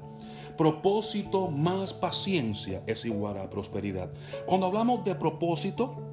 [0.58, 4.12] Propósito más paciencia es igual a prosperidad.
[4.46, 6.13] Cuando hablamos de propósito,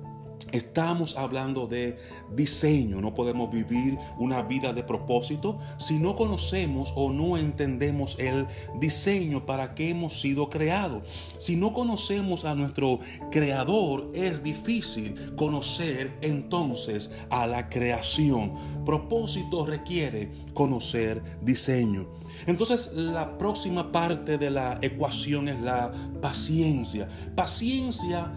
[0.53, 1.99] Estamos hablando de
[2.35, 3.01] diseño.
[3.01, 8.47] No podemos vivir una vida de propósito si no conocemos o no entendemos el
[8.79, 11.03] diseño para que hemos sido creados.
[11.39, 13.01] Si no conocemos a nuestro
[13.31, 18.55] creador, es difícil conocer entonces a la creación.
[18.85, 22.07] Propósito requiere conocer diseño.
[22.47, 27.09] Entonces la próxima parte de la ecuación es la paciencia.
[27.35, 28.33] Paciencia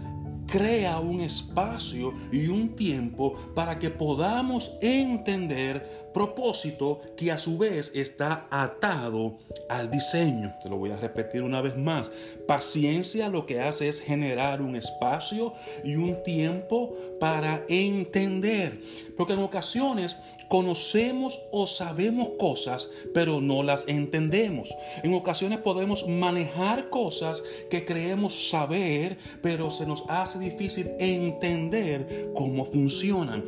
[0.54, 7.90] crea un espacio y un tiempo para que podamos entender propósito que a su vez
[7.92, 10.54] está atado al diseño.
[10.62, 12.12] Te lo voy a repetir una vez más.
[12.46, 18.80] Paciencia lo que hace es generar un espacio y un tiempo para entender.
[19.16, 20.16] Porque en ocasiones
[20.54, 24.72] conocemos o sabemos cosas, pero no las entendemos.
[25.02, 32.66] En ocasiones podemos manejar cosas que creemos saber, pero se nos hace difícil entender cómo
[32.66, 33.44] funcionan.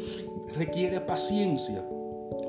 [0.56, 1.84] Requiere paciencia.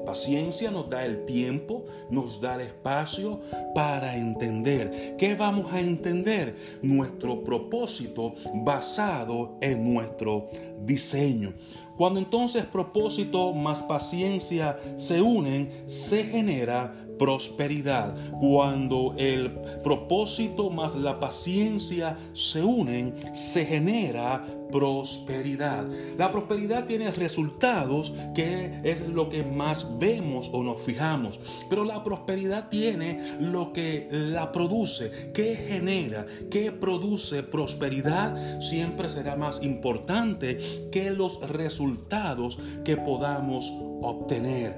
[0.07, 3.41] Paciencia nos da el tiempo, nos da el espacio
[3.75, 5.17] para entender.
[5.19, 6.55] ¿Qué vamos a entender?
[6.81, 10.47] Nuestro propósito basado en nuestro
[10.79, 11.53] diseño.
[11.97, 18.15] Cuando entonces propósito más paciencia se unen, se genera prosperidad.
[18.39, 19.51] Cuando el
[19.83, 25.85] propósito más la paciencia se unen, se genera prosperidad.
[26.17, 31.39] La prosperidad tiene resultados que es lo que más vemos o nos fijamos,
[31.69, 39.35] pero la prosperidad tiene lo que la produce, que genera, que produce prosperidad, siempre será
[39.35, 40.57] más importante
[40.91, 43.71] que los resultados que podamos
[44.01, 44.75] obtener.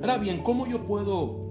[0.00, 1.50] Ahora bien, ¿cómo yo puedo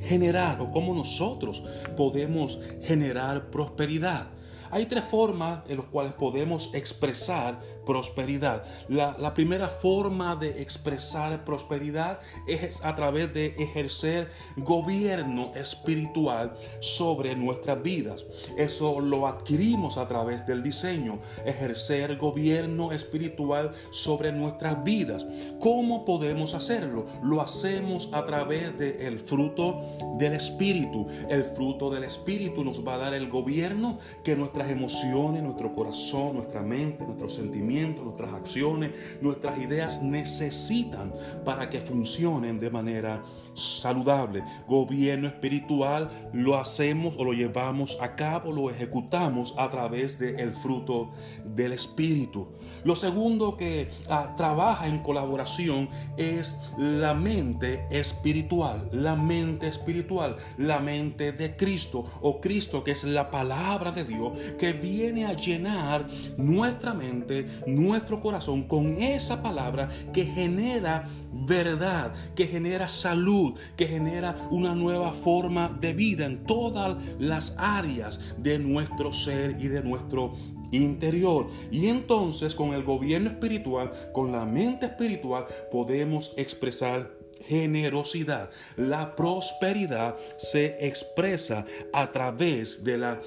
[0.00, 1.64] generar o cómo nosotros
[1.96, 4.28] podemos generar prosperidad?
[4.70, 8.64] Hay tres formas en las cuales podemos expresar prosperidad.
[8.90, 17.82] La, primera forma de expresar prosperidad es a través de ejercer gobierno espiritual sobre nuestras
[17.82, 18.26] vidas.
[18.58, 25.26] Eso lo adquirimos a través del diseño, ejercer gobierno espiritual sobre nuestras vidas.
[25.58, 27.06] ¿Cómo podemos hacerlo?
[27.22, 29.80] Lo hacemos a través del fruto
[30.18, 31.06] del Espíritu.
[31.30, 36.34] El fruto del Espíritu nos va a dar el gobierno que nuestras emociones, nuestro corazón,
[36.34, 41.12] nuestra mente, nuestros sentimientos, nuestras acciones, nuestras ideas necesitan
[41.44, 43.22] para que funcionen de manera
[43.54, 44.44] saludable.
[44.66, 51.10] Gobierno espiritual lo hacemos o lo llevamos a cabo, lo ejecutamos a través del fruto
[51.44, 52.48] del Espíritu.
[52.84, 60.78] Lo segundo que ah, trabaja en colaboración es la mente espiritual, la mente espiritual, la
[60.78, 66.06] mente de Cristo o Cristo que es la palabra de Dios que viene a llenar
[66.36, 74.48] nuestra mente, nuestro corazón con esa palabra que genera verdad, que genera salud, que genera
[74.50, 80.34] una nueva forma de vida en todas las áreas de nuestro ser y de nuestro
[80.70, 81.48] interior.
[81.70, 87.18] Y entonces con el gobierno espiritual, con la mente espiritual, podemos expresar
[87.48, 88.50] generosidad.
[88.76, 93.20] La prosperidad se expresa a través de la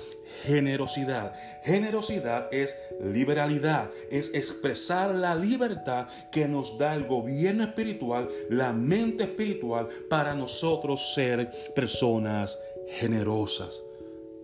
[0.44, 1.34] generosidad.
[1.64, 9.24] Generosidad es liberalidad, es expresar la libertad que nos da el gobierno espiritual, la mente
[9.24, 12.58] espiritual, para nosotros ser personas
[13.00, 13.82] generosas.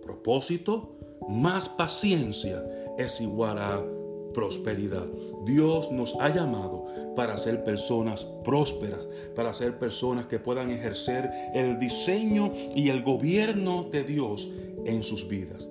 [0.02, 0.96] Propósito,
[1.28, 2.64] más paciencia
[2.98, 3.82] es igual a
[4.34, 5.06] prosperidad.
[5.44, 9.00] Dios nos ha llamado para ser personas prósperas,
[9.34, 14.48] para ser personas que puedan ejercer el diseño y el gobierno de Dios
[14.84, 15.68] en sus vidas.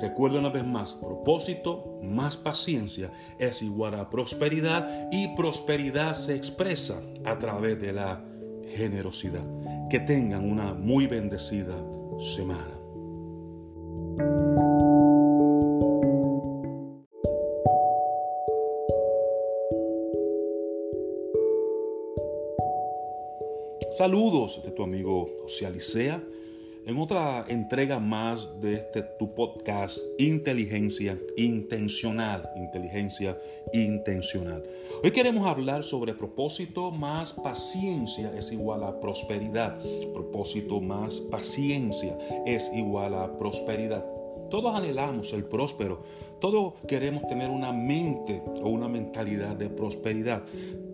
[0.00, 7.00] Recuerda una vez más, propósito más paciencia es igual a prosperidad y prosperidad se expresa
[7.24, 8.22] a través de la
[8.74, 9.44] generosidad.
[9.88, 11.76] Que tengan una muy bendecida
[12.34, 12.74] semana.
[23.90, 25.66] Saludos de tu amigo José
[26.86, 32.48] en otra entrega más de este tu podcast Inteligencia Intencional.
[32.56, 33.40] Inteligencia
[33.72, 34.62] Intencional.
[35.02, 39.78] Hoy queremos hablar sobre propósito más paciencia es igual a prosperidad.
[40.12, 44.15] Propósito más paciencia es igual a prosperidad.
[44.50, 46.04] Todos anhelamos el próspero.
[46.40, 50.44] Todos queremos tener una mente o una mentalidad de prosperidad.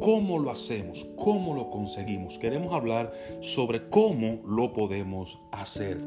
[0.01, 1.05] ¿Cómo lo hacemos?
[1.17, 2.39] ¿Cómo lo conseguimos?
[2.39, 5.99] Queremos hablar sobre cómo lo podemos hacer.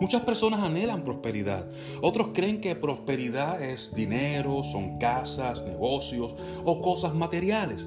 [0.00, 1.66] Muchas personas anhelan prosperidad.
[2.02, 6.34] Otros creen que prosperidad es dinero, son casas, negocios
[6.64, 7.86] o cosas materiales.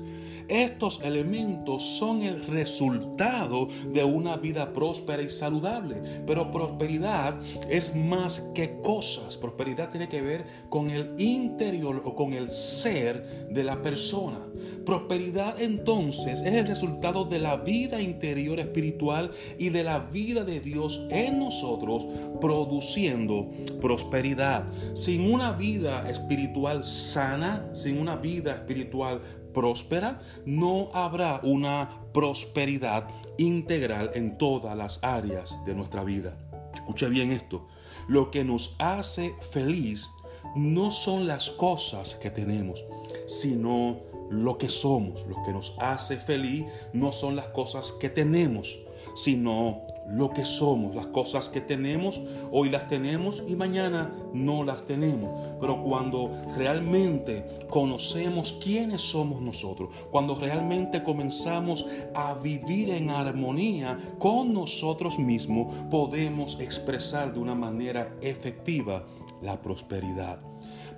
[0.49, 6.01] Estos elementos son el resultado de una vida próspera y saludable.
[6.25, 7.39] Pero prosperidad
[7.69, 9.37] es más que cosas.
[9.37, 14.39] Prosperidad tiene que ver con el interior o con el ser de la persona.
[14.85, 20.59] Prosperidad entonces es el resultado de la vida interior espiritual y de la vida de
[20.59, 22.07] Dios en nosotros
[22.41, 24.65] produciendo prosperidad.
[24.95, 29.21] Sin una vida espiritual sana, sin una vida espiritual
[29.53, 33.07] próspera, no habrá una prosperidad
[33.37, 36.37] integral en todas las áreas de nuestra vida.
[36.73, 37.67] Escuche bien esto.
[38.07, 40.07] Lo que nos hace feliz
[40.55, 42.83] no son las cosas que tenemos,
[43.27, 43.99] sino
[44.29, 45.25] lo que somos.
[45.27, 48.79] Lo que nos hace feliz no son las cosas que tenemos,
[49.15, 49.81] sino
[50.11, 52.21] lo que somos, las cosas que tenemos,
[52.51, 55.31] hoy las tenemos y mañana no las tenemos.
[55.59, 64.53] Pero cuando realmente conocemos quiénes somos nosotros, cuando realmente comenzamos a vivir en armonía con
[64.53, 69.05] nosotros mismos, podemos expresar de una manera efectiva
[69.41, 70.39] la prosperidad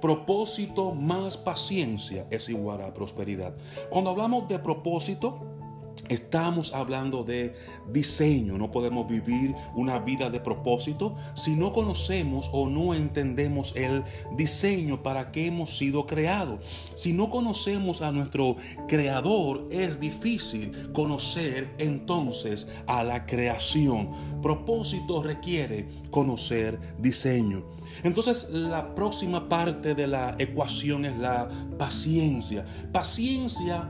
[0.02, 3.56] propósito más paciencia es igual a prosperidad.
[3.92, 5.40] Cuando hablamos de propósito,
[6.12, 7.56] Estamos hablando de
[7.90, 8.58] diseño.
[8.58, 14.04] No podemos vivir una vida de propósito si no conocemos o no entendemos el
[14.36, 16.60] diseño para que hemos sido creados.
[16.96, 18.58] Si no conocemos a nuestro
[18.90, 24.10] creador, es difícil conocer entonces a la creación.
[24.42, 27.64] Propósito requiere conocer diseño.
[28.04, 32.66] Entonces la próxima parte de la ecuación es la paciencia.
[32.92, 33.90] Paciencia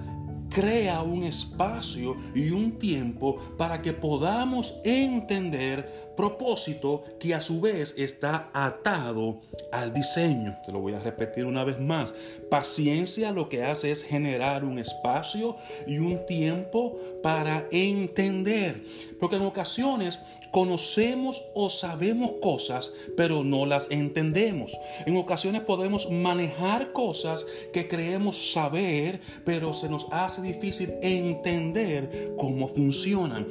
[0.51, 7.95] crea un espacio y un tiempo para que podamos entender propósito que a su vez
[7.97, 9.41] está atado
[9.71, 10.55] al diseño.
[10.65, 12.13] Te lo voy a repetir una vez más.
[12.49, 15.55] Paciencia lo que hace es generar un espacio
[15.87, 18.83] y un tiempo para entender.
[19.19, 20.19] Porque en ocasiones
[20.51, 24.77] conocemos o sabemos cosas, pero no las entendemos.
[25.05, 32.67] En ocasiones podemos manejar cosas que creemos saber, pero se nos hace difícil entender cómo
[32.67, 33.47] funcionan.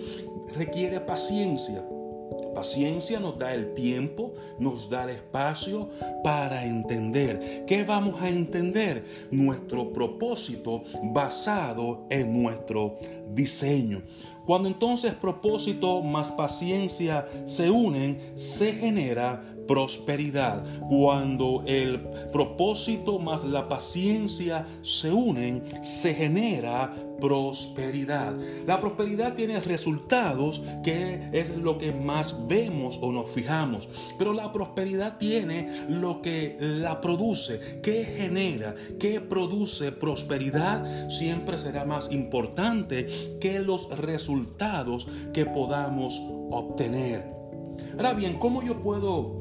[0.54, 1.84] Requiere paciencia.
[2.54, 5.88] Paciencia nos da el tiempo, nos da el espacio
[6.24, 7.64] para entender.
[7.66, 9.04] ¿Qué vamos a entender?
[9.30, 12.98] Nuestro propósito basado en nuestro
[13.32, 14.02] diseño.
[14.46, 20.64] Cuando entonces propósito más paciencia se unen, se genera prosperidad.
[20.88, 22.00] Cuando el
[22.32, 28.34] propósito más la paciencia se unen, se genera prosperidad.
[28.66, 33.88] La prosperidad tiene resultados que es lo que más vemos o nos fijamos,
[34.18, 41.84] pero la prosperidad tiene lo que la produce, que genera, que produce prosperidad, siempre será
[41.84, 43.06] más importante
[43.40, 46.20] que los resultados que podamos
[46.50, 47.24] obtener.
[47.96, 49.40] Ahora bien, ¿cómo yo puedo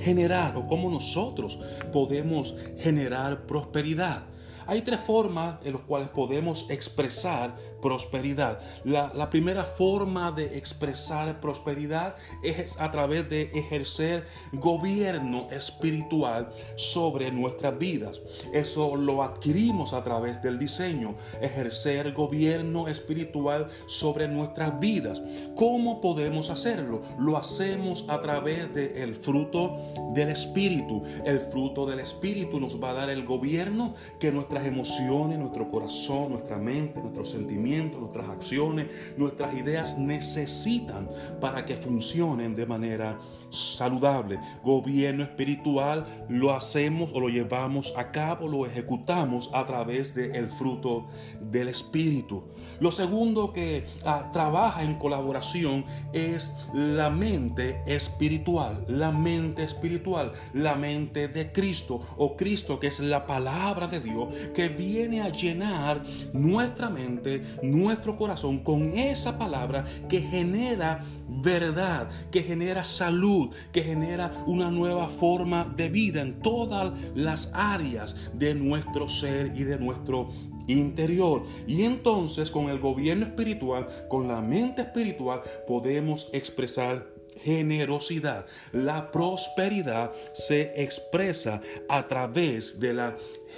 [0.00, 1.58] generar o cómo nosotros
[1.92, 4.24] podemos generar prosperidad.
[4.68, 8.60] Hay tres formas en las cuales podemos expresar prosperidad.
[8.84, 17.78] La, primera forma de expresar prosperidad es a través de ejercer gobierno espiritual sobre nuestras
[17.78, 18.22] vidas.
[18.52, 25.22] Eso lo adquirimos a través del diseño, ejercer gobierno espiritual sobre nuestras vidas.
[25.54, 27.02] ¿Cómo podemos hacerlo?
[27.18, 29.76] Lo hacemos a través del fruto
[30.14, 31.04] del espíritu.
[31.24, 36.30] El fruto del espíritu nos va a dar el gobierno que nuestras emociones, nuestro corazón,
[36.30, 41.08] nuestra mente, nuestros sentimientos, nuestras acciones, nuestras ideas necesitan
[41.40, 43.18] para que funcionen de manera
[43.50, 44.38] saludable.
[44.62, 51.08] Gobierno espiritual lo hacemos o lo llevamos a cabo, lo ejecutamos a través del fruto
[51.40, 52.44] del Espíritu.
[52.80, 60.74] Lo segundo que ah, trabaja en colaboración es la mente espiritual, la mente espiritual, la
[60.74, 66.02] mente de Cristo o Cristo que es la palabra de Dios que viene a llenar
[66.32, 74.32] nuestra mente, nuestro corazón con esa palabra que genera verdad, que genera salud, que genera
[74.46, 80.30] una nueva forma de vida en todas las áreas de nuestro ser y de nuestro
[80.68, 81.44] interior.
[81.66, 88.46] Y entonces con el gobierno espiritual, con la mente espiritual, podemos expresar generosidad.
[88.72, 93.16] La prosperidad se expresa a través de la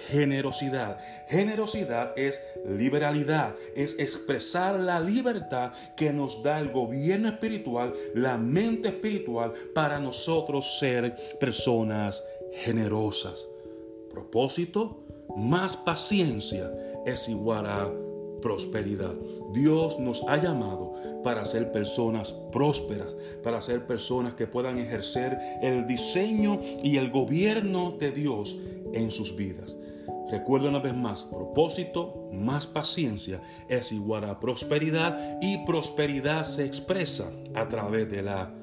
[0.08, 0.98] generosidad.
[1.28, 8.88] Generosidad es liberalidad, es expresar la libertad que nos da el gobierno espiritual, la mente
[8.88, 12.22] espiritual, para nosotros ser personas
[12.64, 13.46] generosas.
[14.10, 15.04] Propósito,
[15.36, 16.70] más paciencia
[17.10, 17.90] es igual a
[18.40, 19.14] prosperidad.
[19.52, 23.08] Dios nos ha llamado para ser personas prósperas,
[23.42, 28.56] para ser personas que puedan ejercer el diseño y el gobierno de Dios
[28.92, 29.76] en sus vidas.
[30.30, 37.30] Recuerda una vez más, propósito más paciencia es igual a prosperidad y prosperidad se expresa
[37.54, 38.54] a través de la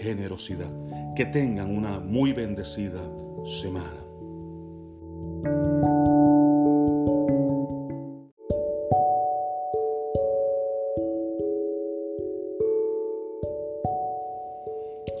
[0.00, 0.70] generosidad.
[1.16, 3.02] Que tengan una muy bendecida
[3.44, 4.06] semana.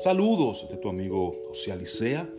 [0.06, 2.30] Saludos de tu amigo José Alicea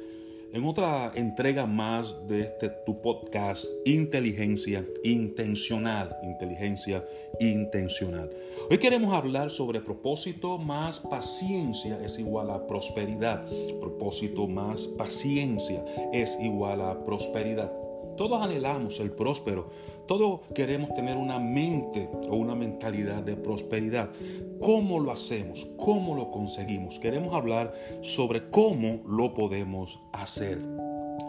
[0.54, 7.06] en otra entrega más de este tu podcast Inteligencia Intencional, Inteligencia
[7.42, 8.32] Intencional.
[8.70, 13.46] Hoy queremos hablar sobre propósito más paciencia es igual a prosperidad.
[13.82, 15.84] Propósito más paciencia
[16.14, 17.70] es igual a prosperidad.
[18.16, 19.72] Todos anhelamos el próspero,
[20.08, 24.10] todos queremos tener una mente o una mentalidad de prosperidad.
[24.62, 25.68] ¿Cómo lo hacemos?
[25.78, 26.98] ¿Cómo lo conseguimos?
[26.98, 30.58] Queremos hablar sobre cómo lo podemos hacer.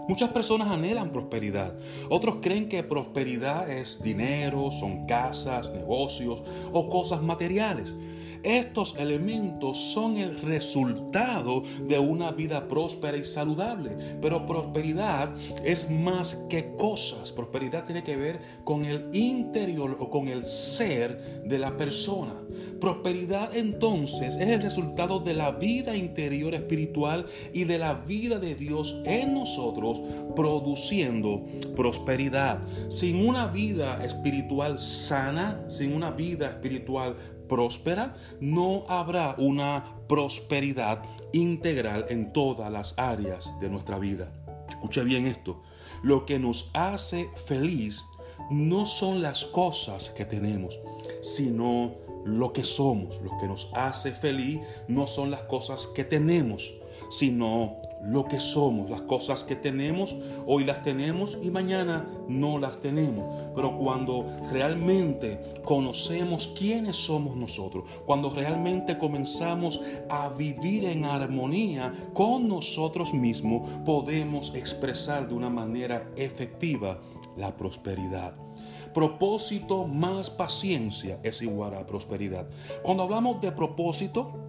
[0.09, 1.75] Muchas personas anhelan prosperidad.
[2.09, 6.43] Otros creen que prosperidad es dinero, son casas, negocios
[6.73, 7.95] o cosas materiales.
[8.43, 13.97] Estos elementos son el resultado de una vida próspera y saludable.
[14.21, 15.35] Pero prosperidad
[15.65, 17.33] es más que cosas.
[17.33, 22.35] Prosperidad tiene que ver con el interior o con el ser de la persona.
[22.81, 28.55] Prosperidad entonces es el resultado de la vida interior espiritual y de la vida de
[28.55, 30.01] Dios en nosotros
[30.37, 31.45] produciendo
[31.75, 32.61] prosperidad.
[32.89, 37.17] Sin una vida espiritual sana, sin una vida espiritual
[37.49, 41.03] próspera, no habrá una prosperidad
[41.33, 44.33] integral en todas las áreas de nuestra vida.
[44.69, 45.63] Escuche bien esto.
[46.03, 48.01] Lo que nos hace feliz
[48.51, 50.79] no son las cosas que tenemos,
[51.21, 51.95] sino
[52.25, 53.21] lo que somos.
[53.23, 56.75] Lo que nos hace feliz no son las cosas que tenemos,
[57.11, 60.17] sino lo que somos, las cosas que tenemos,
[60.47, 63.53] hoy las tenemos y mañana no las tenemos.
[63.55, 72.49] Pero cuando realmente conocemos quiénes somos nosotros, cuando realmente comenzamos a vivir en armonía con
[72.49, 76.99] nosotros mismos, podemos expresar de una manera efectiva
[77.37, 78.35] la prosperidad.
[78.95, 82.49] Propósito más paciencia es igual a prosperidad.
[82.83, 84.48] Cuando hablamos de propósito,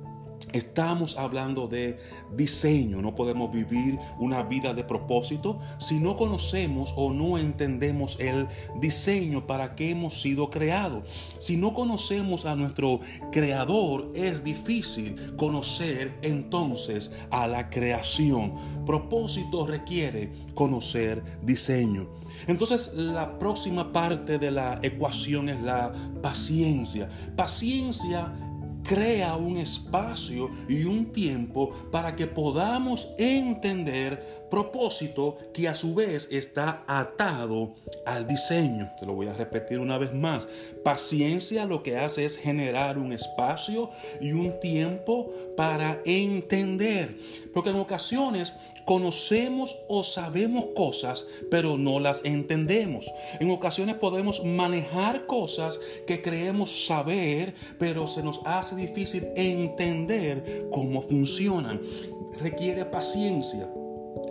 [0.53, 1.99] Estamos hablando de
[2.35, 3.01] diseño.
[3.01, 8.47] No podemos vivir una vida de propósito si no conocemos o no entendemos el
[8.79, 11.03] diseño para que hemos sido creados.
[11.39, 12.99] Si no conocemos a nuestro
[13.31, 18.85] creador, es difícil conocer entonces a la creación.
[18.85, 22.07] Propósito requiere conocer diseño.
[22.47, 27.09] Entonces la próxima parte de la ecuación es la paciencia.
[27.35, 28.33] Paciencia
[28.83, 36.27] crea un espacio y un tiempo para que podamos entender propósito que a su vez
[36.31, 37.75] está atado
[38.05, 38.89] al diseño.
[38.99, 40.47] Te lo voy a repetir una vez más.
[40.83, 47.17] Paciencia lo que hace es generar un espacio y un tiempo para entender.
[47.53, 48.53] Porque en ocasiones
[48.89, 53.05] conocemos o sabemos cosas, pero no las entendemos.
[53.39, 61.03] En ocasiones podemos manejar cosas que creemos saber, pero se nos hace difícil entender cómo
[61.03, 61.79] funcionan.
[62.39, 63.69] Requiere paciencia.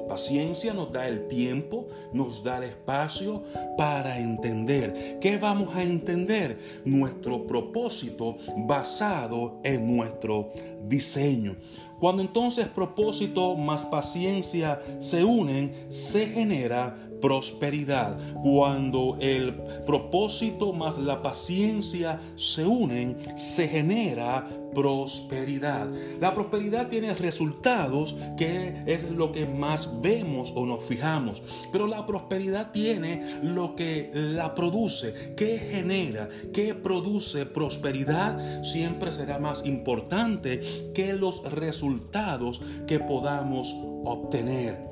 [0.09, 3.44] Paciencia nos da el tiempo, nos da el espacio
[3.76, 5.18] para entender.
[5.20, 6.59] ¿Qué vamos a entender?
[6.85, 10.51] Nuestro propósito basado en nuestro
[10.89, 11.55] diseño.
[11.98, 18.18] Cuando entonces propósito más paciencia se unen, se genera prosperidad.
[18.42, 19.54] Cuando el
[19.86, 25.88] propósito más la paciencia se unen, se genera prosperidad.
[26.20, 31.42] La prosperidad tiene resultados que es lo que más vemos o nos fijamos,
[31.72, 39.38] pero la prosperidad tiene lo que la produce, que genera, que produce prosperidad, siempre será
[39.38, 40.60] más importante
[40.94, 43.74] que los resultados que podamos
[44.04, 44.86] obtener.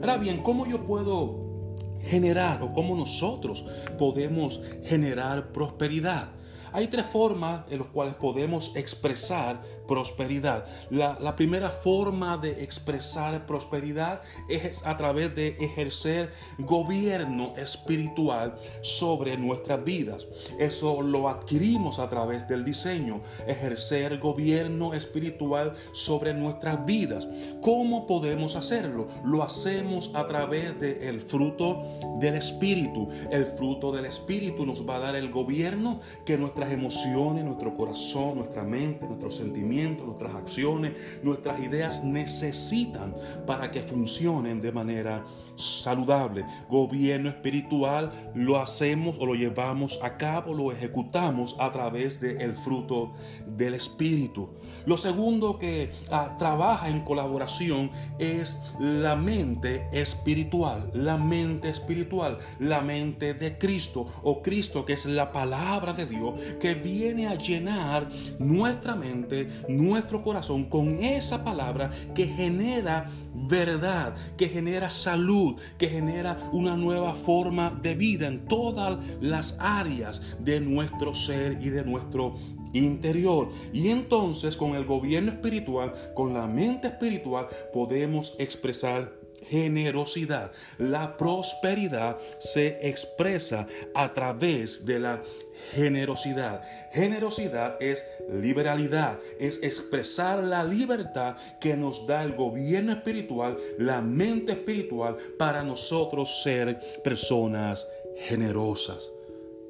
[0.00, 1.47] Ahora bien, ¿cómo yo puedo
[2.04, 3.64] generar o cómo nosotros
[3.98, 6.28] podemos generar prosperidad.
[6.72, 10.66] Hay tres formas en las cuales podemos expresar prosperidad.
[10.90, 19.82] La, primera forma de expresar prosperidad es a través de ejercer gobierno espiritual sobre nuestras
[19.82, 20.28] vidas.
[20.58, 27.28] Eso lo adquirimos a través del diseño, ejercer gobierno espiritual sobre nuestras vidas.
[27.62, 29.08] ¿Cómo podemos hacerlo?
[29.24, 31.82] Lo hacemos a través del fruto
[32.20, 33.08] del Espíritu.
[33.30, 38.36] El fruto del Espíritu nos va a dar el gobierno que nuestras emociones, nuestro corazón,
[38.36, 40.92] nuestra mente, nuestros sentimientos, nuestras acciones,
[41.22, 43.14] nuestras ideas necesitan
[43.46, 45.24] para que funcionen de manera
[45.56, 46.44] saludable.
[46.68, 53.14] Gobierno espiritual lo hacemos o lo llevamos a cabo, lo ejecutamos a través del fruto
[53.46, 54.50] del Espíritu.
[54.88, 62.80] Lo segundo que ah, trabaja en colaboración es la mente espiritual, la mente espiritual, la
[62.80, 68.08] mente de Cristo o Cristo que es la palabra de Dios que viene a llenar
[68.38, 76.48] nuestra mente, nuestro corazón con esa palabra que genera verdad, que genera salud, que genera
[76.50, 82.36] una nueva forma de vida en todas las áreas de nuestro ser y de nuestro
[82.78, 83.50] interior.
[83.72, 89.18] Y entonces con el gobierno espiritual, con la mente espiritual, podemos expresar
[89.48, 90.52] generosidad.
[90.78, 95.22] La prosperidad se expresa a través de la
[95.72, 96.62] generosidad.
[96.92, 104.52] Generosidad es liberalidad, es expresar la libertad que nos da el gobierno espiritual, la mente
[104.52, 107.86] espiritual, para nosotros ser personas
[108.26, 109.10] generosas.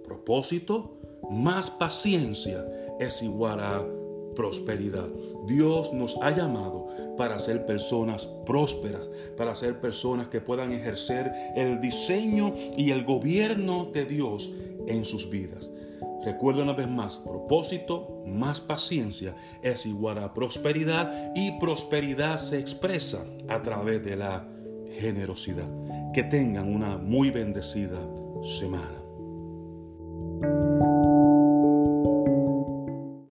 [0.04, 0.98] Propósito,
[1.30, 2.64] más paciencia
[2.98, 3.84] es igual a
[4.34, 5.08] prosperidad.
[5.46, 9.02] Dios nos ha llamado para ser personas prósperas,
[9.36, 14.50] para ser personas que puedan ejercer el diseño y el gobierno de Dios
[14.86, 15.70] en sus vidas.
[16.24, 23.24] Recuerda una vez más, propósito más paciencia es igual a prosperidad y prosperidad se expresa
[23.48, 24.46] a través de la
[24.98, 25.68] generosidad.
[26.12, 28.00] Que tengan una muy bendecida
[28.58, 28.98] semana.